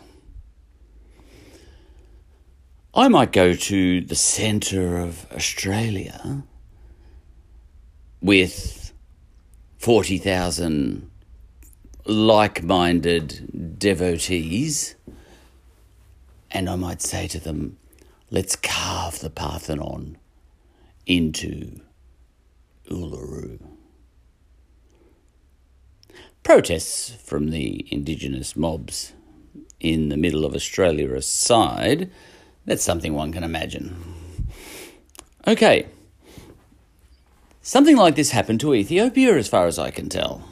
I 2.94 3.08
might 3.10 3.32
go 3.32 3.54
to 3.54 4.02
the 4.02 4.16
centre 4.16 4.98
of 4.98 5.32
Australia 5.32 6.44
with 8.22 8.92
40,000 9.78 11.12
like 12.06 12.64
minded 12.64 13.78
devotees, 13.78 14.96
and 16.50 16.70
I 16.70 16.76
might 16.76 17.02
say 17.02 17.28
to 17.28 17.40
them, 17.40 17.78
let's 18.32 18.56
carve 18.56 19.20
the 19.20 19.30
Parthenon 19.30 20.18
into 21.06 21.82
Uluru. 22.90 23.77
Protests 26.48 27.10
from 27.26 27.50
the 27.50 27.86
indigenous 27.92 28.56
mobs 28.56 29.12
in 29.82 30.08
the 30.08 30.16
middle 30.16 30.46
of 30.46 30.56
Australia 30.56 31.14
aside, 31.14 32.10
that's 32.64 32.86
something 32.86 33.14
one 33.14 33.34
can 33.34 33.44
imagine. 33.44 33.94
Okay. 35.46 35.88
Something 37.62 37.98
like 37.98 38.16
this 38.16 38.32
happened 38.32 38.62
to 38.62 38.74
Ethiopia, 38.74 39.36
as 39.36 39.50
far 39.50 39.68
as 39.68 39.78
I 39.78 39.92
can 39.92 40.08
tell. 40.08 40.48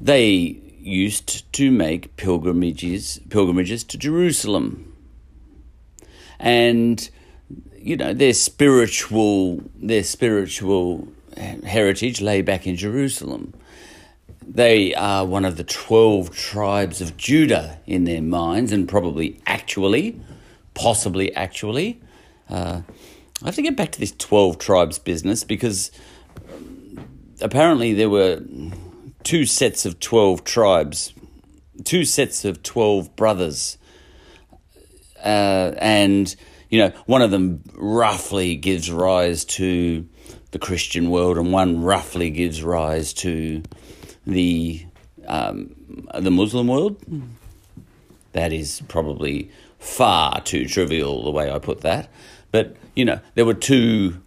They 0.00 0.60
used 0.78 1.52
to 1.54 1.72
make 1.72 2.14
pilgrimages 2.14 3.18
pilgrimages 3.28 3.82
to 3.82 3.98
Jerusalem. 3.98 4.94
And 6.38 7.10
you 7.76 7.96
know, 7.96 8.14
their 8.14 8.34
spiritual 8.34 9.64
their 9.74 10.04
spiritual 10.04 11.08
heritage 11.36 12.20
lay 12.20 12.42
back 12.42 12.66
in 12.66 12.76
Jerusalem. 12.76 13.54
They 14.46 14.94
are 14.94 15.24
one 15.24 15.44
of 15.44 15.56
the 15.56 15.64
12 15.64 16.34
tribes 16.34 17.00
of 17.00 17.16
Judah 17.16 17.78
in 17.86 18.04
their 18.04 18.22
minds, 18.22 18.72
and 18.72 18.88
probably 18.88 19.40
actually, 19.46 20.20
possibly 20.74 21.34
actually. 21.34 22.00
Uh, 22.48 22.82
I 23.42 23.46
have 23.46 23.54
to 23.56 23.62
get 23.62 23.76
back 23.76 23.92
to 23.92 24.00
this 24.00 24.12
12 24.18 24.58
tribes 24.58 24.98
business 24.98 25.44
because 25.44 25.90
apparently 27.40 27.92
there 27.92 28.10
were 28.10 28.40
two 29.24 29.46
sets 29.46 29.86
of 29.86 30.00
12 30.00 30.44
tribes, 30.44 31.12
two 31.84 32.04
sets 32.04 32.44
of 32.44 32.62
12 32.62 33.16
brothers. 33.16 33.78
Uh, 35.24 35.72
and, 35.78 36.34
you 36.68 36.78
know, 36.78 36.92
one 37.06 37.22
of 37.22 37.30
them 37.30 37.62
roughly 37.74 38.56
gives 38.56 38.90
rise 38.90 39.44
to 39.44 40.06
the 40.52 40.58
Christian 40.58 41.10
world, 41.10 41.36
and 41.38 41.52
one 41.52 41.82
roughly 41.82 42.30
gives 42.30 42.62
rise 42.62 43.12
to 43.14 43.62
the 44.26 44.86
um, 45.26 45.74
the 46.14 46.30
Muslim 46.30 46.68
world. 46.68 47.02
That 48.32 48.52
is 48.52 48.82
probably 48.88 49.50
far 49.78 50.40
too 50.42 50.66
trivial 50.66 51.24
the 51.24 51.30
way 51.30 51.50
I 51.50 51.58
put 51.58 51.80
that, 51.80 52.08
but 52.52 52.76
you 52.94 53.04
know 53.04 53.20
there 53.34 53.44
were 53.44 53.54
two 53.54 54.22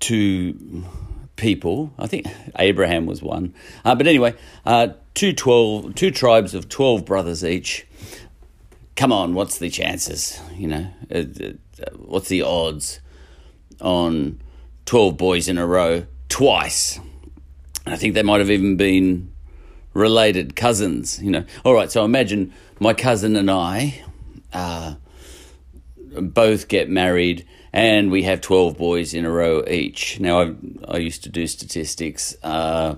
two 0.00 0.84
people. 1.36 1.92
I 1.98 2.06
think 2.06 2.26
Abraham 2.58 3.06
was 3.06 3.22
one, 3.22 3.54
uh, 3.84 3.94
but 3.94 4.06
anyway, 4.06 4.34
uh, 4.66 4.88
two 5.14 5.32
twelve 5.32 5.94
two 5.94 6.10
tribes 6.10 6.54
of 6.54 6.68
twelve 6.68 7.06
brothers 7.06 7.42
each. 7.42 7.86
Come 8.96 9.12
on, 9.12 9.34
what's 9.34 9.58
the 9.58 9.70
chances? 9.70 10.38
You 10.54 10.68
know, 10.68 10.86
uh, 11.10 11.24
uh 11.40 11.96
what's 11.96 12.28
the 12.28 12.42
odds 12.42 13.00
on 13.80 14.38
12 14.86 15.16
boys 15.16 15.48
in 15.48 15.58
a 15.58 15.66
row 15.66 16.06
twice. 16.28 17.00
I 17.86 17.96
think 17.96 18.14
they 18.14 18.22
might 18.22 18.40
have 18.40 18.50
even 18.50 18.76
been 18.76 19.32
related 19.92 20.56
cousins, 20.56 21.22
you 21.22 21.30
know. 21.30 21.44
All 21.64 21.74
right, 21.74 21.90
so 21.90 22.04
imagine 22.04 22.52
my 22.80 22.94
cousin 22.94 23.36
and 23.36 23.50
I 23.50 24.02
uh, 24.52 24.94
both 25.96 26.68
get 26.68 26.88
married 26.88 27.46
and 27.72 28.10
we 28.10 28.22
have 28.22 28.40
12 28.40 28.78
boys 28.78 29.14
in 29.14 29.24
a 29.24 29.30
row 29.30 29.64
each. 29.66 30.20
Now, 30.20 30.42
I, 30.42 30.54
I 30.88 30.96
used 30.98 31.24
to 31.24 31.28
do 31.28 31.46
statistics. 31.46 32.36
Uh, 32.42 32.96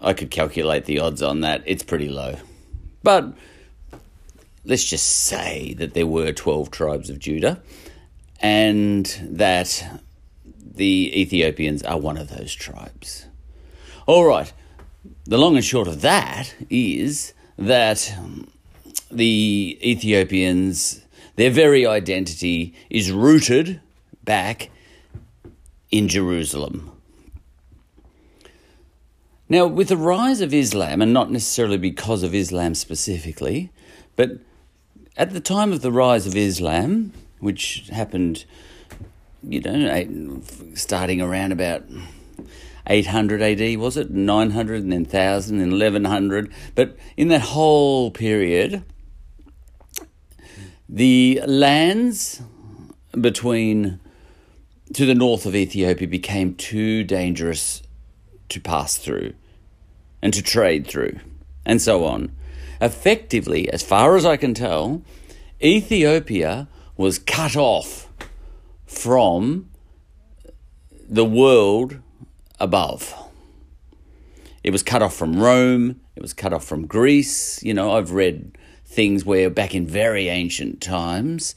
I 0.00 0.14
could 0.14 0.30
calculate 0.30 0.86
the 0.86 1.00
odds 1.00 1.22
on 1.22 1.40
that. 1.40 1.62
It's 1.66 1.82
pretty 1.82 2.08
low. 2.08 2.36
But 3.02 3.34
let's 4.64 4.84
just 4.84 5.06
say 5.06 5.74
that 5.74 5.94
there 5.94 6.06
were 6.06 6.32
12 6.32 6.70
tribes 6.70 7.10
of 7.10 7.18
Judah 7.18 7.62
and 8.40 9.06
that 9.22 10.02
the 10.74 11.12
Ethiopians 11.14 11.82
are 11.82 11.98
one 11.98 12.16
of 12.16 12.28
those 12.28 12.52
tribes. 12.54 13.26
All 14.06 14.24
right, 14.24 14.52
the 15.24 15.38
long 15.38 15.56
and 15.56 15.64
short 15.64 15.88
of 15.88 16.00
that 16.00 16.54
is 16.70 17.34
that 17.58 18.14
um, 18.18 18.50
the 19.10 19.78
Ethiopians, 19.82 21.04
their 21.36 21.50
very 21.50 21.86
identity 21.86 22.74
is 22.90 23.12
rooted 23.12 23.80
back 24.24 24.70
in 25.90 26.08
Jerusalem. 26.08 26.90
Now, 29.48 29.66
with 29.66 29.88
the 29.88 29.98
rise 29.98 30.40
of 30.40 30.54
Islam, 30.54 31.02
and 31.02 31.12
not 31.12 31.30
necessarily 31.30 31.76
because 31.76 32.22
of 32.22 32.34
Islam 32.34 32.74
specifically, 32.74 33.70
but 34.16 34.38
at 35.16 35.32
the 35.32 35.40
time 35.40 35.72
of 35.72 35.82
the 35.82 35.92
rise 35.92 36.26
of 36.26 36.34
Islam, 36.34 37.12
which 37.38 37.88
happened 37.92 38.46
you 39.42 39.60
know, 39.60 40.42
starting 40.74 41.20
around 41.20 41.52
about 41.52 41.84
800 42.86 43.42
AD, 43.42 43.78
was 43.78 43.96
it? 43.96 44.10
900 44.10 44.82
and 44.82 44.92
then 44.92 45.04
1000 45.04 45.60
and 45.60 45.72
1100. 45.72 46.52
But 46.74 46.96
in 47.16 47.28
that 47.28 47.42
whole 47.42 48.10
period, 48.10 48.84
the 50.88 51.40
lands 51.46 52.42
between 53.18 54.00
to 54.94 55.06
the 55.06 55.14
north 55.14 55.46
of 55.46 55.54
Ethiopia 55.54 56.06
became 56.08 56.54
too 56.54 57.04
dangerous 57.04 57.82
to 58.48 58.60
pass 58.60 58.96
through 58.96 59.32
and 60.20 60.34
to 60.34 60.42
trade 60.42 60.86
through 60.86 61.18
and 61.64 61.80
so 61.80 62.04
on. 62.04 62.32
effectively, 62.80 63.70
as 63.70 63.82
far 63.82 64.16
as 64.16 64.26
I 64.26 64.36
can 64.36 64.54
tell, 64.54 65.02
Ethiopia 65.62 66.66
was 66.96 67.20
cut 67.20 67.56
off 67.56 68.08
from 68.92 69.70
the 71.08 71.24
world 71.24 71.98
above. 72.60 73.14
It 74.62 74.70
was 74.70 74.82
cut 74.82 75.02
off 75.02 75.14
from 75.14 75.40
Rome, 75.40 76.00
it 76.14 76.22
was 76.22 76.32
cut 76.32 76.52
off 76.52 76.64
from 76.64 76.86
Greece. 76.86 77.62
You 77.62 77.74
know, 77.74 77.96
I've 77.96 78.12
read 78.12 78.56
things 78.84 79.24
where 79.24 79.50
back 79.50 79.74
in 79.74 79.86
very 79.86 80.28
ancient 80.28 80.80
times, 80.80 81.54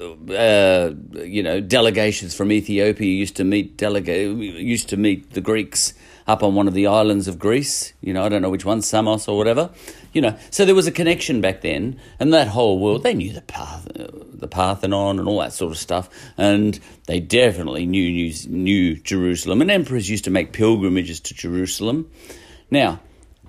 uh, 0.00 0.90
you 1.14 1.42
know, 1.42 1.60
delegations 1.60 2.34
from 2.34 2.50
Ethiopia 2.50 3.06
used 3.06 3.36
to 3.36 3.44
meet 3.44 3.76
delegate 3.76 4.36
used 4.36 4.88
to 4.88 4.96
meet 4.96 5.32
the 5.32 5.40
Greeks 5.40 5.94
up 6.26 6.42
on 6.42 6.54
one 6.54 6.66
of 6.66 6.74
the 6.74 6.86
islands 6.86 7.28
of 7.28 7.38
Greece. 7.38 7.92
You 8.00 8.14
know, 8.14 8.24
I 8.24 8.28
don't 8.28 8.42
know 8.42 8.50
which 8.50 8.64
one, 8.64 8.80
Samos 8.82 9.28
or 9.28 9.36
whatever. 9.36 9.70
You 10.14 10.22
know, 10.22 10.38
so 10.50 10.64
there 10.64 10.74
was 10.74 10.86
a 10.86 10.92
connection 10.92 11.40
back 11.40 11.60
then, 11.60 12.00
and 12.18 12.32
that 12.32 12.48
whole 12.48 12.78
world 12.78 13.02
they 13.02 13.14
knew 13.14 13.32
the 13.32 13.42
path, 13.42 13.86
the 13.94 14.48
Parthenon 14.48 15.18
and 15.18 15.28
all 15.28 15.40
that 15.40 15.52
sort 15.52 15.72
of 15.72 15.78
stuff, 15.78 16.08
and 16.38 16.78
they 17.06 17.20
definitely 17.20 17.84
knew 17.84 18.10
knew, 18.10 18.32
knew 18.48 18.96
Jerusalem. 18.96 19.60
And 19.60 19.70
emperors 19.70 20.08
used 20.08 20.24
to 20.24 20.30
make 20.30 20.52
pilgrimages 20.52 21.20
to 21.20 21.34
Jerusalem. 21.34 22.10
Now, 22.70 23.00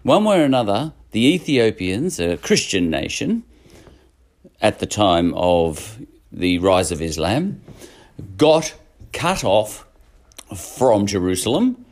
one 0.04 0.24
way 0.24 0.42
or 0.42 0.44
another, 0.44 0.94
the 1.12 1.26
Ethiopians, 1.34 2.20
a 2.20 2.38
Christian 2.38 2.90
nation, 2.90 3.44
at 4.62 4.80
the 4.80 4.86
time 4.86 5.34
of 5.36 6.00
the 6.32 6.58
rise 6.60 6.92
of 6.92 7.02
Islam, 7.02 7.62
got 8.38 8.74
cut 9.14 9.44
off 9.44 9.86
from 10.56 11.06
Jerusalem 11.06 11.86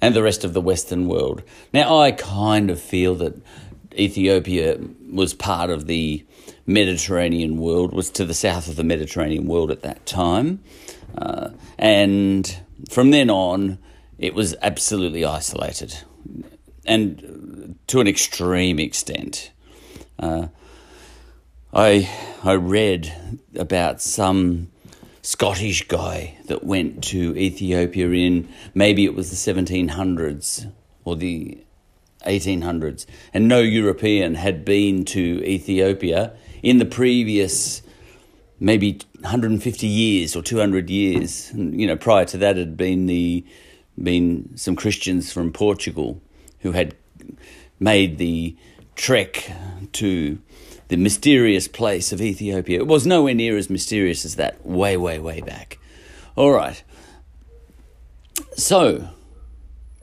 and 0.00 0.14
the 0.14 0.22
rest 0.22 0.44
of 0.44 0.52
the 0.52 0.60
Western 0.60 1.08
world. 1.08 1.42
Now, 1.72 1.98
I 1.98 2.12
kind 2.12 2.70
of 2.70 2.80
feel 2.80 3.14
that 3.16 3.40
Ethiopia 3.98 4.78
was 5.10 5.34
part 5.34 5.70
of 5.70 5.86
the 5.86 6.24
Mediterranean 6.66 7.58
world, 7.58 7.92
was 7.92 8.10
to 8.10 8.24
the 8.24 8.34
south 8.34 8.68
of 8.68 8.76
the 8.76 8.84
Mediterranean 8.84 9.46
world 9.46 9.70
at 9.70 9.82
that 9.82 10.04
time. 10.06 10.62
Uh, 11.16 11.50
and 11.78 12.60
from 12.90 13.10
then 13.10 13.30
on, 13.30 13.78
it 14.18 14.34
was 14.34 14.54
absolutely 14.62 15.24
isolated 15.24 15.96
and 16.88 17.76
to 17.86 18.00
an 18.00 18.08
extreme 18.08 18.80
extent. 18.80 19.52
Uh, 20.18 20.48
I 21.72 22.10
I 22.42 22.54
read 22.54 23.12
about 23.54 24.00
some 24.00 24.70
Scottish 25.22 25.86
guy 25.86 26.38
that 26.46 26.64
went 26.64 27.04
to 27.04 27.36
Ethiopia 27.36 28.08
in 28.10 28.48
maybe 28.74 29.04
it 29.04 29.14
was 29.14 29.30
the 29.30 29.52
1700s 29.52 30.72
or 31.04 31.16
the 31.16 31.58
1800s, 32.26 33.06
and 33.32 33.48
no 33.48 33.60
European 33.60 34.34
had 34.34 34.64
been 34.64 35.04
to 35.06 35.42
Ethiopia 35.44 36.32
in 36.62 36.78
the 36.78 36.84
previous 36.84 37.82
maybe 38.60 38.98
150 39.20 39.86
years 39.86 40.34
or 40.34 40.42
200 40.42 40.90
years. 40.90 41.50
And, 41.52 41.80
you 41.80 41.86
know, 41.86 41.96
prior 41.96 42.24
to 42.26 42.38
that 42.38 42.56
had 42.56 42.76
been 42.76 43.06
the 43.06 43.44
been 44.00 44.56
some 44.56 44.76
Christians 44.76 45.32
from 45.32 45.52
Portugal 45.52 46.20
who 46.60 46.72
had 46.72 46.94
made 47.80 48.18
the 48.18 48.56
trek 48.94 49.50
to 49.92 50.38
the 50.88 50.96
mysterious 50.96 51.68
place 51.68 52.12
of 52.12 52.20
Ethiopia. 52.20 52.78
It 52.78 52.86
was 52.86 53.06
nowhere 53.06 53.34
near 53.34 53.56
as 53.56 53.68
mysterious 53.68 54.24
as 54.24 54.36
that, 54.36 54.64
way, 54.64 54.96
way, 54.96 55.18
way 55.18 55.40
back. 55.40 55.78
All 56.36 56.52
right. 56.52 56.82
So, 58.56 59.08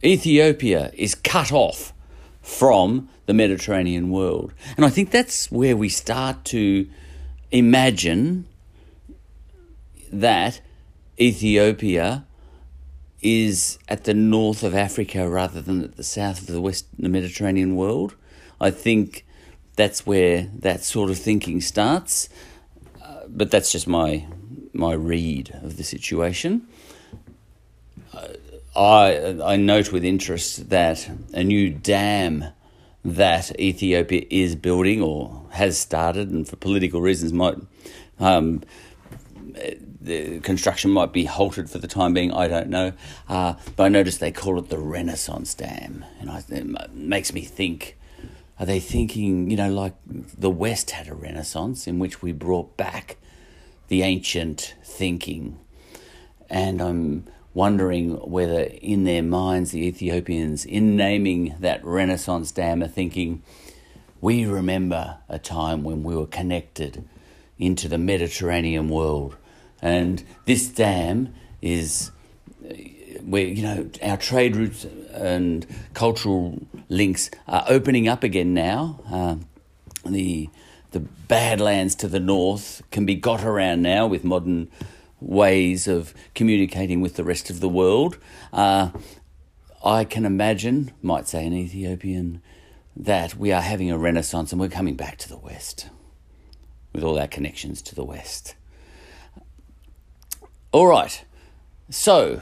Ethiopia 0.03 0.91
is 0.93 1.15
cut 1.15 1.51
off 1.51 1.93
from 2.45 3.09
the 3.25 3.33
Mediterranean 3.33 4.11
world. 4.11 4.53
And 4.77 4.85
I 4.85 4.89
think 4.89 5.09
that's 5.09 5.51
where 5.51 5.75
we 5.75 5.89
start 5.89 6.45
to 6.45 6.87
imagine 7.49 8.45
that 10.13 10.61
Ethiopia 11.19 12.25
is 13.19 13.79
at 13.87 14.03
the 14.03 14.13
north 14.13 14.61
of 14.61 14.75
Africa 14.75 15.27
rather 15.27 15.59
than 15.59 15.83
at 15.83 15.97
the 15.97 16.03
south 16.03 16.41
of 16.41 16.47
the 16.47 16.61
west 16.61 16.85
the 16.99 17.09
Mediterranean 17.09 17.75
world. 17.75 18.13
I 18.61 18.69
think 18.69 19.25
that's 19.75 20.05
where 20.05 20.47
that 20.59 20.83
sort 20.83 21.09
of 21.09 21.17
thinking 21.17 21.61
starts. 21.61 22.29
Uh, 23.03 23.21
but 23.27 23.49
that's 23.49 23.71
just 23.71 23.87
my 23.87 24.27
my 24.71 24.93
read 24.93 25.49
of 25.63 25.77
the 25.77 25.83
situation. 25.83 26.67
I 28.75 29.37
I 29.43 29.55
note 29.55 29.91
with 29.91 30.03
interest 30.03 30.69
that 30.69 31.09
a 31.33 31.43
new 31.43 31.69
dam 31.69 32.45
that 33.03 33.57
Ethiopia 33.59 34.25
is 34.29 34.55
building 34.55 35.01
or 35.01 35.45
has 35.51 35.77
started, 35.77 36.29
and 36.29 36.47
for 36.47 36.55
political 36.55 37.01
reasons 37.01 37.31
might 37.31 37.57
um, 38.19 38.63
the 40.01 40.39
construction 40.41 40.91
might 40.91 41.13
be 41.13 41.25
halted 41.25 41.69
for 41.69 41.77
the 41.77 41.87
time 41.87 42.13
being. 42.13 42.31
I 42.31 42.47
don't 42.47 42.69
know, 42.69 42.93
uh, 43.29 43.53
but 43.75 43.83
I 43.83 43.89
noticed 43.89 44.19
they 44.19 44.31
call 44.31 44.59
it 44.59 44.69
the 44.69 44.77
Renaissance 44.77 45.53
Dam, 45.53 46.03
and 46.19 46.29
I, 46.29 46.43
it 46.49 46.93
makes 46.93 47.33
me 47.33 47.41
think 47.41 47.97
are 48.59 48.65
they 48.65 48.79
thinking, 48.79 49.51
you 49.51 49.57
know, 49.57 49.71
like 49.71 49.95
the 50.05 50.49
West 50.49 50.91
had 50.91 51.07
a 51.07 51.13
renaissance 51.13 51.87
in 51.87 51.99
which 51.99 52.21
we 52.21 52.31
brought 52.31 52.77
back 52.77 53.17
the 53.89 54.01
ancient 54.01 54.75
thinking? 54.83 55.59
And 56.49 56.81
I'm 56.81 57.27
wondering 57.55 58.11
whether 58.29 58.59
in 58.59 59.05
their 59.05 59.23
minds 59.23 59.71
the 59.71 59.83
Ethiopians, 59.87 60.65
in 60.65 60.95
naming 60.95 61.55
that 61.59 61.83
Renaissance 61.83 62.51
dam, 62.51 62.83
are 62.83 62.87
thinking, 62.87 63.41
we 64.21 64.45
remember 64.45 65.17
a 65.29 65.39
time 65.39 65.83
when 65.83 66.03
we 66.03 66.15
were 66.15 66.27
connected 66.27 67.07
into 67.57 67.87
the 67.87 67.97
Mediterranean 67.97 68.89
world. 68.89 69.37
And 69.81 70.23
this 70.45 70.67
dam 70.67 71.33
is 71.61 72.11
where 73.23 73.45
you 73.45 73.63
know 73.63 73.89
our 74.03 74.17
trade 74.17 74.55
routes 74.55 74.85
and 75.13 75.65
cultural 75.93 76.59
links 76.89 77.31
are 77.47 77.63
opening 77.67 78.07
up 78.07 78.23
again 78.23 78.53
now. 78.53 78.99
Uh, 79.09 79.35
the 80.05 80.49
the 80.91 80.99
Badlands 80.99 81.95
to 81.95 82.07
the 82.07 82.19
north 82.19 82.81
can 82.91 83.05
be 83.05 83.15
got 83.15 83.43
around 83.43 83.81
now 83.81 84.07
with 84.07 84.23
modern 84.23 84.69
ways 85.19 85.87
of 85.87 86.13
communicating 86.33 87.01
with 87.01 87.15
the 87.15 87.23
rest 87.23 87.49
of 87.49 87.59
the 87.59 87.69
world. 87.69 88.17
Uh, 88.53 88.89
I 89.83 90.03
can 90.03 90.25
imagine, 90.25 90.91
might 91.01 91.27
say 91.27 91.45
an 91.45 91.53
Ethiopian, 91.53 92.41
that 92.95 93.35
we 93.35 93.51
are 93.51 93.61
having 93.61 93.91
a 93.91 93.97
renaissance 93.97 94.51
and 94.51 94.59
we're 94.59 94.69
coming 94.69 94.95
back 94.95 95.17
to 95.17 95.29
the 95.29 95.37
West 95.37 95.89
with 96.93 97.03
all 97.03 97.19
our 97.19 97.27
connections 97.27 97.81
to 97.83 97.95
the 97.95 98.05
West. 98.05 98.55
All 100.71 100.87
right, 100.87 101.23
so 101.89 102.41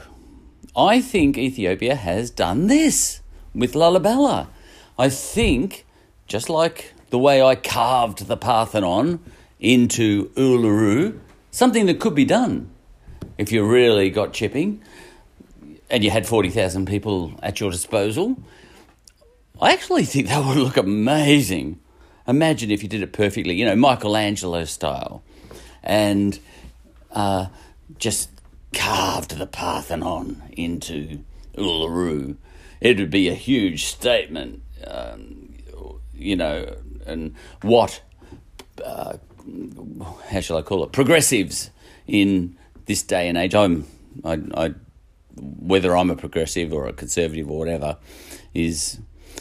I 0.76 1.00
think 1.00 1.36
Ethiopia 1.36 1.96
has 1.96 2.30
done 2.30 2.66
this 2.68 3.20
with 3.54 3.74
Lalibela. 3.74 4.48
I 4.98 5.08
think, 5.08 5.84
just 6.26 6.48
like 6.48 6.94
the 7.10 7.18
way 7.18 7.42
I 7.42 7.56
carved 7.56 8.26
the 8.26 8.36
Parthenon 8.36 9.20
into 9.60 10.30
Uluru, 10.30 11.20
something 11.54 11.86
that 11.86 12.00
could 12.00 12.16
be 12.16 12.24
done 12.24 12.68
if 13.38 13.52
you 13.52 13.64
really 13.64 14.10
got 14.10 14.32
chipping 14.32 14.82
and 15.88 16.02
you 16.02 16.10
had 16.10 16.26
40,000 16.26 16.86
people 16.86 17.32
at 17.44 17.60
your 17.60 17.70
disposal. 17.70 18.36
I 19.60 19.72
actually 19.72 20.04
think 20.04 20.26
that 20.26 20.44
would 20.44 20.56
look 20.56 20.76
amazing. 20.76 21.78
Imagine 22.26 22.72
if 22.72 22.82
you 22.82 22.88
did 22.88 23.02
it 23.02 23.12
perfectly, 23.12 23.54
you 23.54 23.64
know, 23.64 23.76
Michelangelo 23.76 24.64
style, 24.64 25.22
and 25.84 26.40
uh, 27.12 27.46
just 27.98 28.30
carved 28.72 29.38
the 29.38 29.46
Parthenon 29.46 30.42
into 30.56 31.20
Uluru. 31.56 32.36
It 32.80 32.98
would 32.98 33.10
be 33.10 33.28
a 33.28 33.34
huge 33.34 33.84
statement, 33.84 34.60
um, 34.88 35.54
you 36.12 36.34
know, 36.34 36.74
and 37.06 37.36
what, 37.62 38.02
uh, 38.84 39.18
how 40.30 40.40
shall 40.40 40.56
I 40.56 40.62
call 40.62 40.84
it, 40.84 40.92
progressives 40.92 41.70
in 42.06 42.56
this 42.86 43.02
day 43.02 43.28
and 43.28 43.38
age. 43.38 43.54
I'm, 43.54 43.86
I, 44.24 44.40
I, 44.54 44.74
whether 45.36 45.96
I'm 45.96 46.10
a 46.10 46.16
progressive 46.16 46.72
or 46.72 46.86
a 46.86 46.92
conservative 46.92 47.50
or 47.50 47.58
whatever, 47.58 47.96
is 48.52 48.98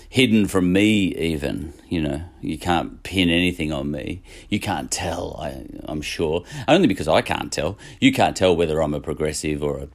hidden 0.10 0.48
from 0.48 0.72
me 0.72 1.14
even 1.16 1.74
you 1.94 2.02
know. 2.02 2.24
You 2.42 2.58
can't 2.58 3.04
pin 3.04 3.30
anything 3.30 3.72
on 3.72 3.92
me. 3.92 4.24
You 4.50 4.60
can't 4.60 4.90
tell 4.90 5.38
I, 5.40 5.66
i'm 5.86 6.02
sure. 6.02 6.44
Only 6.68 6.88
because 6.88 7.08
i 7.08 7.22
can't 7.22 7.52
tell. 7.52 7.78
You 8.00 8.12
can't 8.12 8.36
tell 8.36 8.56
whether 8.56 8.82
i'm 8.82 8.96
a 8.96 9.00
progressive 9.00 9.62
or 9.62 9.78
a, 9.78 9.88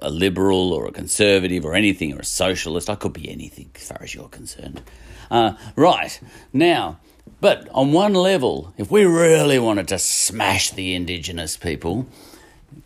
a 0.00 0.10
liberal 0.10 0.72
or 0.72 0.86
a 0.86 0.92
conservative 0.92 1.64
or 1.64 1.74
anything 1.74 2.14
or 2.14 2.20
a 2.20 2.24
socialist. 2.24 2.88
I 2.88 2.94
could 2.94 3.12
be 3.12 3.28
anything 3.28 3.70
as 3.74 3.88
far 3.88 3.98
as 4.00 4.14
you're 4.14 4.28
concerned. 4.28 4.80
Uh, 5.28 5.54
right. 5.74 6.20
Now 6.52 7.00
but 7.40 7.68
on 7.70 7.92
one 7.92 8.14
level 8.14 8.72
if 8.76 8.90
we 8.90 9.04
really 9.04 9.58
wanted 9.58 9.88
to 9.88 9.98
smash 9.98 10.70
the 10.70 10.94
indigenous 10.94 11.56
people 11.56 12.06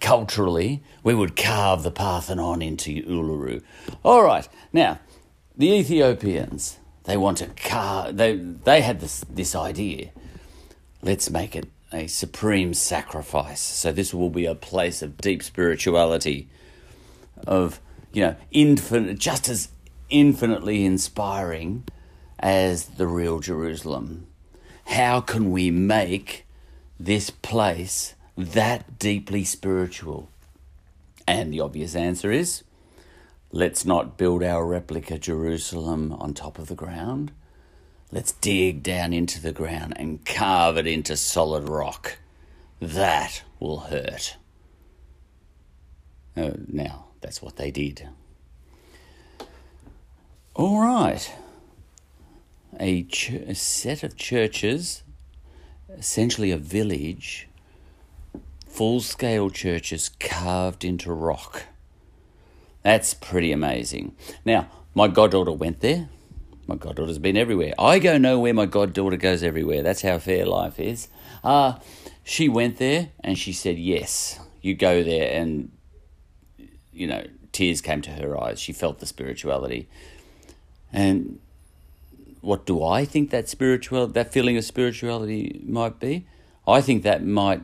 culturally 0.00 0.82
we 1.02 1.14
would 1.14 1.36
carve 1.36 1.82
the 1.82 1.90
parthenon 1.90 2.62
into 2.62 3.02
uluru 3.02 3.62
all 4.04 4.22
right 4.22 4.48
now 4.72 4.98
the 5.56 5.70
Ethiopians, 5.72 6.78
They 7.04 7.16
want 7.16 7.38
to 7.38 7.46
car. 7.48 8.12
They 8.12 8.36
they 8.36 8.80
had 8.80 9.00
this 9.00 9.24
this 9.28 9.54
idea. 9.54 10.10
Let's 11.02 11.30
make 11.30 11.56
it 11.56 11.68
a 11.92 12.06
supreme 12.06 12.74
sacrifice. 12.74 13.60
So 13.60 13.92
this 13.92 14.14
will 14.14 14.30
be 14.30 14.46
a 14.46 14.54
place 14.54 15.02
of 15.02 15.18
deep 15.18 15.42
spirituality, 15.42 16.48
of 17.46 17.80
you 18.12 18.22
know, 18.22 18.36
infinite, 18.50 19.18
just 19.18 19.48
as 19.48 19.68
infinitely 20.08 20.84
inspiring 20.84 21.84
as 22.38 22.86
the 22.86 23.06
real 23.06 23.40
Jerusalem. 23.40 24.26
How 24.92 25.22
can 25.22 25.50
we 25.50 25.70
make 25.70 26.44
this 27.00 27.30
place 27.30 28.14
that 28.36 28.98
deeply 28.98 29.42
spiritual? 29.42 30.28
And 31.26 31.50
the 31.50 31.60
obvious 31.60 31.96
answer 31.96 32.30
is 32.30 32.62
let's 33.52 33.86
not 33.86 34.18
build 34.18 34.42
our 34.42 34.66
replica 34.66 35.18
Jerusalem 35.18 36.12
on 36.12 36.34
top 36.34 36.58
of 36.58 36.66
the 36.66 36.74
ground. 36.74 37.32
Let's 38.10 38.32
dig 38.32 38.82
down 38.82 39.14
into 39.14 39.40
the 39.40 39.52
ground 39.52 39.94
and 39.96 40.26
carve 40.26 40.76
it 40.76 40.86
into 40.86 41.16
solid 41.16 41.70
rock. 41.70 42.18
That 42.78 43.44
will 43.58 43.80
hurt. 43.80 44.36
Uh, 46.36 46.50
now, 46.68 47.06
that's 47.22 47.40
what 47.40 47.56
they 47.56 47.70
did. 47.70 48.10
All 50.54 50.82
right. 50.82 51.32
A, 52.80 53.02
ch- 53.04 53.30
a 53.30 53.54
set 53.54 54.02
of 54.02 54.16
churches, 54.16 55.02
essentially 55.90 56.50
a 56.50 56.56
village, 56.56 57.48
full 58.66 59.00
scale 59.00 59.50
churches 59.50 60.10
carved 60.18 60.84
into 60.84 61.12
rock. 61.12 61.64
That's 62.82 63.14
pretty 63.14 63.52
amazing. 63.52 64.16
Now, 64.44 64.68
my 64.94 65.08
goddaughter 65.08 65.52
went 65.52 65.80
there. 65.80 66.08
My 66.66 66.76
goddaughter's 66.76 67.18
been 67.18 67.36
everywhere. 67.36 67.74
I 67.78 67.98
go 67.98 68.18
nowhere, 68.18 68.54
my 68.54 68.66
goddaughter 68.66 69.16
goes 69.16 69.42
everywhere. 69.42 69.82
That's 69.82 70.02
how 70.02 70.18
fair 70.18 70.46
life 70.46 70.78
is. 70.80 71.08
Uh, 71.44 71.74
she 72.24 72.48
went 72.48 72.78
there 72.78 73.10
and 73.20 73.36
she 73.36 73.52
said, 73.52 73.78
Yes, 73.78 74.38
you 74.60 74.74
go 74.74 75.02
there. 75.02 75.32
And, 75.38 75.70
you 76.92 77.06
know, 77.06 77.24
tears 77.50 77.80
came 77.80 78.00
to 78.02 78.10
her 78.10 78.40
eyes. 78.40 78.60
She 78.60 78.72
felt 78.72 79.00
the 79.00 79.06
spirituality. 79.06 79.88
And 80.92 81.40
what 82.42 82.66
do 82.66 82.84
I 82.84 83.04
think 83.04 83.30
that 83.30 83.48
spiritual 83.48 84.06
that 84.08 84.32
feeling 84.32 84.56
of 84.56 84.64
spirituality 84.64 85.62
might 85.64 85.98
be? 85.98 86.26
I 86.66 86.80
think 86.80 87.04
that 87.04 87.24
might 87.24 87.62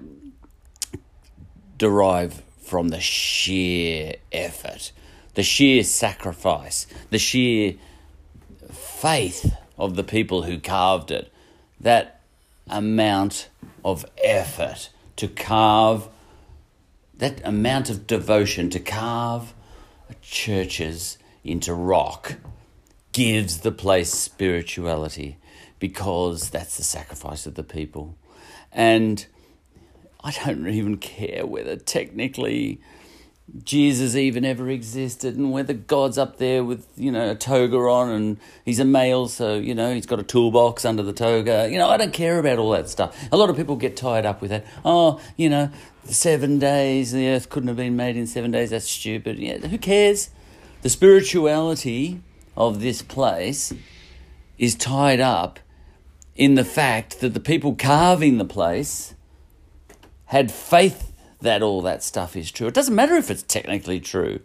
derive 1.77 2.43
from 2.63 2.89
the 2.89 3.01
sheer 3.01 4.15
effort, 4.33 4.93
the 5.35 5.43
sheer 5.43 5.83
sacrifice, 5.83 6.87
the 7.11 7.19
sheer 7.19 7.75
faith 8.71 9.53
of 9.77 9.97
the 9.97 10.05
people 10.05 10.43
who 10.43 10.59
carved 10.59 11.11
it. 11.11 11.33
That 11.81 12.21
amount 12.69 13.49
of 13.85 14.05
effort 14.23 14.91
to 15.17 15.27
carve, 15.29 16.09
that 17.17 17.41
amount 17.45 17.91
of 17.91 18.07
devotion 18.07 18.71
to 18.71 18.81
carve 18.81 19.55
churches 20.23 21.19
into 21.43 21.75
rock 21.75 22.37
gives 23.19 23.59
the 23.59 23.73
place 23.73 24.15
spirituality 24.15 25.37
because 25.81 26.51
that's 26.51 26.77
the 26.77 26.85
sacrifice 26.85 27.47
of 27.47 27.57
the 27.57 27.65
people. 27.65 28.17
And 28.71 29.27
I 30.23 30.31
don't 30.31 30.69
even 30.69 30.99
care 30.99 31.45
whether 31.45 31.75
technically 31.75 32.81
Jesus 33.65 34.15
even 34.15 34.45
ever 34.45 34.69
existed 34.69 35.35
and 35.35 35.51
whether 35.51 35.73
God's 35.73 36.17
up 36.17 36.39
there 36.39 36.63
with, 36.63 36.87
you 36.97 37.11
know, 37.11 37.33
a 37.33 37.35
toga 37.35 37.77
on 37.79 38.09
and 38.09 38.39
he's 38.65 38.79
a 38.79 38.85
male, 38.85 39.27
so, 39.27 39.57
you 39.57 39.75
know, 39.75 39.93
he's 39.93 40.07
got 40.07 40.21
a 40.21 40.23
toolbox 40.23 40.85
under 40.85 41.03
the 41.03 41.13
toga. 41.13 41.69
You 41.69 41.79
know, 41.79 41.89
I 41.89 41.97
don't 41.97 42.13
care 42.13 42.39
about 42.39 42.61
all 42.61 42.71
that 42.71 42.89
stuff. 42.89 43.19
A 43.33 43.37
lot 43.37 43.51
of 43.51 43.57
people 43.57 43.75
get 43.75 43.97
tied 43.97 44.27
up 44.27 44.41
with 44.41 44.53
that. 44.53 44.65
Oh, 44.85 45.21
you 45.37 45.51
know, 45.51 45.71
seven 46.05 46.61
days, 46.61 47.11
the 47.11 47.27
earth 47.31 47.51
couldn't 47.51 47.67
have 47.67 47.79
been 47.79 47.97
made 47.97 48.17
in 48.17 48.29
seven 48.29 48.53
days. 48.53 48.71
That's 48.71 48.89
stupid. 48.89 49.41
Yeah, 49.41 49.59
who 49.59 49.77
cares? 49.77 50.31
The 50.83 50.89
spirituality 50.89 52.21
of 52.59 52.81
this 52.81 53.01
place 53.03 53.73
is 54.59 54.75
tied 54.75 55.21
up 55.21 55.61
in 56.35 56.57
the 56.57 56.65
fact 56.65 57.21
that 57.21 57.33
the 57.33 57.41
people 57.41 57.75
carving 57.77 58.37
the 58.37 58.45
place 58.45 59.15
had 60.27 60.51
faith 60.51 61.13
that 61.41 61.63
all 61.63 61.81
that 61.83 62.03
stuff 62.03 62.37
is 62.37 62.51
true. 62.51 62.67
It 62.67 62.75
doesn't 62.75 62.95
matter 62.95 63.15
if 63.15 63.31
it's 63.31 63.45
technically 63.45 64.01
true. 64.01 64.41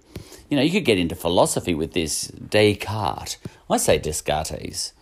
You 0.48 0.58
know, 0.58 0.64
you 0.64 0.72
could 0.72 0.86
get 0.86 1.00
into 1.00 1.16
philosophy 1.16 1.74
with 1.74 1.94
this 1.94 2.28
Descartes. 2.28 3.38
I 3.68 3.78
say 3.78 3.98
Descartes. 3.98 4.94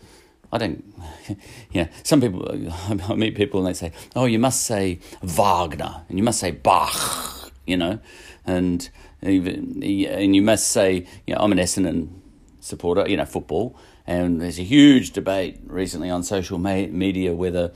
I 0.54 0.58
don't, 0.58 0.84
you 1.71 1.84
know, 1.84 1.88
some 2.04 2.21
people, 2.21 2.47
I 3.10 3.15
meet 3.15 3.36
people 3.36 3.60
and 3.60 3.67
they 3.67 3.78
say, 3.78 3.91
oh, 4.15 4.24
you 4.24 4.39
must 4.39 4.63
say 4.63 5.00
Wagner 5.21 6.04
and 6.08 6.17
you 6.17 6.24
must 6.24 6.39
say 6.39 6.52
Bach, 6.52 7.52
you 7.67 7.76
know, 7.76 8.00
and 8.45 8.89
even, 9.21 9.84
and 9.84 10.34
you 10.34 10.41
must 10.41 10.67
say, 10.67 11.06
you 11.28 11.36
know, 11.36 11.41
I'm 11.41 11.52
an 11.52 11.58
Essendon 11.58 12.20
supporter, 12.62 13.08
you 13.10 13.17
know, 13.17 13.26
football, 13.26 13.76
and 14.08 14.39
there's 14.39 14.60
a 14.60 14.63
huge 14.63 15.12
debate 15.12 15.60
recently 15.65 16.10
on 16.10 16.24
social 16.24 16.58
media 16.58 17.34
whether, 17.34 17.71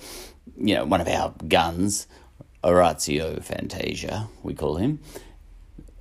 you 0.57 0.75
know, 0.75 0.85
one 0.85 1.01
of 1.01 1.07
our 1.07 1.33
guns 1.47 2.07
Orazio 2.63 3.39
Fantasia, 3.41 4.27
we 4.41 4.55
call 4.55 4.77
him. 4.77 4.99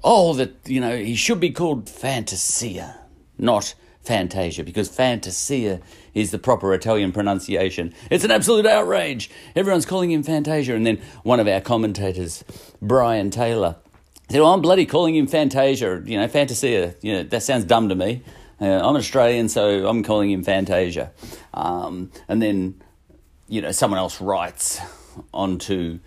Oh, 0.02 0.34
that, 0.34 0.54
you 0.66 0.80
know, 0.80 0.96
he 0.96 1.14
should 1.14 1.40
be 1.40 1.50
called 1.50 1.88
Fantasia, 1.88 2.98
not 3.38 3.74
Fantasia, 4.02 4.64
because 4.64 4.88
Fantasia 4.88 5.80
is 6.14 6.30
the 6.30 6.38
proper 6.38 6.72
Italian 6.74 7.12
pronunciation. 7.12 7.92
It's 8.10 8.24
an 8.24 8.30
absolute 8.30 8.66
outrage. 8.66 9.30
Everyone's 9.56 9.86
calling 9.86 10.10
him 10.10 10.22
Fantasia. 10.22 10.74
And 10.74 10.86
then 10.86 11.00
one 11.22 11.40
of 11.40 11.48
our 11.48 11.60
commentators, 11.60 12.44
Brian 12.80 13.30
Taylor, 13.30 13.76
said, 14.30 14.40
well, 14.40 14.54
I'm 14.54 14.62
bloody 14.62 14.86
calling 14.86 15.16
him 15.16 15.26
Fantasia, 15.26 16.02
you 16.04 16.18
know, 16.18 16.28
Fantasia. 16.28 16.94
You 17.02 17.12
know, 17.14 17.22
that 17.24 17.42
sounds 17.42 17.64
dumb 17.64 17.88
to 17.88 17.94
me. 17.94 18.22
Uh, 18.60 18.66
I'm 18.66 18.96
Australian, 18.96 19.48
so 19.48 19.88
I'm 19.88 20.02
calling 20.02 20.30
him 20.30 20.44
Fantasia. 20.44 21.12
Um, 21.52 22.10
and 22.28 22.40
then, 22.40 22.80
you 23.48 23.60
know, 23.60 23.72
someone 23.72 23.98
else 23.98 24.20
writes 24.20 24.80
onto 25.32 25.98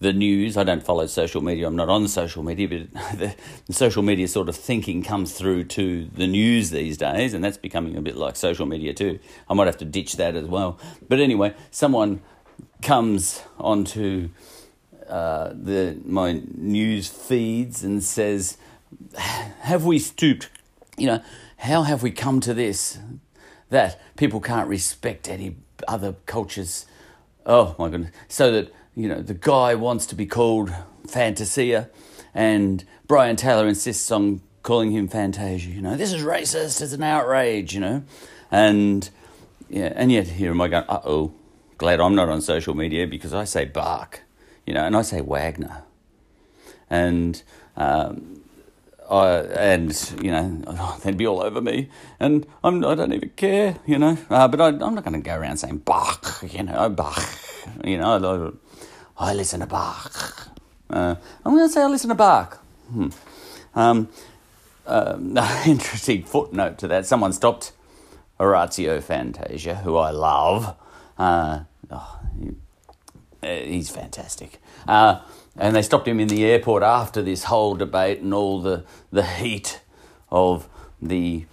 the 0.00 0.12
news. 0.14 0.56
I 0.56 0.64
don't 0.64 0.82
follow 0.82 1.06
social 1.06 1.42
media. 1.42 1.66
I'm 1.66 1.76
not 1.76 1.90
on 1.90 2.08
social 2.08 2.42
media, 2.42 2.68
but 2.68 2.92
the, 3.18 3.34
the, 3.66 3.72
social 3.72 4.02
media 4.02 4.26
sort 4.28 4.48
of 4.48 4.56
thinking 4.56 5.02
comes 5.02 5.32
through 5.32 5.64
to 5.64 6.08
the 6.14 6.26
news 6.26 6.70
these 6.70 6.96
days, 6.96 7.34
and 7.34 7.44
that's 7.44 7.58
becoming 7.58 7.96
a 7.96 8.02
bit 8.02 8.16
like 8.16 8.36
social 8.36 8.66
media 8.66 8.94
too. 8.94 9.18
I 9.48 9.54
might 9.54 9.66
have 9.66 9.78
to 9.78 9.84
ditch 9.84 10.16
that 10.16 10.34
as 10.34 10.46
well. 10.46 10.78
But 11.06 11.20
anyway, 11.20 11.54
someone 11.70 12.22
comes 12.80 13.42
onto 13.58 14.30
uh, 15.06 15.50
the 15.52 16.00
my 16.04 16.40
news 16.54 17.08
feeds 17.08 17.84
and 17.84 18.02
says, 18.02 18.56
"Have 19.16 19.84
we 19.84 19.98
stooped? 19.98 20.48
You 20.96 21.06
know, 21.06 21.22
how 21.60 21.82
have 21.82 22.02
we 22.02 22.10
come 22.10 22.40
to 22.40 22.54
this? 22.54 22.98
That 23.68 24.00
people 24.16 24.40
can't 24.40 24.68
respect 24.68 25.28
any 25.28 25.56
other 25.86 26.16
cultures." 26.26 26.86
Oh 27.46 27.74
my 27.78 27.88
goodness! 27.88 28.10
So 28.28 28.50
that 28.52 28.72
you 28.94 29.08
know, 29.08 29.22
the 29.22 29.34
guy 29.34 29.74
wants 29.74 30.06
to 30.06 30.14
be 30.14 30.26
called 30.26 30.72
Fantasia, 31.06 31.90
and 32.34 32.84
Brian 33.06 33.36
Taylor 33.36 33.68
insists 33.68 34.10
on 34.10 34.40
calling 34.62 34.90
him 34.90 35.06
Fantasia. 35.08 35.68
You 35.70 35.82
know, 35.82 35.96
this 35.96 36.12
is 36.12 36.22
racist. 36.22 36.80
It's 36.80 36.92
an 36.92 37.02
outrage. 37.02 37.74
You 37.74 37.80
know, 37.80 38.02
and 38.50 39.08
yeah, 39.68 39.92
and 39.94 40.10
yet 40.10 40.28
here 40.28 40.50
am 40.50 40.60
I 40.60 40.68
going? 40.68 40.84
Uh 40.88 41.00
oh, 41.04 41.32
glad 41.78 42.00
I'm 42.00 42.14
not 42.14 42.28
on 42.28 42.40
social 42.40 42.74
media 42.74 43.06
because 43.06 43.34
I 43.34 43.44
say 43.44 43.66
Bach, 43.66 44.22
you 44.66 44.74
know, 44.74 44.84
and 44.84 44.96
I 44.96 45.02
say 45.02 45.20
Wagner, 45.20 45.84
and. 46.88 47.42
Um, 47.76 48.39
I, 49.10 49.38
and 49.40 50.14
you 50.22 50.30
know 50.30 50.96
they'd 51.02 51.16
be 51.16 51.26
all 51.26 51.42
over 51.42 51.60
me, 51.60 51.88
and 52.20 52.46
I'm 52.62 52.84
I 52.84 52.94
don't 52.94 53.12
even 53.12 53.30
care, 53.30 53.76
you 53.86 53.98
know. 53.98 54.16
Uh, 54.30 54.46
but 54.46 54.60
I, 54.60 54.68
am 54.68 54.94
not 54.94 55.04
going 55.04 55.20
to 55.20 55.20
go 55.20 55.36
around 55.36 55.56
saying 55.56 55.78
Bach, 55.78 56.42
you 56.48 56.62
know, 56.62 56.88
Bach, 56.88 57.28
you 57.84 57.98
know. 57.98 58.56
I 59.18 59.34
listen 59.34 59.60
to 59.60 59.66
Bach. 59.66 60.48
Uh, 60.88 61.16
I'm 61.44 61.54
going 61.54 61.68
to 61.68 61.72
say 61.72 61.82
I 61.82 61.86
listen 61.86 62.08
to 62.08 62.14
Bach. 62.14 62.56
Hmm. 62.90 63.08
Um, 63.74 64.08
uh, 64.86 65.18
interesting 65.66 66.24
footnote 66.24 66.78
to 66.78 66.88
that. 66.88 67.06
Someone 67.06 67.32
stopped 67.32 67.72
Orazio 68.38 69.00
Fantasia, 69.00 69.76
who 69.76 69.96
I 69.96 70.10
love. 70.10 70.76
Uh, 71.18 71.60
oh, 71.90 72.18
uh, 73.42 73.46
he's 73.46 73.90
fantastic. 73.90 74.60
And 75.56 75.74
they 75.74 75.82
stopped 75.82 76.06
him 76.06 76.20
in 76.20 76.28
the 76.28 76.44
airport 76.44 76.82
after 76.82 77.22
this 77.22 77.44
whole 77.44 77.74
debate 77.74 78.20
and 78.20 78.32
all 78.32 78.60
the, 78.60 78.84
the 79.10 79.24
heat 79.24 79.80
of 80.30 80.68
the 81.02 81.44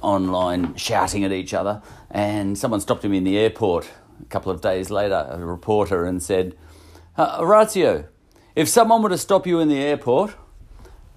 online 0.00 0.74
shouting 0.76 1.24
at 1.24 1.32
each 1.32 1.54
other. 1.54 1.82
And 2.10 2.56
someone 2.58 2.80
stopped 2.80 3.04
him 3.04 3.12
in 3.12 3.24
the 3.24 3.38
airport 3.38 3.88
a 4.20 4.26
couple 4.26 4.50
of 4.50 4.60
days 4.60 4.90
later, 4.90 5.26
a 5.30 5.38
reporter, 5.38 6.04
and 6.04 6.22
said, 6.22 6.56
uh, 7.16 7.38
Orazio, 7.40 8.06
if 8.54 8.68
someone 8.68 9.02
were 9.02 9.08
to 9.08 9.18
stop 9.18 9.46
you 9.46 9.60
in 9.60 9.68
the 9.68 9.78
airport 9.78 10.34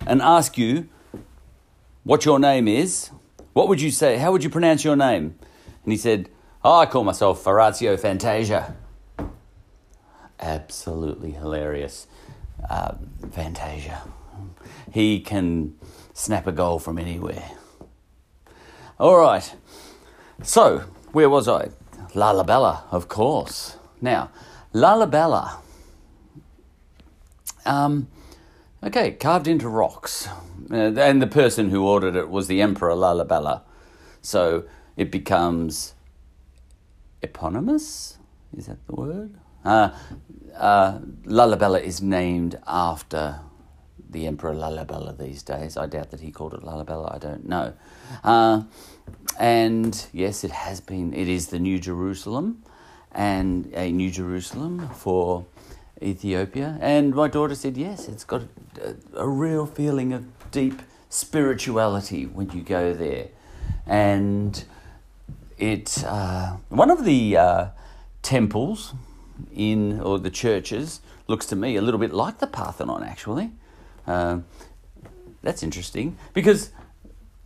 and 0.06 0.22
ask 0.22 0.58
you 0.58 0.90
what 2.04 2.26
your 2.26 2.40
name 2.40 2.68
is, 2.68 3.10
what 3.54 3.68
would 3.68 3.82
you 3.82 3.92
say? 3.92 4.18
How 4.18 4.32
would 4.32 4.44
you 4.44 4.50
pronounce 4.50 4.84
your 4.84 4.96
name? 4.96 5.38
And 5.84 5.92
he 5.92 5.98
said, 5.98 6.30
oh, 6.64 6.80
I 6.80 6.86
call 6.86 7.04
myself 7.04 7.46
Orazio 7.46 7.98
Fantasia. 7.98 8.76
Absolutely 10.40 11.32
hilarious. 11.32 12.08
Uh, 12.70 12.96
Fantasia. 13.32 14.04
He 14.92 15.20
can 15.20 15.76
snap 16.14 16.48
a 16.48 16.52
goal 16.52 16.80
from 16.80 16.98
anywhere. 16.98 17.52
All 19.00 19.18
right. 19.20 19.54
So, 20.44 20.80
where 21.12 21.30
was 21.30 21.48
I? 21.48 21.70
Lalibela, 22.14 22.84
of 22.92 23.08
course. 23.08 23.78
Now, 24.02 24.32
Lalibela. 24.74 25.58
Um, 27.66 28.08
okay, 28.84 29.12
carved 29.12 29.48
into 29.48 29.68
rocks. 29.68 30.28
Uh, 30.72 30.94
and 30.96 31.22
the 31.22 31.28
person 31.28 31.70
who 31.70 31.86
ordered 31.86 32.16
it 32.16 32.30
was 32.30 32.48
the 32.48 32.62
Emperor 32.62 32.94
Lalibela. 32.94 33.62
So 34.22 34.66
it 34.96 35.12
becomes 35.12 35.94
eponymous? 37.22 38.18
Is 38.56 38.68
that 38.68 38.86
the 38.88 38.96
word? 38.96 39.36
Uh, 39.68 39.92
uh, 40.56 41.00
is 41.84 42.02
named 42.02 42.58
after 42.66 43.42
the 44.10 44.26
Emperor 44.26 44.54
Lalibela 44.54 45.18
these 45.18 45.44
days. 45.44 45.76
I 45.76 45.88
doubt 45.88 46.12
that 46.12 46.22
he 46.22 46.32
called 46.32 46.54
it 46.54 46.62
Lalibela, 46.62 47.14
I 47.14 47.18
don't 47.18 47.46
know. 47.48 47.74
Uh, 48.24 48.64
and 49.38 50.08
yes, 50.14 50.46
it 50.46 50.52
has 50.52 50.80
been, 50.80 51.14
it 51.14 51.28
is 51.28 51.48
the 51.48 51.60
New 51.60 51.80
Jerusalem 51.80 52.64
and 53.12 53.70
a 53.74 53.92
New 53.92 54.10
Jerusalem 54.10 54.88
for 54.90 55.46
Ethiopia. 56.02 56.78
And 56.80 57.14
my 57.14 57.28
daughter 57.28 57.54
said, 57.54 57.76
yes, 57.76 58.08
it's 58.08 58.24
got 58.24 58.44
a, 58.82 58.96
a 59.16 59.28
real 59.28 59.66
feeling 59.66 60.14
of 60.14 60.26
deep 60.50 60.82
spirituality 61.10 62.26
when 62.26 62.50
you 62.52 62.62
go 62.62 62.94
there. 62.94 63.28
And 63.86 64.64
it, 65.58 66.06
uh, 66.06 66.56
one 66.70 66.90
of 66.90 67.04
the 67.04 67.36
uh, 67.36 67.66
temples 68.22 68.94
in, 69.54 70.00
or 70.00 70.20
the 70.20 70.30
churches, 70.30 71.02
looks 71.28 71.46
to 71.48 71.56
me 71.56 71.76
a 71.76 71.82
little 71.82 72.00
bit 72.00 72.14
like 72.14 72.40
the 72.40 72.48
Parthenon, 72.48 73.04
actually. 73.04 73.52
Uh, 74.06 74.40
that's 75.42 75.64
interesting 75.64 76.18
because 76.34 76.72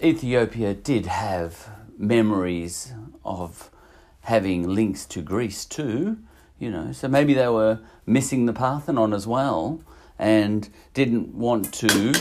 Ethiopia 0.04 0.74
did 0.74 1.06
have 1.06 1.70
memories 1.98 2.94
of 3.24 3.70
having 4.22 4.68
links 4.68 5.06
to 5.06 5.22
Greece 5.22 5.66
too, 5.66 6.18
you 6.60 6.70
know, 6.70 6.92
so 6.92 7.08
maybe 7.08 7.34
they 7.34 7.48
were 7.48 7.80
missing 8.06 8.46
the 8.46 8.54
Parthenon 8.54 9.14
as 9.14 9.26
well 9.28 9.82
and 10.20 10.70
didn't 10.94 11.34
want 11.34 11.74
to, 11.74 12.14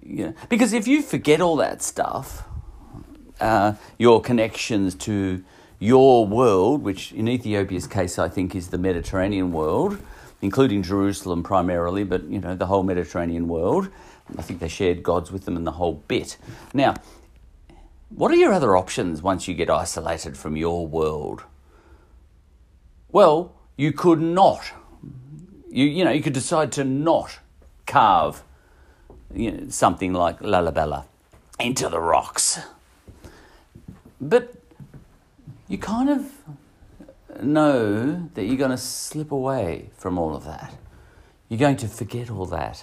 you 0.00 0.26
know, 0.26 0.34
because 0.48 0.72
if 0.72 0.86
you 0.86 1.02
forget 1.02 1.40
all 1.40 1.56
that 1.56 1.82
stuff, 1.82 2.44
uh, 3.40 3.74
your 3.98 4.20
connections 4.20 4.94
to 4.94 5.42
your 5.82 6.24
world, 6.24 6.84
which 6.84 7.10
in 7.12 7.26
Ethiopia's 7.26 7.88
case 7.88 8.16
I 8.16 8.28
think 8.28 8.54
is 8.54 8.68
the 8.68 8.78
Mediterranean 8.78 9.50
world, 9.50 9.98
including 10.40 10.84
Jerusalem 10.84 11.42
primarily, 11.42 12.04
but 12.04 12.22
you 12.24 12.38
know 12.38 12.54
the 12.54 12.66
whole 12.66 12.84
Mediterranean 12.84 13.48
world. 13.48 13.88
I 14.38 14.42
think 14.42 14.60
they 14.60 14.68
shared 14.68 15.02
gods 15.02 15.32
with 15.32 15.44
them 15.44 15.56
in 15.56 15.64
the 15.64 15.72
whole 15.72 15.94
bit. 16.06 16.36
Now, 16.72 16.94
what 18.10 18.30
are 18.30 18.36
your 18.36 18.52
other 18.52 18.76
options 18.76 19.22
once 19.22 19.48
you 19.48 19.54
get 19.54 19.68
isolated 19.68 20.36
from 20.36 20.56
your 20.56 20.86
world? 20.86 21.42
Well, 23.10 23.52
you 23.76 23.92
could 23.92 24.20
not. 24.20 24.62
You 25.68 25.86
you 25.86 26.04
know 26.04 26.12
you 26.12 26.22
could 26.22 26.32
decide 26.32 26.70
to 26.72 26.84
not 26.84 27.40
carve 27.86 28.44
you 29.34 29.50
know, 29.50 29.68
something 29.68 30.12
like 30.12 30.38
Lalibela 30.38 31.06
into 31.58 31.88
the 31.88 31.98
rocks. 31.98 32.60
But 34.20 34.61
you 35.72 35.78
kind 35.78 36.10
of 36.10 36.30
know 37.42 38.28
that 38.34 38.44
you're 38.44 38.58
going 38.58 38.70
to 38.70 38.76
slip 38.76 39.32
away 39.32 39.88
from 39.96 40.18
all 40.18 40.36
of 40.36 40.44
that. 40.44 40.74
You're 41.48 41.58
going 41.58 41.78
to 41.78 41.88
forget 41.88 42.30
all 42.30 42.44
that. 42.46 42.82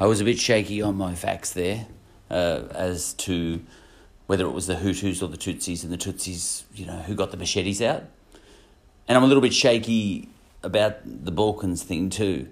I 0.00 0.06
was 0.06 0.20
a 0.20 0.24
bit 0.24 0.40
shaky 0.40 0.82
on 0.82 0.96
my 0.96 1.14
facts 1.14 1.52
there 1.52 1.86
uh, 2.28 2.62
as 2.72 3.14
to 3.14 3.62
whether 4.26 4.44
it 4.44 4.50
was 4.50 4.66
the 4.66 4.74
Hutus 4.74 5.22
or 5.22 5.28
the 5.28 5.36
Tutsis, 5.36 5.84
and 5.84 5.92
the 5.92 5.96
Tutsis, 5.96 6.64
you 6.74 6.86
know, 6.86 6.98
who 7.02 7.14
got 7.14 7.30
the 7.30 7.36
machetes 7.36 7.80
out. 7.80 8.02
And 9.06 9.16
I'm 9.16 9.22
a 9.22 9.28
little 9.28 9.42
bit 9.42 9.54
shaky 9.54 10.28
about 10.64 10.96
the 11.04 11.30
Balkans 11.30 11.84
thing 11.84 12.10
too. 12.10 12.48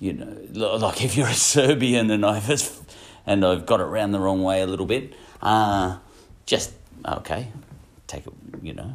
You 0.00 0.14
know, 0.14 0.76
like 0.76 1.04
if 1.04 1.16
you're 1.16 1.28
a 1.28 1.34
Serbian 1.34 2.10
and 2.10 2.26
I've 2.26 2.80
and 3.24 3.44
I've 3.44 3.66
got 3.66 3.78
it 3.78 3.84
around 3.84 4.10
the 4.10 4.18
wrong 4.18 4.42
way 4.42 4.62
a 4.62 4.66
little 4.66 4.86
bit, 4.86 5.14
uh, 5.40 5.98
just 6.44 6.72
okay, 7.06 7.48
take 8.06 8.26
it. 8.26 8.32
You 8.62 8.74
know, 8.74 8.94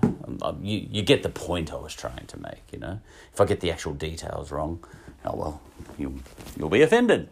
you 0.62 0.88
you 0.92 1.02
get 1.02 1.24
the 1.24 1.30
point 1.30 1.72
I 1.72 1.78
was 1.78 1.94
trying 1.94 2.26
to 2.28 2.40
make. 2.40 2.64
You 2.72 2.80
know, 2.80 3.00
if 3.34 3.42
I 3.42 3.46
get 3.46 3.60
the 3.62 3.72
actual 3.72 3.94
details 3.94 4.52
wrong, 4.52 4.84
oh 5.26 5.36
well, 5.36 5.62
you 5.98 6.20
you'll 6.58 6.70
be 6.70 6.82
offended. 6.82 7.30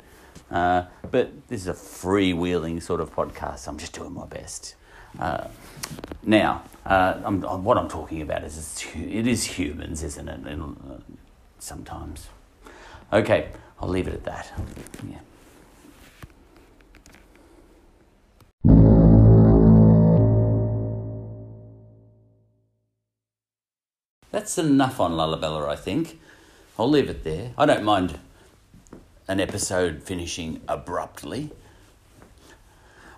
Uh, 0.51 0.85
but 1.09 1.31
this 1.47 1.61
is 1.61 1.67
a 1.67 1.73
freewheeling 1.73 2.81
sort 2.81 3.01
of 3.01 3.13
podcast. 3.15 3.59
So 3.59 3.71
I'm 3.71 3.77
just 3.77 3.93
doing 3.93 4.13
my 4.13 4.25
best. 4.25 4.75
Uh, 5.19 5.47
now, 6.23 6.63
uh, 6.85 7.21
I'm, 7.23 7.43
I'm, 7.43 7.63
what 7.63 7.77
I'm 7.77 7.87
talking 7.87 8.21
about 8.21 8.43
is 8.43 8.83
it 8.95 9.27
is 9.27 9.43
humans, 9.43 10.03
isn't 10.03 10.27
it? 10.27 10.59
Uh, 10.59 10.97
sometimes. 11.59 12.27
Okay, 13.11 13.49
I'll 13.79 13.89
leave 13.89 14.07
it 14.07 14.13
at 14.13 14.23
that. 14.25 14.51
Yeah. 15.07 15.19
That's 24.33 24.57
enough 24.57 24.99
on 24.99 25.11
Lalibela, 25.11 25.69
I 25.69 25.75
think. 25.75 26.19
I'll 26.79 26.89
leave 26.89 27.07
it 27.07 27.23
there. 27.23 27.51
I 27.55 27.67
don't 27.67 27.83
mind 27.83 28.19
an 29.27 29.39
episode 29.39 30.01
finishing 30.01 30.59
abruptly. 30.67 31.51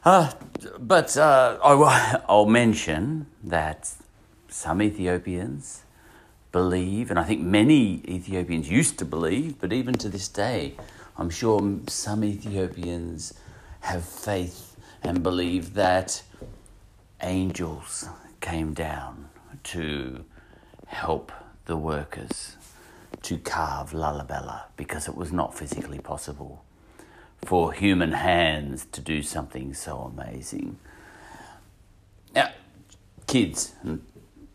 Uh, 0.03 0.33
but 0.77 1.15
uh, 1.15 1.57
I, 1.63 2.19
I'll 2.27 2.47
mention 2.47 3.27
that 3.41 3.93
some 4.49 4.81
Ethiopians 4.81 5.83
believe, 6.51 7.09
and 7.09 7.17
I 7.17 7.23
think 7.23 7.41
many 7.41 8.03
Ethiopians 8.09 8.69
used 8.69 8.99
to 8.99 9.05
believe, 9.05 9.61
but 9.61 9.71
even 9.71 9.93
to 9.93 10.09
this 10.09 10.27
day, 10.27 10.75
I'm 11.17 11.29
sure 11.29 11.79
some 11.87 12.25
Ethiopians 12.25 13.33
have 13.79 14.03
faith 14.03 14.75
and 15.01 15.23
believe 15.23 15.75
that 15.75 16.23
angels 17.21 18.09
came 18.41 18.73
down 18.73 19.29
to 19.63 20.25
help 20.95 21.31
the 21.65 21.75
workers 21.75 22.55
to 23.21 23.37
carve 23.37 23.91
Lalibela 23.91 24.63
because 24.77 25.07
it 25.07 25.15
was 25.15 25.31
not 25.31 25.57
physically 25.57 25.99
possible 25.99 26.63
for 27.43 27.73
human 27.73 28.13
hands 28.13 28.85
to 28.93 29.01
do 29.01 29.21
something 29.21 29.73
so 29.73 29.99
amazing. 29.99 30.77
Now, 32.33 32.51
kids, 33.27 33.73
I'm 33.83 34.03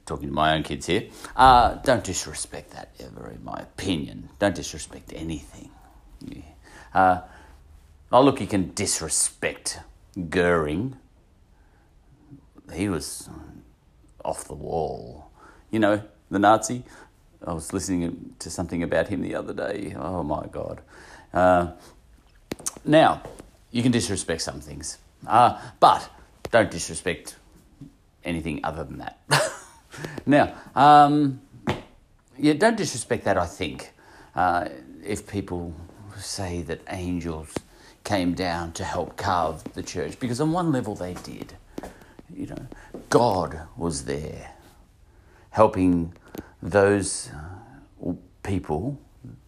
talking 0.07 0.29
to 0.29 0.35
my 0.35 0.55
own 0.55 0.63
kids 0.63 0.87
here, 0.87 1.09
uh, 1.37 1.75
don't 1.75 2.05
disrespect 2.05 2.71
that 2.71 2.91
ever, 2.99 3.31
in 3.31 3.45
my 3.45 3.59
opinion. 3.61 4.31
Don't 4.39 4.55
disrespect 4.55 5.13
anything. 5.15 5.71
Yeah. 6.21 6.43
Uh, 6.95 7.21
oh, 8.11 8.23
look, 8.23 8.41
you 8.41 8.47
can 8.47 8.73
disrespect 8.75 9.81
Goering. 10.29 10.97
He 12.73 12.89
was 12.89 13.29
off 14.25 14.45
the 14.49 14.55
wall. 14.55 15.31
You 15.71 15.79
know, 15.79 16.03
the 16.31 16.39
Nazi. 16.39 16.83
I 17.47 17.53
was 17.53 17.73
listening 17.73 18.35
to 18.39 18.51
something 18.51 18.83
about 18.83 19.09
him 19.09 19.23
the 19.23 19.35
other 19.35 19.53
day. 19.53 19.95
Oh 19.99 20.23
my 20.23 20.47
God. 20.51 20.81
Uh, 21.33 21.73
now, 22.85 23.23
you 23.71 23.83
can 23.83 23.93
disrespect 23.93 24.43
some 24.43 24.61
things, 24.61 24.99
uh, 25.27 25.61
but 25.79 26.09
don't 26.51 26.71
disrespect 26.71 27.37
anything 28.25 28.61
other 28.65 28.85
than 28.85 28.99
that. 28.99 29.19
now, 30.27 30.55
um, 30.75 31.41
yeah, 32.39 32.55
don't 32.55 32.77
disrespect 32.77 33.25
that, 33.25 33.39
I 33.39 33.47
think. 33.47 33.93
Uh, 34.35 34.69
if 35.05 35.27
people 35.27 35.75
say 36.17 36.63
that 36.63 36.81
angels 36.89 37.55
came 38.05 38.35
down 38.35 38.73
to 38.73 38.85
help 38.85 39.17
carve 39.17 39.65
the 39.75 39.83
church, 39.83 40.19
because 40.21 40.41
on 40.41 40.53
one 40.53 40.73
level 40.73 40.95
they 40.95 41.15
did. 41.15 41.55
You 42.35 42.47
know, 42.47 42.67
God 43.09 43.61
was 43.77 44.05
there 44.05 44.53
helping 45.51 46.13
those 46.63 47.31
people, 48.43 48.99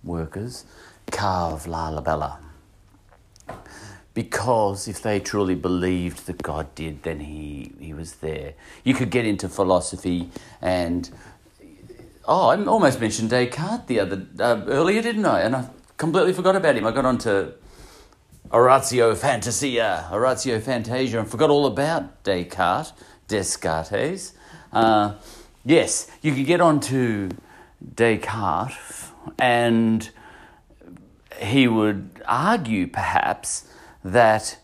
workers, 0.05 0.65
carve 1.11 1.67
La 1.67 1.91
Lalibela. 1.91 2.39
Because 4.15 4.89
if 4.89 5.03
they 5.03 5.21
truly 5.21 5.55
believed 5.55 6.27
that 6.27 6.43
God 6.43 6.75
did, 6.75 7.03
then 7.03 7.21
he, 7.21 7.73
he 7.81 7.95
was 7.95 8.17
there. 8.17 8.55
You 8.85 8.95
could 8.95 9.11
get 9.11 9.27
into 9.27 9.49
philosophy 9.49 10.31
and. 10.61 11.11
Oh, 12.25 12.49
I 12.49 12.65
almost 12.67 13.01
mentioned 13.01 13.31
Descartes 13.31 13.87
the 13.89 13.99
other 13.99 14.27
uh, 14.39 14.63
earlier, 14.69 15.03
didn't 15.03 15.27
I? 15.27 15.41
And 15.41 15.57
I 15.57 15.69
completely 15.97 16.33
forgot 16.33 16.55
about 16.55 16.77
him. 16.77 16.87
I 16.87 16.93
got 16.93 17.05
onto 17.05 17.53
Oratio 18.53 19.15
Fantasia, 19.17 20.09
Oratio 20.13 20.61
Fantasia, 20.61 21.19
and 21.19 21.29
forgot 21.29 21.51
all 21.51 21.67
about 21.67 22.23
Descartes. 22.23 22.93
Descartes. 23.27 24.35
Uh, 24.73 25.15
yes, 25.65 26.11
you 26.21 26.35
could 26.35 26.47
get 26.47 26.61
onto 26.61 27.31
Descartes, 27.95 29.11
and 29.39 30.11
he 31.39 31.67
would 31.67 32.23
argue 32.27 32.87
perhaps 32.87 33.69
that 34.05 34.59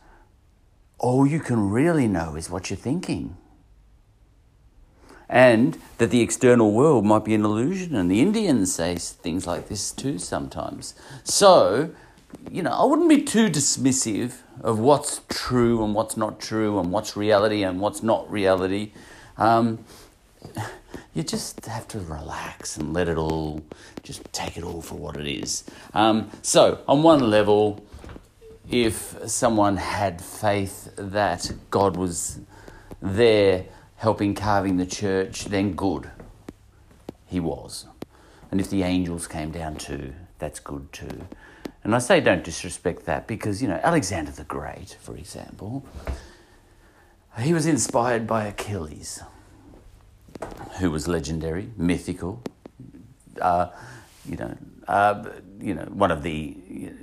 all 0.98 1.26
you 1.26 1.40
can 1.40 1.70
really 1.70 2.08
know 2.08 2.34
is 2.34 2.50
what 2.50 2.70
you're 2.70 2.76
thinking. 2.76 3.36
And 5.28 5.78
that 5.98 6.10
the 6.10 6.22
external 6.22 6.72
world 6.72 7.04
might 7.04 7.24
be 7.24 7.34
an 7.34 7.44
illusion, 7.44 7.94
and 7.94 8.10
the 8.10 8.20
Indians 8.20 8.74
say 8.74 8.96
things 8.96 9.46
like 9.46 9.68
this 9.68 9.92
too 9.92 10.18
sometimes. 10.18 10.94
So, 11.22 11.90
you 12.50 12.62
know, 12.62 12.70
I 12.70 12.84
wouldn't 12.84 13.08
be 13.08 13.22
too 13.22 13.48
dismissive 13.48 14.38
of 14.62 14.78
what's 14.78 15.20
true 15.28 15.84
and 15.84 15.94
what's 15.94 16.16
not 16.16 16.40
true, 16.40 16.78
and 16.78 16.90
what's 16.90 17.16
reality 17.16 17.62
and 17.62 17.78
what's 17.78 18.02
not 18.02 18.30
reality. 18.30 18.92
Um, 19.36 19.84
you 21.14 21.22
just 21.22 21.64
have 21.66 21.86
to 21.88 22.00
relax 22.00 22.76
and 22.76 22.92
let 22.92 23.08
it 23.08 23.16
all, 23.16 23.62
just 24.02 24.24
take 24.32 24.56
it 24.56 24.64
all 24.64 24.80
for 24.80 24.94
what 24.94 25.16
it 25.16 25.26
is. 25.26 25.64
Um, 25.94 26.30
so, 26.42 26.80
on 26.86 27.02
one 27.02 27.30
level, 27.30 27.84
if 28.70 29.16
someone 29.26 29.76
had 29.76 30.20
faith 30.20 30.92
that 30.96 31.50
God 31.70 31.96
was 31.96 32.40
there 33.00 33.64
helping 33.96 34.34
carving 34.34 34.76
the 34.76 34.86
church, 34.86 35.46
then 35.46 35.74
good. 35.74 36.10
He 37.26 37.40
was. 37.40 37.86
And 38.50 38.60
if 38.60 38.70
the 38.70 38.82
angels 38.82 39.26
came 39.26 39.50
down 39.50 39.76
too, 39.76 40.14
that's 40.38 40.60
good 40.60 40.92
too. 40.92 41.26
And 41.84 41.94
I 41.94 41.98
say 41.98 42.20
don't 42.20 42.44
disrespect 42.44 43.06
that 43.06 43.26
because, 43.26 43.62
you 43.62 43.68
know, 43.68 43.80
Alexander 43.82 44.30
the 44.30 44.44
Great, 44.44 44.96
for 45.00 45.16
example, 45.16 45.84
he 47.40 47.52
was 47.52 47.66
inspired 47.66 48.26
by 48.26 48.44
Achilles, 48.44 49.22
who 50.78 50.90
was 50.90 51.08
legendary, 51.08 51.70
mythical, 51.76 52.42
uh, 53.40 53.68
you 54.24 54.36
know, 54.36 54.56
uh, 54.86 55.24
you 55.60 55.74
know, 55.74 55.84
one 55.84 56.10
of 56.10 56.22
the 56.22 56.56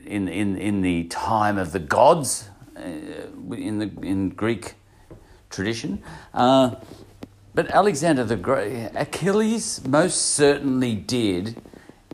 in 0.05 0.27
in 0.27 0.57
in 0.57 0.81
the 0.81 1.03
time 1.05 1.57
of 1.57 1.71
the 1.71 1.79
gods 1.79 2.49
uh, 2.77 2.81
in 2.81 3.79
the 3.79 3.91
in 4.01 4.29
Greek 4.29 4.75
tradition. 5.49 6.01
Uh, 6.33 6.75
but 7.53 7.69
Alexander 7.71 8.23
the 8.23 8.36
Great, 8.36 8.91
Achilles 8.95 9.86
most 9.88 10.21
certainly 10.21 10.93
did 10.93 11.61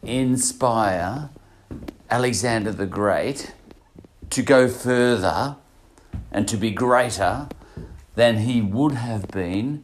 inspire 0.04 1.30
Alexander 2.10 2.72
the 2.72 2.86
Great 2.86 3.54
to 4.30 4.44
go 4.44 4.68
further 4.68 5.56
and 6.32 6.48
to 6.48 6.58
be 6.58 6.72
greater 6.72 7.50
than 8.16 8.40
he 8.40 8.62
would 8.62 8.94
have 8.94 9.28
been 9.30 9.84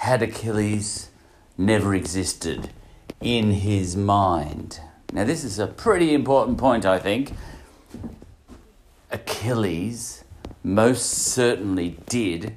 had 0.00 0.22
Achilles 0.22 1.10
never 1.58 1.94
existed 1.94 2.70
in 3.20 3.50
his 3.50 3.94
mind. 3.94 4.80
Now, 5.12 5.24
this 5.24 5.44
is 5.44 5.58
a 5.58 5.66
pretty 5.66 6.14
important 6.14 6.56
point, 6.56 6.86
I 6.86 6.98
think. 6.98 7.34
Achilles 9.10 10.24
most 10.62 11.06
certainly 11.06 11.98
did 12.08 12.54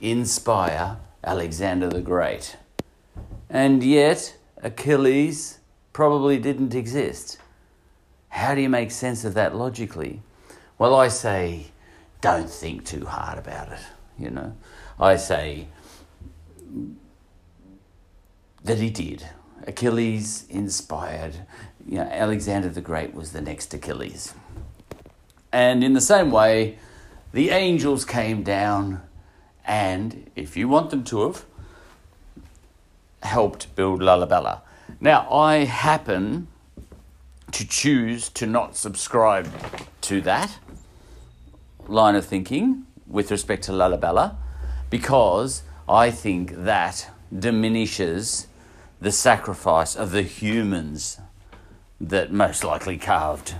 inspire 0.00 0.96
Alexander 1.22 1.90
the 1.90 2.00
Great. 2.00 2.56
And 3.50 3.84
yet, 3.84 4.38
Achilles 4.62 5.58
probably 5.92 6.38
didn't 6.38 6.74
exist. 6.74 7.36
How 8.30 8.54
do 8.54 8.62
you 8.62 8.70
make 8.70 8.90
sense 8.90 9.22
of 9.26 9.34
that 9.34 9.54
logically? 9.54 10.22
Well, 10.78 10.94
I 10.94 11.08
say, 11.08 11.72
don't 12.22 12.48
think 12.48 12.86
too 12.86 13.04
hard 13.04 13.38
about 13.38 13.70
it, 13.70 13.80
you 14.18 14.30
know. 14.30 14.56
I 14.98 15.16
say 15.16 15.66
that 18.64 18.78
he 18.78 18.90
did. 18.90 19.26
Achilles 19.66 20.46
inspired, 20.48 21.34
you 21.86 21.96
know, 21.96 22.02
Alexander 22.02 22.68
the 22.68 22.80
Great 22.80 23.14
was 23.14 23.32
the 23.32 23.40
next 23.40 23.72
Achilles. 23.74 24.34
And 25.52 25.82
in 25.82 25.92
the 25.94 26.00
same 26.00 26.30
way, 26.30 26.78
the 27.32 27.50
angels 27.50 28.04
came 28.04 28.42
down 28.42 29.02
and, 29.64 30.30
if 30.34 30.56
you 30.56 30.68
want 30.68 30.90
them 30.90 31.04
to 31.04 31.22
have, 31.22 31.44
helped 33.22 33.74
build 33.76 34.00
Lalibela. 34.00 34.62
Now, 35.00 35.30
I 35.30 35.64
happen 35.64 36.48
to 37.52 37.66
choose 37.66 38.28
to 38.30 38.46
not 38.46 38.76
subscribe 38.76 39.48
to 40.02 40.20
that 40.22 40.58
line 41.86 42.14
of 42.14 42.24
thinking 42.24 42.86
with 43.06 43.30
respect 43.30 43.64
to 43.64 43.72
Lalibela 43.72 44.36
because 44.88 45.62
I 45.90 46.12
think 46.12 46.52
that 46.54 47.10
diminishes 47.36 48.46
the 49.00 49.10
sacrifice 49.10 49.96
of 49.96 50.12
the 50.12 50.22
humans 50.22 51.18
that 52.00 52.32
most 52.32 52.62
likely 52.62 52.96
carved 52.96 53.56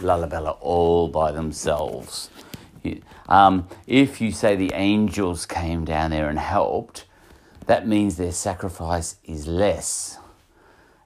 Lalibela 0.00 0.56
all 0.60 1.08
by 1.08 1.32
themselves. 1.32 2.30
Um, 3.28 3.66
if 3.88 4.20
you 4.20 4.30
say 4.30 4.54
the 4.54 4.70
angels 4.72 5.46
came 5.46 5.84
down 5.84 6.12
there 6.12 6.28
and 6.28 6.38
helped, 6.38 7.06
that 7.66 7.88
means 7.88 8.18
their 8.18 8.30
sacrifice 8.30 9.16
is 9.24 9.48
less. 9.48 10.18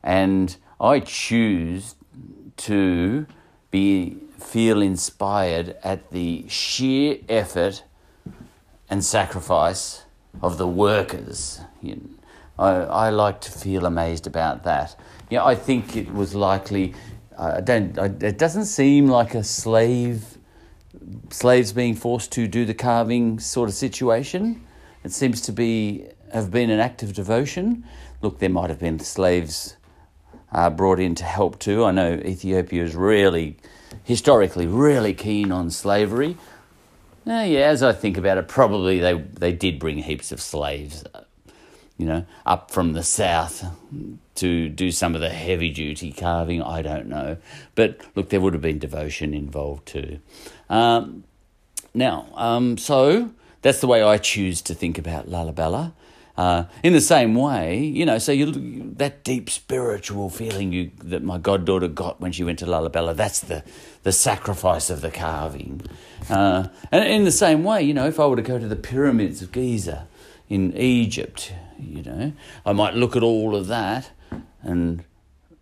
And 0.02 0.54
I 0.78 1.00
choose 1.00 1.94
to 2.58 3.26
be 3.70 4.18
feel 4.38 4.82
inspired 4.82 5.76
at 5.82 6.10
the 6.10 6.46
sheer 6.46 7.20
effort 7.26 7.84
and 8.90 9.02
sacrifice 9.02 10.04
of 10.42 10.58
the 10.58 10.66
workers. 10.66 11.60
You 11.82 11.96
know, 11.96 12.10
I, 12.58 12.70
I 13.06 13.10
like 13.10 13.40
to 13.42 13.52
feel 13.52 13.86
amazed 13.86 14.26
about 14.26 14.64
that. 14.64 14.96
Yeah, 15.30 15.44
I 15.44 15.54
think 15.54 15.96
it 15.96 16.12
was 16.12 16.34
likely. 16.34 16.94
I 17.38 17.60
don't. 17.60 17.98
I, 17.98 18.06
it 18.06 18.38
doesn't 18.38 18.66
seem 18.66 19.08
like 19.08 19.34
a 19.34 19.44
slave, 19.44 20.38
slaves 21.30 21.72
being 21.72 21.94
forced 21.94 22.32
to 22.32 22.48
do 22.48 22.64
the 22.64 22.74
carving 22.74 23.38
sort 23.38 23.68
of 23.68 23.74
situation. 23.74 24.64
It 25.04 25.12
seems 25.12 25.40
to 25.42 25.52
be 25.52 26.06
have 26.32 26.50
been 26.50 26.70
an 26.70 26.80
act 26.80 27.02
of 27.02 27.14
devotion. 27.14 27.84
Look, 28.20 28.38
there 28.38 28.50
might 28.50 28.70
have 28.70 28.80
been 28.80 28.98
slaves 28.98 29.76
uh, 30.52 30.70
brought 30.70 30.98
in 30.98 31.14
to 31.16 31.24
help 31.24 31.58
too. 31.58 31.84
I 31.84 31.92
know 31.92 32.14
Ethiopia 32.14 32.82
is 32.82 32.96
really, 32.96 33.56
historically, 34.04 34.66
really 34.66 35.14
keen 35.14 35.52
on 35.52 35.70
slavery. 35.70 36.36
Now, 37.28 37.42
yeah, 37.42 37.66
as 37.66 37.82
I 37.82 37.92
think 37.92 38.16
about 38.16 38.38
it, 38.38 38.48
probably 38.48 39.00
they 39.00 39.12
they 39.12 39.52
did 39.52 39.78
bring 39.78 39.98
heaps 39.98 40.32
of 40.32 40.40
slaves 40.40 41.04
you 41.98 42.06
know, 42.06 42.24
up 42.46 42.70
from 42.70 42.92
the 42.92 43.02
south 43.02 43.66
to 44.36 44.68
do 44.68 44.90
some 44.90 45.14
of 45.14 45.20
the 45.20 45.28
heavy 45.28 45.68
duty 45.68 46.12
carving. 46.12 46.62
I 46.62 46.80
don't 46.80 47.08
know. 47.08 47.36
But 47.74 48.00
look, 48.14 48.30
there 48.30 48.40
would 48.40 48.54
have 48.54 48.62
been 48.62 48.78
devotion 48.78 49.34
involved 49.34 49.86
too. 49.86 50.20
Um, 50.70 51.24
now, 51.92 52.28
um, 52.34 52.78
so 52.78 53.32
that's 53.62 53.80
the 53.80 53.88
way 53.88 54.02
I 54.02 54.16
choose 54.16 54.62
to 54.62 54.74
think 54.74 54.96
about 54.96 55.28
Lalibela. 55.28 55.92
Uh, 56.38 56.66
in 56.84 56.92
the 56.92 57.00
same 57.00 57.34
way, 57.34 57.80
you 57.82 58.06
know, 58.06 58.16
so 58.16 58.30
you 58.30 58.52
that 58.96 59.24
deep 59.24 59.50
spiritual 59.50 60.30
feeling 60.30 60.72
you 60.72 60.92
that 61.02 61.20
my 61.20 61.36
goddaughter 61.36 61.88
got 61.88 62.20
when 62.20 62.30
she 62.30 62.44
went 62.44 62.60
to 62.60 62.64
Lalibela, 62.64 63.14
that's 63.16 63.40
the 63.40 63.64
the 64.04 64.12
sacrifice 64.12 64.88
of 64.88 65.00
the 65.00 65.10
carving. 65.10 65.82
Uh, 66.30 66.68
and 66.92 67.04
in 67.08 67.24
the 67.24 67.32
same 67.32 67.64
way, 67.64 67.82
you 67.82 67.92
know, 67.92 68.06
if 68.06 68.20
I 68.20 68.26
were 68.26 68.36
to 68.36 68.42
go 68.42 68.56
to 68.56 68.68
the 68.68 68.76
pyramids 68.76 69.42
of 69.42 69.50
Giza 69.50 70.06
in 70.48 70.76
Egypt, 70.76 71.52
you 71.76 72.04
know. 72.04 72.32
I 72.64 72.72
might 72.72 72.94
look 72.94 73.16
at 73.16 73.24
all 73.24 73.56
of 73.56 73.66
that 73.66 74.12
and 74.62 75.02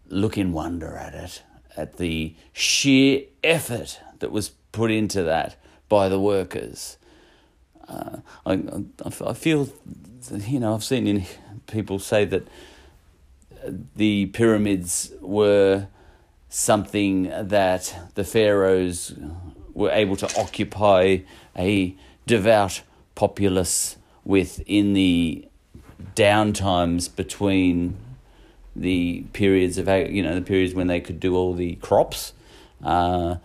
look 0.08 0.36
in 0.36 0.52
wonder 0.52 0.94
at 0.94 1.14
it, 1.14 1.42
at 1.74 1.96
the 1.96 2.34
sheer 2.52 3.22
effort 3.42 3.98
that 4.18 4.30
was 4.30 4.50
put 4.72 4.90
into 4.90 5.22
that 5.22 5.56
by 5.88 6.10
the 6.10 6.20
workers. 6.20 6.98
Uh, 7.88 8.18
I, 8.44 8.62
I, 9.04 9.32
feel, 9.32 9.68
you 10.32 10.60
know, 10.60 10.74
I've 10.74 10.84
seen 10.84 11.24
people 11.66 11.98
say 11.98 12.24
that 12.24 12.46
the 13.94 14.26
pyramids 14.26 15.12
were 15.20 15.88
something 16.48 17.24
that 17.24 17.94
the 18.14 18.24
pharaohs 18.24 19.14
were 19.74 19.90
able 19.90 20.16
to 20.16 20.40
occupy 20.40 21.18
a 21.56 21.94
devout 22.26 22.82
populace 23.14 23.96
with 24.24 24.62
in 24.66 24.94
the 24.94 25.46
downtimes 26.14 27.14
between 27.14 27.96
the 28.74 29.22
periods 29.32 29.78
of 29.78 29.88
you 29.88 30.22
know 30.22 30.34
the 30.34 30.42
periods 30.42 30.74
when 30.74 30.86
they 30.86 31.00
could 31.00 31.18
do 31.18 31.34
all 31.34 31.54
the 31.54 31.76
crops, 31.76 32.32
uh, 32.84 33.36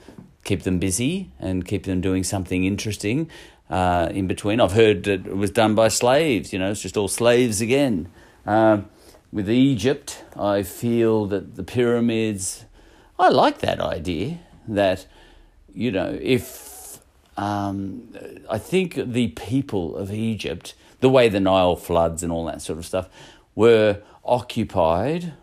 keep 0.43 0.63
them 0.63 0.79
busy 0.79 1.29
and 1.39 1.65
keep 1.65 1.83
them 1.83 2.01
doing 2.01 2.23
something 2.23 2.65
interesting 2.65 3.29
uh, 3.71 4.09
in 4.11 4.27
between. 4.27 4.61
I've 4.61 4.73
heard 4.73 5.05
that 5.05 5.25
it 5.25 5.35
was 5.35 5.49
done 5.49 5.73
by 5.73 5.87
slaves. 5.87 6.53
You 6.53 6.59
know, 6.59 6.69
it's 6.69 6.81
just 6.81 6.97
all 6.97 7.07
slaves 7.07 7.61
again. 7.61 8.11
Uh, 8.45 8.81
with 9.31 9.49
Egypt, 9.49 10.23
I 10.37 10.61
feel 10.61 11.25
that 11.27 11.55
the 11.55 11.63
pyramids. 11.63 12.65
I 13.17 13.29
like 13.29 13.59
that 13.59 13.79
idea 13.79 14.39
that 14.67 15.07
you 15.73 15.91
know 15.91 16.17
if 16.21 16.99
um, 17.37 18.13
I 18.49 18.57
think 18.57 18.95
the 18.95 19.29
people 19.29 19.95
of 19.95 20.11
Egypt 20.11 20.75
the 21.01 21.09
way 21.09 21.27
the 21.27 21.39
Nile 21.39 21.75
floods 21.75 22.23
and 22.23 22.31
all 22.31 22.45
that 22.45 22.61
sort 22.61 22.79
of 22.79 22.85
stuff, 22.85 23.09
were 23.53 24.01
occupied 24.23 25.33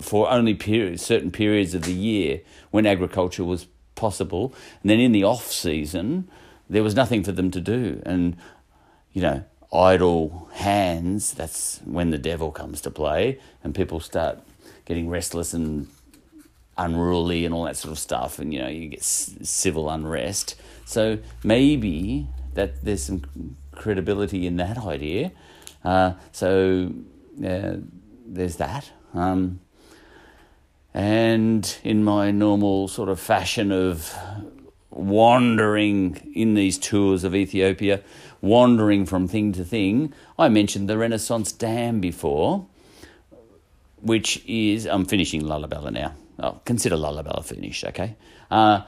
for 0.00 0.30
only 0.30 0.54
periods, 0.54 1.02
certain 1.02 1.30
periods 1.30 1.74
of 1.74 1.82
the 1.82 1.92
year 1.92 2.40
when 2.70 2.84
agriculture 2.84 3.44
was 3.44 3.66
possible. 3.94 4.52
And 4.82 4.90
then 4.90 5.00
in 5.00 5.12
the 5.12 5.22
off 5.22 5.50
season, 5.52 6.28
there 6.68 6.82
was 6.82 6.94
nothing 6.94 7.22
for 7.22 7.32
them 7.32 7.50
to 7.50 7.60
do. 7.60 8.02
And, 8.04 8.36
you 9.12 9.22
know, 9.22 9.44
idle 9.72 10.48
hands, 10.52 11.32
that's 11.32 11.80
when 11.84 12.10
the 12.10 12.18
devil 12.18 12.50
comes 12.50 12.80
to 12.82 12.90
play 12.90 13.38
and 13.62 13.74
people 13.74 14.00
start 14.00 14.38
getting 14.84 15.08
restless 15.08 15.52
and 15.52 15.88
unruly 16.78 17.44
and 17.44 17.54
all 17.54 17.64
that 17.64 17.76
sort 17.76 17.92
of 17.92 17.98
stuff. 17.98 18.38
And, 18.38 18.52
you 18.52 18.60
know, 18.60 18.68
you 18.68 18.88
get 18.88 19.02
civil 19.02 19.90
unrest. 19.90 20.56
So 20.84 21.18
maybe 21.42 22.28
that 22.54 22.84
there's 22.84 23.02
some 23.02 23.56
credibility 23.72 24.46
in 24.46 24.56
that 24.56 24.78
idea. 24.78 25.32
Uh, 25.84 26.14
so 26.32 26.92
uh, 27.44 27.76
there's 28.26 28.56
that. 28.56 28.90
Um, 29.14 29.60
and 30.92 31.76
in 31.84 32.02
my 32.02 32.30
normal 32.30 32.88
sort 32.88 33.08
of 33.08 33.20
fashion 33.20 33.70
of 33.70 34.14
wandering 34.96 36.32
in 36.34 36.54
these 36.54 36.78
tours 36.78 37.24
of 37.24 37.34
Ethiopia, 37.34 38.02
wandering 38.40 39.06
from 39.06 39.28
thing 39.28 39.52
to 39.52 39.64
thing, 39.64 40.12
I 40.38 40.48
mentioned 40.48 40.88
the 40.88 40.98
Renaissance 40.98 41.52
Dam 41.52 42.00
before, 42.00 42.66
which 44.00 44.42
is, 44.46 44.86
I'm 44.86 45.04
finishing 45.04 45.42
Lalibela 45.42 45.92
now. 45.92 46.14
Oh, 46.38 46.60
consider 46.64 46.96
Lalibela 46.96 47.44
finished, 47.44 47.84
okay? 47.84 48.16
Uh, 48.50 48.82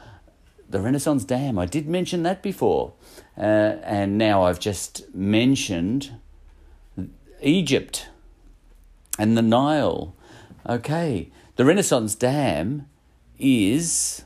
the 0.68 0.80
Renaissance 0.80 1.24
Dam, 1.24 1.58
I 1.58 1.66
did 1.66 1.88
mention 1.88 2.22
that 2.24 2.42
before. 2.42 2.92
Uh, 3.36 3.76
and 3.82 4.18
now 4.18 4.44
I've 4.44 4.60
just 4.60 5.14
mentioned 5.14 6.12
Egypt 7.40 8.08
and 9.18 9.36
the 9.36 9.42
Nile. 9.42 10.14
Okay, 10.68 11.30
the 11.56 11.64
Renaissance 11.64 12.14
Dam 12.14 12.86
is, 13.38 14.24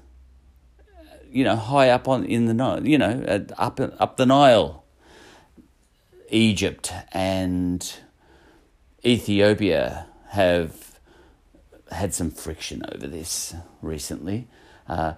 you 1.33 1.45
know, 1.45 1.57
high 1.57 1.91
up 1.91 2.09
on 2.09 2.25
in 2.25 2.47
the 2.47 2.55
Nile, 2.55 2.87
you 2.87 2.99
know, 2.99 3.45
up 3.59 3.81
up 3.81 4.17
the 4.17 4.27
Nile. 4.27 4.85
Egypt 6.31 6.93
and 7.13 7.95
Ethiopia 9.05 10.07
have 10.31 10.99
had 11.91 12.15
some 12.15 12.31
friction 12.31 12.83
over 12.95 13.07
this 13.07 13.55
recently. 13.83 14.49
Uh, 14.89 15.15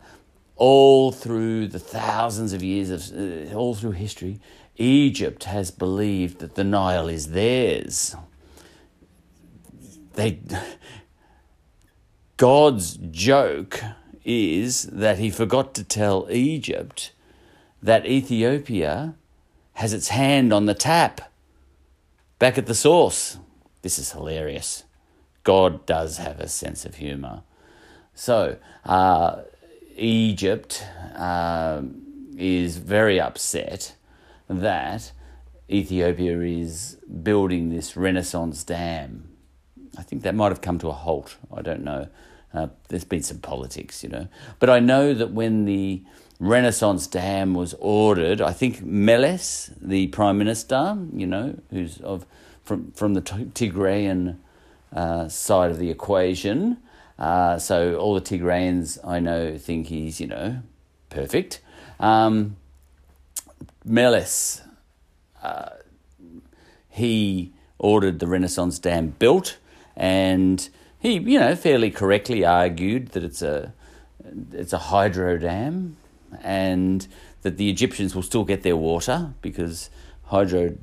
all 0.56 1.12
through 1.12 1.68
the 1.68 1.78
thousands 1.78 2.52
of 2.52 2.62
years 2.62 2.90
of 2.90 3.12
uh, 3.16 3.54
all 3.54 3.74
through 3.74 3.92
history, 3.92 4.40
Egypt 4.76 5.44
has 5.44 5.70
believed 5.70 6.38
that 6.40 6.54
the 6.54 6.64
Nile 6.64 7.08
is 7.08 7.30
theirs. 7.30 8.16
They 10.14 10.40
God's 12.36 12.96
joke 12.96 13.80
is 14.24 14.84
that 14.84 15.18
he 15.18 15.30
forgot 15.30 15.74
to 15.74 15.84
tell 15.84 16.26
Egypt 16.30 17.12
that 17.82 18.06
Ethiopia 18.06 19.14
has 19.74 19.92
its 19.92 20.08
hand 20.08 20.52
on 20.52 20.66
the 20.66 20.74
tap 20.74 21.32
back 22.38 22.56
at 22.56 22.66
the 22.66 22.74
source. 22.74 23.38
This 23.82 23.98
is 23.98 24.12
hilarious. 24.12 24.84
God 25.42 25.84
does 25.84 26.18
have 26.18 26.40
a 26.40 26.48
sense 26.48 26.84
of 26.84 26.96
humor. 26.96 27.42
So, 28.14 28.56
uh, 28.84 29.42
Egypt 29.96 30.84
uh, 31.14 31.82
is 32.36 32.78
very 32.78 33.20
upset 33.20 33.94
that 34.48 35.12
Ethiopia 35.68 36.40
is 36.40 36.96
building 37.22 37.70
this 37.70 37.96
Renaissance 37.96 38.64
dam 38.64 39.34
I 39.96 40.02
think 40.02 40.22
that 40.22 40.34
might 40.34 40.48
have 40.48 40.60
come 40.60 40.78
to 40.78 40.88
a 40.88 40.92
halt. 40.92 41.36
I 41.52 41.62
don't 41.62 41.84
know. 41.84 42.08
Uh, 42.54 42.68
there's 42.88 43.04
been 43.04 43.22
some 43.22 43.38
politics, 43.38 44.02
you 44.04 44.08
know. 44.08 44.28
But 44.60 44.70
I 44.70 44.78
know 44.78 45.12
that 45.12 45.32
when 45.32 45.64
the 45.64 46.02
Renaissance 46.38 47.06
Dam 47.06 47.54
was 47.54 47.74
ordered, 47.80 48.40
I 48.40 48.52
think 48.52 48.80
Meles, 48.82 49.70
the 49.80 50.06
Prime 50.08 50.38
Minister, 50.38 50.96
you 51.12 51.26
know, 51.26 51.56
who's 51.70 52.00
of 52.00 52.26
from 52.62 52.92
from 52.92 53.14
the 53.14 53.22
Tigrayan 53.22 54.36
uh, 54.94 55.28
side 55.28 55.70
of 55.70 55.78
the 55.78 55.90
equation. 55.90 56.78
Uh, 57.18 57.58
so 57.58 57.96
all 57.96 58.14
the 58.14 58.20
Tigrayans 58.20 58.98
I 59.04 59.20
know 59.20 59.56
think 59.58 59.88
he's, 59.88 60.20
you 60.20 60.26
know, 60.26 60.62
perfect. 61.10 61.60
Um, 62.00 62.56
Meles, 63.84 64.62
uh, 65.42 65.70
he 66.88 67.52
ordered 67.78 68.18
the 68.18 68.26
Renaissance 68.26 68.78
Dam 68.78 69.14
built 69.18 69.58
and 69.96 70.68
he, 71.04 71.18
you 71.18 71.38
know, 71.38 71.54
fairly 71.54 71.90
correctly 71.90 72.46
argued 72.46 73.08
that 73.08 73.22
it's 73.22 73.42
a 73.42 73.74
it's 74.52 74.72
a 74.72 74.78
hydro 74.78 75.36
dam, 75.36 75.96
and 76.42 77.06
that 77.42 77.58
the 77.58 77.68
Egyptians 77.68 78.14
will 78.14 78.22
still 78.22 78.44
get 78.44 78.62
their 78.62 78.76
water 78.76 79.34
because 79.42 79.90
hydro 80.24 80.76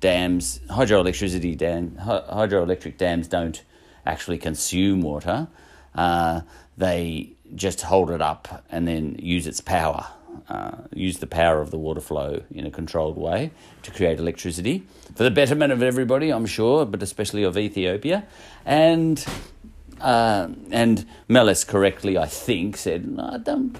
dams, 0.00 0.60
hydroelectricity 0.70 1.56
dam, 1.56 1.90
hydroelectric 2.00 2.96
dams 2.96 3.28
don't 3.28 3.62
actually 4.06 4.38
consume 4.38 5.02
water. 5.02 5.48
Uh, 5.94 6.40
they 6.78 7.34
just 7.54 7.82
hold 7.82 8.10
it 8.10 8.22
up 8.22 8.64
and 8.70 8.88
then 8.88 9.16
use 9.18 9.46
its 9.46 9.60
power 9.60 10.06
uh, 10.50 10.76
use 10.92 11.18
the 11.18 11.26
power 11.26 11.60
of 11.60 11.70
the 11.70 11.78
water 11.78 12.00
flow 12.00 12.42
in 12.50 12.66
a 12.66 12.70
controlled 12.70 13.16
way 13.16 13.52
to 13.82 13.90
create 13.92 14.18
electricity 14.18 14.82
for 15.14 15.22
the 15.22 15.30
betterment 15.30 15.72
of 15.72 15.80
everybody, 15.80 16.30
I'm 16.30 16.46
sure, 16.46 16.84
but 16.84 17.02
especially 17.02 17.44
of 17.44 17.56
Ethiopia. 17.56 18.26
And 18.66 19.24
uh, 20.00 20.48
and 20.72 21.06
Meles 21.28 21.62
correctly, 21.64 22.18
I 22.18 22.26
think, 22.26 22.76
said, 22.76 23.06
no, 23.06 23.38
"Don't 23.38 23.78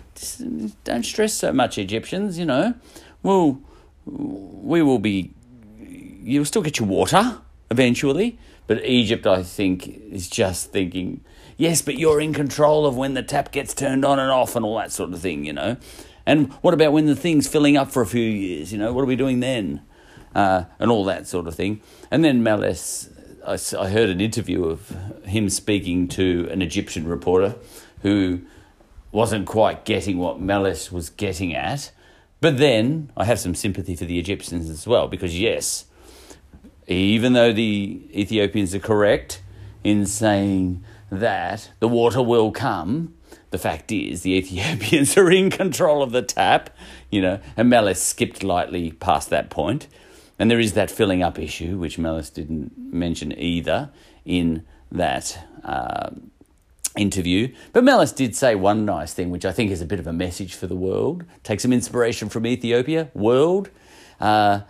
don't 0.85 1.05
stress 1.05 1.35
so 1.35 1.53
much, 1.53 1.77
Egyptians. 1.77 2.39
You 2.39 2.47
know, 2.47 2.75
well, 3.23 3.61
we 4.07 4.81
will 4.83 5.01
be. 5.01 5.33
You'll 5.79 6.45
still 6.45 6.63
get 6.63 6.79
your 6.79 6.89
water 6.89 7.39
eventually." 7.71 8.39
But 8.67 8.85
Egypt, 8.85 9.27
I 9.27 9.43
think, 9.43 9.89
is 9.89 10.29
just 10.29 10.71
thinking, 10.71 11.25
yes, 11.57 11.83
but 11.83 11.99
you're 11.99 12.21
in 12.21 12.33
control 12.33 12.87
of 12.87 12.97
when 12.97 13.15
the 13.15 13.23
tap 13.25 13.51
gets 13.51 13.75
turned 13.75 14.05
on 14.05 14.21
and 14.21 14.31
off 14.31 14.55
and 14.55 14.65
all 14.65 14.79
that 14.79 14.93
sort 14.93 15.13
of 15.13 15.21
thing, 15.21 15.45
you 15.45 15.53
know. 15.53 15.77
And 16.31 16.53
what 16.63 16.75
about 16.75 16.93
when 16.93 17.07
the 17.07 17.17
thing's 17.17 17.49
filling 17.49 17.77
up 17.77 17.91
for 17.91 18.03
a 18.03 18.07
few 18.07 18.23
years? 18.23 18.73
You 18.73 18.79
know, 18.79 18.93
what 18.93 19.03
are 19.03 19.07
we 19.07 19.17
doing 19.17 19.41
then? 19.41 19.83
Uh, 20.33 20.63
and 20.79 20.89
all 20.89 21.05
that 21.07 21.27
sort 21.27 21.49
of 21.49 21.57
thing. 21.57 21.81
And 22.09 22.25
then 22.25 22.45
Meles, 22.45 23.11
I, 23.45 23.55
I 23.77 23.89
heard 23.89 24.11
an 24.11 24.21
interview 24.21 24.65
of 24.65 24.97
him 25.25 25.49
speaking 25.51 26.07
to 26.11 26.49
an 26.53 26.63
Egyptian 26.63 27.09
reporter 27.09 27.57
who 28.03 28.43
wasn't 29.11 29.49
quite 29.49 29.85
getting 29.85 30.19
what 30.19 30.41
Meles 30.41 30.93
was 30.93 31.11
getting 31.11 31.53
at. 31.53 31.91
But 32.41 32.59
then 32.59 33.11
I 33.17 33.25
have 33.25 33.41
some 33.41 33.57
sympathy 33.57 33.97
for 33.97 34.05
the 34.05 34.21
Egyptians 34.21 34.71
as 34.71 34.87
well, 34.87 35.09
because 35.09 35.37
yes, 35.37 35.87
even 36.87 37.33
though 37.33 37.53
the 37.53 38.03
Ethiopians 38.15 38.73
are 38.73 38.79
correct 38.79 39.43
in 39.83 40.07
saying 40.07 40.85
that 41.11 41.71
the 41.81 41.89
water 41.89 42.23
will 42.23 42.53
come, 42.53 43.15
the 43.51 43.59
fact 43.59 43.93
is, 43.93 44.23
the 44.23 44.35
Ethiopians 44.35 45.17
are 45.19 45.31
in 45.31 45.51
control 45.51 46.03
of 46.03 46.13
the 46.13 46.23
tap, 46.23 46.71
you 47.11 47.21
know, 47.21 47.41
and 47.57 47.69
Meles 47.69 48.01
skipped 48.01 48.43
lightly 48.43 48.93
past 48.93 49.31
that 49.31 49.51
point. 49.51 49.87
And 50.39 50.51
there 50.51 50.61
is 50.61 50.73
that 50.73 50.91
filling 50.91 51.23
up 51.23 51.39
issue, 51.39 51.77
which 51.77 51.99
Meles 51.99 52.31
didn't 52.31 52.73
mention 52.77 53.39
either 53.39 53.91
in 54.25 54.65
that 54.91 55.39
uh, 55.65 56.11
interview. 56.97 57.53
But 57.73 57.85
Meles 57.85 58.13
did 58.13 58.35
say 58.35 58.55
one 58.55 58.85
nice 58.85 59.13
thing, 59.13 59.31
which 59.31 59.45
I 59.45 59.53
think 59.53 59.71
is 59.71 59.83
a 59.83 59.87
bit 59.87 60.01
of 60.01 60.07
a 60.07 60.13
message 60.13 60.55
for 60.55 60.67
the 60.67 60.77
world. 60.77 61.25
Take 61.43 61.61
some 61.61 61.73
inspiration 61.73 62.29
from 62.29 62.47
Ethiopia, 62.47 63.11
world. 63.15 63.71
Uh, 64.21 64.61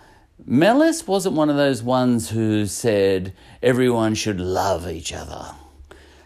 Meles 0.45 1.07
wasn't 1.07 1.35
one 1.35 1.51
of 1.51 1.57
those 1.57 1.83
ones 1.83 2.31
who 2.31 2.67
said 2.67 3.35
everyone 3.63 4.15
should 4.15 4.41
love 4.41 4.89
each 4.89 5.13
other. 5.13 5.55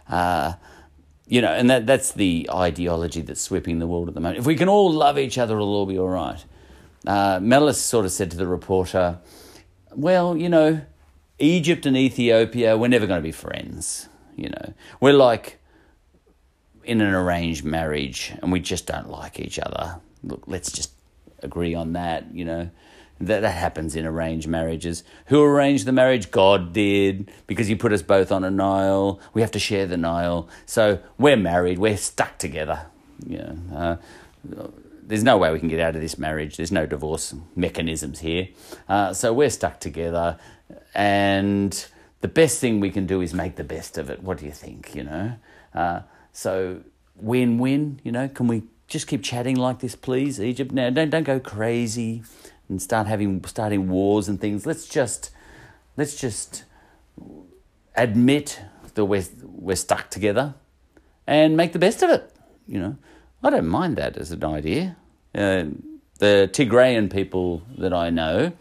Uh, 0.09 0.55
you 1.27 1.41
know, 1.41 1.53
and 1.53 1.71
that 1.71 1.87
that's 1.87 2.13
the 2.13 2.49
ideology 2.53 3.23
that's 3.23 3.41
sweeping 3.41 3.79
the 3.79 3.87
world 3.87 4.09
at 4.09 4.15
the 4.15 4.21
moment. 4.21 4.39
If 4.39 4.47
we 4.47 4.57
can 4.57 4.69
all 4.69 4.93
love 4.93 5.19
each 5.19 5.39
other, 5.39 5.55
it'll 5.55 5.75
all 5.75 5.87
be 5.87 5.99
all 5.99 6.09
right. 6.09 6.45
Uh, 7.07 7.39
Meles 7.41 7.81
sort 7.81 8.05
of 8.05 8.13
said 8.13 8.31
to 8.33 8.37
the 8.37 8.47
reporter, 8.47 9.19
"Well, 9.95 10.37
you 10.37 10.49
know, 10.49 10.83
Egypt 11.39 11.87
and 11.87 11.97
Ethiopia, 11.97 12.77
we're 12.77 12.89
never 12.89 13.07
going 13.07 13.19
to 13.21 13.27
be 13.27 13.33
friends. 13.33 14.09
You 14.37 14.51
know, 14.51 14.75
we're 15.01 15.13
like 15.13 15.61
in 16.85 17.01
an 17.01 17.15
arranged 17.15 17.65
marriage, 17.65 18.35
and 18.43 18.53
we 18.53 18.61
just 18.61 18.87
don't 18.87 19.09
like 19.09 19.41
each 19.41 19.59
other. 19.59 20.01
Look, 20.23 20.45
let's 20.47 20.71
just 20.71 20.91
agree 21.43 21.75
on 21.75 21.95
that. 21.95 22.35
You 22.35 22.45
know." 22.45 22.71
That, 23.21 23.43
that 23.43 23.51
happens 23.51 23.95
in 23.95 24.07
arranged 24.07 24.49
marriages. 24.49 25.05
Who 25.27 25.43
arranged 25.43 25.87
the 25.87 25.93
marriage? 25.93 26.31
God 26.31 26.73
did, 26.73 27.31
because 27.47 27.69
He 27.69 27.75
put 27.75 27.93
us 27.93 28.03
both 28.03 28.33
on 28.33 28.45
a 28.45 28.51
Nile. 28.51 29.21
We 29.33 29.41
have 29.41 29.53
to 29.53 29.59
share 29.59 29.87
the 29.87 29.97
Nile. 29.97 30.49
So 30.67 30.99
we're 31.17 31.37
married, 31.37 31.79
we're 31.79 31.97
stuck 31.97 32.39
together. 32.39 32.87
Know, 33.25 33.57
uh, 33.75 33.97
there's 35.07 35.23
no 35.23 35.37
way 35.37 35.53
we 35.53 35.59
can 35.59 35.69
get 35.69 35.81
out 35.81 35.95
of 35.95 36.03
this 36.03 36.19
marriage. 36.19 36.57
There's 36.57 36.73
no 36.73 36.87
divorce 36.87 37.35
mechanisms 37.55 38.21
here. 38.21 38.49
Uh, 38.89 39.13
so 39.13 39.33
we're 39.33 39.51
stuck 39.51 39.81
together, 39.81 40.39
and 40.95 41.87
the 42.21 42.29
best 42.29 42.61
thing 42.61 42.81
we 42.81 42.91
can 42.91 43.07
do 43.07 43.21
is 43.21 43.35
make 43.35 43.57
the 43.57 43.65
best 43.65 43.99
of 43.99 44.11
it. 44.11 44.23
What 44.23 44.39
do 44.39 44.47
you 44.47 44.53
think? 44.53 44.95
You 44.95 45.05
know, 45.05 45.33
uh, 45.75 46.01
so 46.33 46.81
win 47.17 47.59
win. 47.59 48.01
You 48.03 48.13
know, 48.13 48.29
can 48.29 48.49
we 48.49 48.65
just 48.89 49.07
keep 49.07 49.23
chatting 49.23 49.57
like 49.57 49.81
this, 49.81 49.95
please, 49.95 50.41
Egypt? 50.41 50.73
Now, 50.73 50.91
don't 50.91 51.11
don't 51.11 51.25
go 51.25 51.39
crazy 51.39 52.23
and 52.69 52.81
start 52.81 53.07
having 53.07 53.43
starting 53.45 53.89
wars 53.89 54.29
and 54.29 54.41
things. 54.41 54.67
Let's 54.67 54.87
just 54.89 55.31
let's 55.97 56.17
just 56.17 56.65
admit 57.95 58.61
that 58.95 59.05
we're 59.05 59.25
we're 59.43 59.77
stuck 59.77 60.11
together 60.11 60.55
and 61.27 61.57
make 61.57 61.73
the 61.73 61.79
best 61.79 62.03
of 62.03 62.11
it. 62.11 62.31
You 62.67 62.81
know, 62.81 62.97
I 63.43 63.51
don't 63.51 63.67
mind 63.67 63.97
that 63.97 64.17
as 64.17 64.31
an 64.31 64.45
idea. 64.45 64.97
Uh, 65.35 65.65
the 66.19 66.49
Tigrayan 66.53 67.13
people 67.13 67.63
that 67.77 67.93
I 67.93 68.11
know 68.11 68.53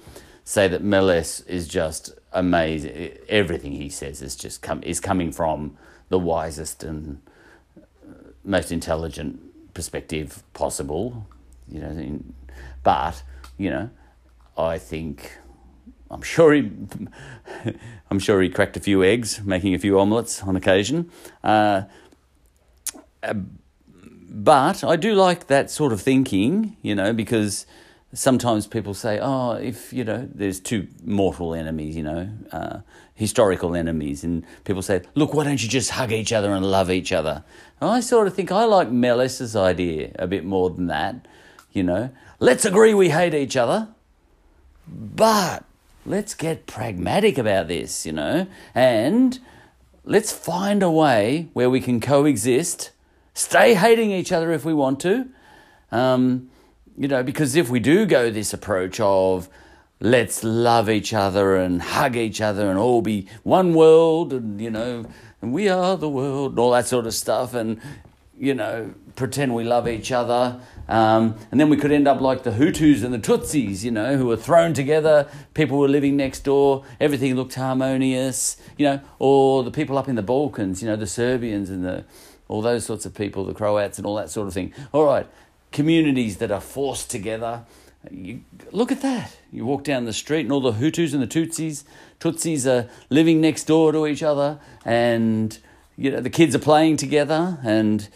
say 0.43 0.67
that 0.67 0.83
Meles 0.83 1.41
is 1.47 1.67
just 1.67 2.13
amazing. 2.31 3.17
Everything 3.29 3.73
he 3.73 3.89
says 3.89 4.21
is 4.21 4.35
just 4.35 4.61
come 4.61 4.81
is 4.83 4.99
coming 4.99 5.31
from 5.31 5.77
the 6.09 6.19
wisest 6.19 6.83
and 6.83 7.21
most 8.43 8.71
intelligent 8.71 9.73
perspective 9.73 10.43
possible. 10.53 11.27
You 11.69 11.79
know, 11.79 12.19
but 12.83 13.23
you 13.63 13.69
know, 13.69 13.89
I 14.57 14.77
think 14.77 15.37
I'm 16.11 16.21
sure 16.21 16.53
he, 16.53 16.69
I'm 18.11 18.19
sure 18.19 18.41
he 18.41 18.49
cracked 18.49 18.75
a 18.75 18.79
few 18.79 19.03
eggs, 19.03 19.41
making 19.43 19.73
a 19.73 19.79
few 19.79 19.99
omelets 19.99 20.43
on 20.43 20.55
occasion. 20.55 21.09
Uh, 21.43 21.83
but 24.29 24.83
I 24.83 24.95
do 24.97 25.13
like 25.13 25.47
that 25.47 25.71
sort 25.71 25.93
of 25.93 26.01
thinking, 26.01 26.75
you 26.81 26.93
know, 26.93 27.13
because 27.13 27.65
sometimes 28.13 28.67
people 28.67 28.93
say, 28.93 29.19
oh, 29.21 29.53
if, 29.53 29.93
you 29.93 30.03
know, 30.03 30.27
there's 30.33 30.59
two 30.59 30.87
mortal 31.05 31.53
enemies, 31.53 31.95
you 31.95 32.03
know, 32.03 32.29
uh, 32.51 32.79
historical 33.15 33.75
enemies, 33.75 34.25
and 34.25 34.43
people 34.65 34.81
say, 34.81 35.03
look, 35.15 35.33
why 35.33 35.45
don't 35.45 35.63
you 35.63 35.69
just 35.69 35.91
hug 35.91 36.11
each 36.11 36.33
other 36.33 36.51
and 36.51 36.69
love 36.69 36.91
each 36.91 37.13
other? 37.13 37.45
And 37.79 37.89
I 37.89 38.01
sort 38.01 38.27
of 38.27 38.33
think 38.33 38.51
I 38.51 38.65
like 38.65 38.89
Meles's 38.89 39.55
idea 39.55 40.11
a 40.19 40.27
bit 40.27 40.43
more 40.43 40.69
than 40.69 40.87
that, 40.87 41.27
you 41.73 41.83
know. 41.83 42.11
Let's 42.39 42.65
agree 42.65 42.93
we 42.93 43.09
hate 43.09 43.33
each 43.33 43.57
other, 43.57 43.89
but 44.87 45.65
let's 46.05 46.33
get 46.33 46.67
pragmatic 46.67 47.37
about 47.37 47.67
this, 47.67 48.05
you 48.05 48.11
know, 48.13 48.47
and 48.73 49.39
let's 50.05 50.31
find 50.31 50.83
a 50.83 50.91
way 50.91 51.49
where 51.53 51.69
we 51.69 51.81
can 51.81 51.99
coexist 51.99 52.91
stay 53.33 53.73
hating 53.73 54.11
each 54.11 54.31
other 54.31 54.51
if 54.51 54.63
we 54.63 54.73
want 54.73 54.99
to. 55.01 55.27
Um, 55.91 56.49
you 56.97 57.07
know, 57.07 57.23
because 57.23 57.55
if 57.55 57.69
we 57.69 57.79
do 57.79 58.05
go 58.05 58.29
this 58.29 58.53
approach 58.53 58.99
of 58.99 59.49
let's 59.99 60.43
love 60.43 60.89
each 60.89 61.13
other 61.13 61.55
and 61.55 61.81
hug 61.81 62.15
each 62.15 62.41
other 62.41 62.69
and 62.69 62.77
all 62.77 63.01
be 63.01 63.27
one 63.43 63.73
world 63.73 64.33
and, 64.33 64.59
you 64.59 64.69
know, 64.69 65.05
and 65.41 65.53
we 65.53 65.69
are 65.69 65.97
the 65.97 66.09
world 66.09 66.51
and 66.51 66.59
all 66.59 66.71
that 66.71 66.85
sort 66.85 67.07
of 67.07 67.13
stuff 67.13 67.53
and, 67.53 67.79
you 68.37 68.53
know, 68.53 68.93
pretend 69.15 69.53
we 69.55 69.63
love 69.63 69.87
each 69.87 70.11
other. 70.11 70.59
Um, 70.87 71.35
and 71.51 71.59
then 71.59 71.69
we 71.69 71.77
could 71.77 71.91
end 71.91 72.07
up 72.07 72.19
like 72.19 72.43
the 72.43 72.51
Hutus 72.51 73.03
and 73.03 73.13
the 73.13 73.19
Tutsis, 73.19 73.83
you 73.83 73.91
know, 73.91 74.17
who 74.17 74.25
were 74.25 74.37
thrown 74.37 74.73
together. 74.73 75.27
People 75.53 75.77
were 75.77 75.87
living 75.87 76.17
next 76.17 76.41
door. 76.41 76.83
Everything 76.99 77.35
looked 77.35 77.55
harmonious, 77.55 78.57
you 78.77 78.85
know, 78.85 79.01
or 79.19 79.63
the 79.63 79.71
people 79.71 79.97
up 79.97 80.07
in 80.07 80.15
the 80.15 80.23
Balkans, 80.23 80.81
you 80.81 80.89
know, 80.89 80.95
the 80.95 81.07
Serbians 81.07 81.69
and 81.69 81.83
the 81.83 82.03
all 82.49 82.61
those 82.61 82.85
sorts 82.85 83.05
of 83.05 83.15
people, 83.15 83.45
the 83.45 83.53
Croats 83.53 83.97
and 83.97 84.05
all 84.05 84.15
that 84.15 84.29
sort 84.29 84.47
of 84.47 84.53
thing. 84.53 84.73
All 84.91 85.05
right, 85.05 85.27
communities 85.71 86.37
that 86.37 86.51
are 86.51 86.61
forced 86.61 87.09
together. 87.09 87.65
You, 88.11 88.41
look 88.71 88.91
at 88.91 89.01
that. 89.01 89.37
You 89.51 89.65
walk 89.65 89.85
down 89.85 90.03
the 90.03 90.13
street 90.13 90.41
and 90.41 90.51
all 90.51 90.59
the 90.59 90.73
Hutus 90.73 91.13
and 91.13 91.23
the 91.23 91.27
Tutsis, 91.27 91.85
Tutsis 92.19 92.65
are 92.65 92.89
living 93.09 93.41
next 93.41 93.63
door 93.63 93.91
to 93.91 94.07
each 94.07 94.23
other 94.23 94.59
and 94.85 95.57
you 95.97 96.11
know 96.11 96.21
the 96.21 96.29
kids 96.29 96.55
are 96.55 96.59
playing 96.59 96.97
together 96.97 97.59
and 97.63 98.07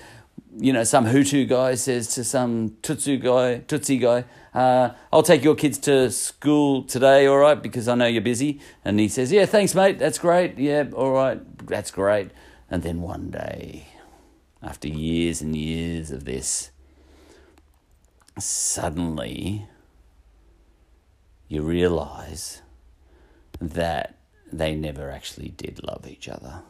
you 0.60 0.74
know 0.74 0.84
some 0.84 1.05
Hutu 1.05 1.47
guy 1.47 1.76
says 1.76 2.08
to 2.16 2.24
some 2.24 2.72
Tutsi 2.82 3.22
guy, 3.22 3.64
Tutsi 3.68 3.99
guy, 4.01 4.26
uh, 4.53 4.93
I'll 5.14 5.24
take 5.24 5.43
your 5.43 5.55
kids 5.55 5.78
to 5.80 6.10
school 6.10 6.84
today, 6.84 7.28
all 7.28 7.38
right, 7.38 7.62
because 7.62 7.88
I 7.88 7.93
know 7.93 8.08
you're 8.08 8.24
busy. 8.24 8.60
And 8.84 8.99
he 8.99 9.08
says, 9.08 9.32
Yeah, 9.32 9.45
thanks, 9.45 9.76
mate. 9.76 9.99
That's 9.99 10.18
great. 10.18 10.58
Yeah, 10.58 10.86
all 10.93 11.12
right. 11.12 11.39
That's 11.68 11.91
great. 11.91 12.32
And 12.70 12.82
then 12.82 13.01
one 13.01 13.30
day, 13.30 13.88
after 14.64 14.88
years 14.88 15.41
and 15.41 15.55
years 15.55 16.10
of 16.10 16.26
this, 16.26 16.72
suddenly 18.39 19.68
you 21.47 21.62
realize 21.62 22.62
that 23.62 24.18
they 24.51 24.74
never 24.76 25.12
actually 25.12 25.49
did 25.49 25.84
love 25.84 26.08
each 26.08 26.28
other. 26.28 26.64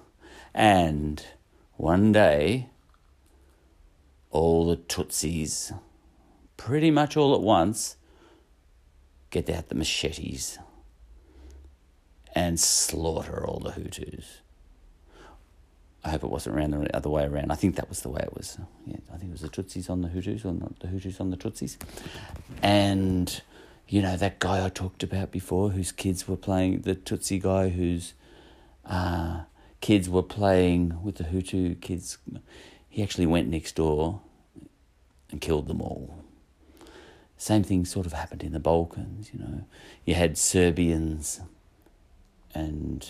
And 0.53 1.23
one 1.75 2.11
day, 2.11 2.69
all 4.31 4.67
the 4.67 4.77
Tutsis, 4.77 5.77
pretty 6.57 6.91
much 6.91 7.15
all 7.17 7.33
at 7.33 7.41
once, 7.41 7.97
get 9.29 9.49
out 9.49 9.69
the 9.69 9.75
machetes 9.75 10.57
and 12.33 12.59
slaughter 12.59 13.45
all 13.45 13.59
the 13.59 13.71
Hutus. 13.71 14.25
I 16.03 16.11
hope 16.11 16.23
it 16.23 16.29
wasn't 16.29 16.55
around 16.55 16.71
the 16.71 16.95
other 16.95 17.09
way 17.09 17.25
around. 17.25 17.51
I 17.51 17.55
think 17.55 17.75
that 17.75 17.89
was 17.89 18.01
the 18.01 18.09
way 18.09 18.21
it 18.23 18.33
was. 18.33 18.57
Yeah, 18.85 18.97
I 19.13 19.17
think 19.17 19.29
it 19.29 19.31
was 19.31 19.41
the 19.41 19.49
Tutsis 19.49 19.89
on 19.89 20.01
the 20.01 20.07
Hutus, 20.07 20.45
or 20.45 20.53
not 20.53 20.79
the 20.79 20.87
Hutus 20.87 21.19
on 21.19 21.31
the 21.31 21.37
Tutsis. 21.37 21.77
And, 22.61 23.41
you 23.89 24.01
know, 24.01 24.15
that 24.15 24.39
guy 24.39 24.63
I 24.63 24.69
talked 24.69 25.03
about 25.03 25.31
before, 25.31 25.71
whose 25.71 25.91
kids 25.91 26.27
were 26.27 26.37
playing, 26.37 26.81
the 26.81 26.95
Tutsi 26.95 27.41
guy 27.41 27.69
whose 27.69 28.13
uh, 28.85 29.41
kids 29.81 30.07
were 30.07 30.23
playing 30.23 31.01
with 31.03 31.15
the 31.15 31.25
Hutu 31.25 31.81
kids, 31.81 32.19
he 32.89 33.03
actually 33.03 33.25
went 33.25 33.47
next 33.47 33.75
door 33.75 34.21
and 35.31 35.41
killed 35.41 35.67
them 35.67 35.81
all. 35.81 36.23
Same 37.37 37.63
thing 37.63 37.85
sort 37.85 38.05
of 38.05 38.13
happened 38.13 38.43
in 38.43 38.51
the 38.51 38.59
Balkans, 38.59 39.31
you 39.31 39.39
know. 39.39 39.63
You 40.05 40.15
had 40.15 40.37
Serbians 40.37 41.39
and 42.53 43.07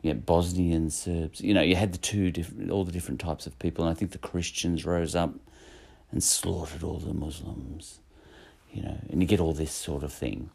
you 0.00 0.14
Bosnian 0.14 0.90
Serbs. 0.90 1.40
You 1.40 1.54
know, 1.54 1.62
you 1.62 1.76
had 1.76 1.92
the 1.92 1.98
two 1.98 2.30
different, 2.30 2.70
all 2.70 2.84
the 2.84 2.92
different 2.92 3.20
types 3.20 3.46
of 3.46 3.58
people, 3.58 3.84
and 3.84 3.94
I 3.94 3.98
think 3.98 4.12
the 4.12 4.18
Christians 4.18 4.84
rose 4.84 5.14
up 5.14 5.34
and 6.10 6.22
slaughtered 6.22 6.82
all 6.82 6.98
the 6.98 7.14
Muslims. 7.14 8.00
You 8.72 8.82
know, 8.82 8.98
and 9.10 9.20
you 9.20 9.28
get 9.28 9.40
all 9.40 9.52
this 9.52 9.72
sort 9.72 10.02
of 10.02 10.12
thing. 10.12 10.50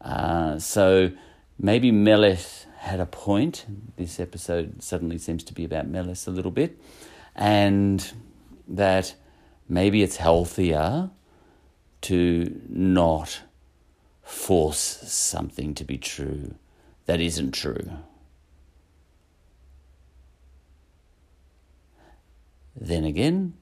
Uh, 0.00 0.58
so 0.58 1.10
maybe 1.58 1.90
Meles 1.90 2.66
had 2.78 3.00
a 3.00 3.06
point. 3.06 3.64
This 3.96 4.20
episode 4.20 4.82
suddenly 4.82 5.18
seems 5.18 5.42
to 5.44 5.54
be 5.54 5.64
about 5.64 5.88
Meles 5.88 6.26
a 6.26 6.30
little 6.30 6.50
bit, 6.50 6.78
and 7.36 8.12
that 8.66 9.14
maybe 9.68 10.02
it's 10.02 10.16
healthier 10.16 11.10
to 12.00 12.60
not 12.68 13.42
force 14.22 14.78
something 14.78 15.74
to 15.74 15.84
be 15.84 15.98
true 15.98 16.54
that 17.06 17.20
isn't 17.20 17.52
true. 17.52 17.90
Then 22.78 23.04
again, 23.04 23.54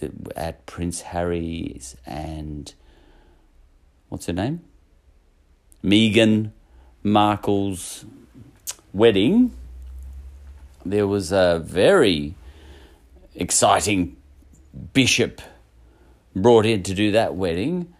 the, 0.00 0.12
at 0.36 0.66
Prince 0.66 1.00
Harry's 1.02 1.96
and 2.04 2.74
what's 4.08 4.26
her 4.26 4.32
name? 4.32 4.62
Meghan 5.82 6.50
Markle's 7.02 8.04
wedding, 8.92 9.52
there 10.90 11.06
was 11.06 11.32
a 11.32 11.62
very 11.64 12.34
exciting 13.34 14.16
bishop 14.92 15.40
brought 16.34 16.66
in 16.66 16.82
to 16.84 16.94
do 16.94 17.12
that 17.12 17.34
wedding, 17.34 17.94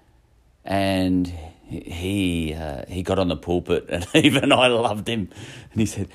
and 0.65 1.33
he 1.67 2.55
uh, 2.55 2.85
he 2.89 3.03
got 3.03 3.19
on 3.19 3.29
the 3.29 3.37
pulpit, 3.37 3.87
and 3.89 4.07
even 4.15 4.53
I 4.53 4.69
loved 4.69 5.09
him, 5.09 5.29
and 5.73 5.81
he 5.81 5.87
said, 5.87 6.09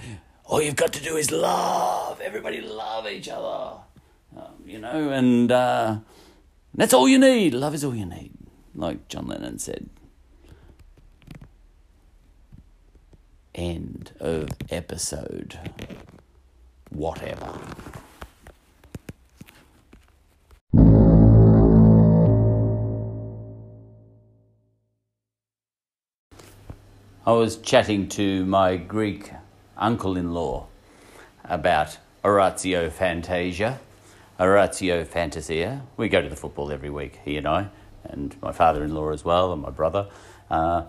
all 0.47 0.61
you've 0.61 0.76
got 0.76 0.93
to 0.93 1.03
do 1.03 1.17
is 1.17 1.32
love. 1.32 2.21
Everybody 2.21 2.61
love 2.61 3.07
each 3.07 3.30
other. 3.30 3.80
Um, 4.38 4.63
you 4.65 4.78
know, 4.78 5.09
and 5.09 5.51
uh, 5.51 5.99
that's 6.73 6.93
all 6.93 7.09
you 7.09 7.17
need. 7.17 7.53
Love 7.53 7.73
is 7.73 7.84
all 7.84 7.95
you 7.95 8.05
need, 8.05 8.34
like 8.76 9.07
John 9.07 9.28
Lennon 9.28 9.59
said. 9.59 9.89
End 13.55 14.11
of 14.19 14.49
episode. 14.69 15.57
Whatever. 16.96 17.52
I 27.28 27.32
was 27.32 27.58
chatting 27.58 28.08
to 28.10 28.46
my 28.46 28.78
Greek 28.78 29.32
uncle 29.78 30.16
in 30.16 30.34
law 30.34 30.68
about 31.43 31.98
Oratio 32.24 32.89
Fantasia. 32.89 33.82
Oratio 34.39 35.04
Fantasia. 35.04 35.82
We 35.98 36.08
go 36.08 36.22
to 36.22 36.30
the 36.30 36.38
football 36.38 36.72
every 36.72 36.89
week, 36.89 37.20
he 37.26 37.36
and 37.36 37.46
I, 37.46 37.68
and 38.06 38.41
my 38.41 38.54
father 38.54 38.86
in 38.86 38.96
law 38.96 39.10
as 39.10 39.26
well, 39.26 39.52
and 39.52 39.62
my 39.62 39.70
brother. 39.70 40.08
Uh, 40.50 40.84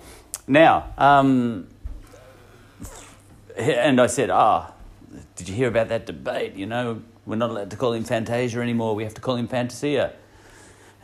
now, 0.47 0.93
um, 0.99 1.67
and 3.57 4.01
I 4.01 4.07
said, 4.07 4.31
Ah, 4.31 4.73
did 5.37 5.49
you 5.49 5.55
hear 5.55 5.68
about 5.68 5.89
that 5.89 6.07
debate? 6.07 6.55
You 6.55 6.66
know, 6.66 7.03
we're 7.24 7.37
not 7.37 7.51
allowed 7.51 7.70
to 7.70 7.76
call 7.76 7.93
him 7.93 8.05
Fantasia 8.05 8.61
anymore, 8.61 8.95
we 8.95 9.05
have 9.05 9.14
to 9.14 9.20
call 9.20 9.37
him 9.37 9.47
Fantasia. 9.47 10.14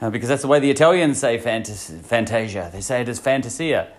Uh, 0.01 0.11
because 0.11 0.29
that's 0.29 0.43
the 0.43 0.49
way 0.49 0.59
the 0.59 0.71
Italians 0.71 1.19
say 1.19 1.39
fantas- 1.39 2.01
Fantasia. 2.05 2.71
They 2.73 2.81
say 2.81 3.03
it 3.03 3.09
as 3.09 3.21
Fantasia. 3.21 3.93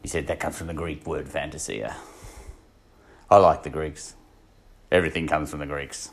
He 0.00 0.08
said 0.08 0.26
that 0.28 0.40
comes 0.40 0.56
from 0.56 0.68
the 0.68 0.74
Greek 0.74 1.06
word 1.06 1.28
Fantasia. 1.28 1.94
I 3.30 3.36
like 3.36 3.62
the 3.62 3.70
Greeks. 3.70 4.14
Everything 4.90 5.26
comes 5.26 5.50
from 5.50 5.58
the 5.58 5.66
Greeks. 5.66 6.10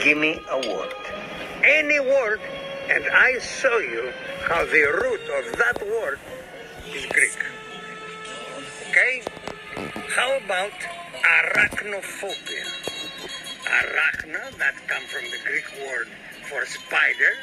Give 0.00 0.18
me 0.18 0.38
a 0.50 0.56
word. 0.68 0.92
Any 1.64 2.00
word, 2.00 2.40
and 2.90 3.04
I 3.06 3.38
show 3.38 3.78
you 3.78 4.12
how 4.42 4.64
the 4.64 4.82
root 5.02 5.20
of 5.38 5.56
that 5.58 5.80
word 5.80 6.18
is 6.94 7.06
Greek. 7.06 7.38
Okay? 8.90 9.22
How 9.76 10.38
about 10.38 10.72
arachnophobia? 10.72 12.64
Arachna, 13.66 14.56
that 14.56 14.74
comes 14.88 15.04
from 15.10 15.24
the 15.24 15.36
Greek 15.44 15.66
word 15.86 16.08
for 16.48 16.64
spider, 16.64 17.36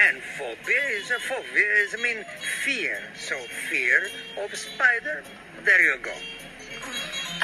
and 0.00 0.20
phobia 0.36 0.82
is 0.90 1.12
a 1.12 1.20
phobia, 1.20 1.72
is 1.84 1.94
I 1.96 2.02
mean 2.02 2.24
fear. 2.64 3.00
So 3.16 3.36
fear 3.70 4.08
of 4.42 4.52
spider, 4.56 5.22
there 5.64 5.80
you 5.80 5.98
go. 6.02 6.10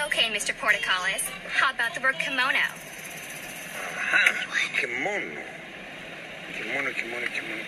Okay, 0.07 0.35
Mr. 0.35 0.53
Portokalos. 0.59 1.23
How 1.49 1.73
about 1.73 1.95
the 1.95 2.01
word 2.01 2.17
kimono? 2.19 2.59
Aha, 3.79 4.47
kimono. 4.81 5.43
Kimono, 6.59 6.91
kimono, 6.93 7.27
kimono. 7.29 7.65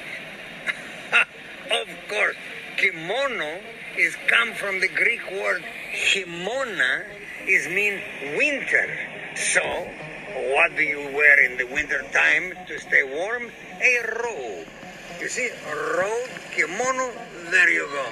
of 1.83 1.89
course, 2.09 2.37
kimono 2.77 3.61
is 3.97 4.17
come 4.29 4.53
from 4.53 4.81
the 4.81 4.89
Greek 4.89 5.31
word 5.33 5.63
himona, 5.93 7.05
is 7.47 7.67
mean 7.69 8.01
winter. 8.37 8.89
So, 9.35 9.63
what 10.53 10.77
do 10.77 10.83
you 10.83 11.01
wear 11.15 11.45
in 11.51 11.57
the 11.57 11.65
winter 11.65 12.03
time 12.13 12.53
to 12.67 12.79
stay 12.79 13.03
warm? 13.03 13.51
A 13.81 14.23
robe. 14.23 14.67
You 15.21 15.29
see, 15.29 15.51
robe, 15.97 16.31
kimono, 16.55 17.13
there 17.51 17.71
you 17.71 17.87
go. 17.87 18.07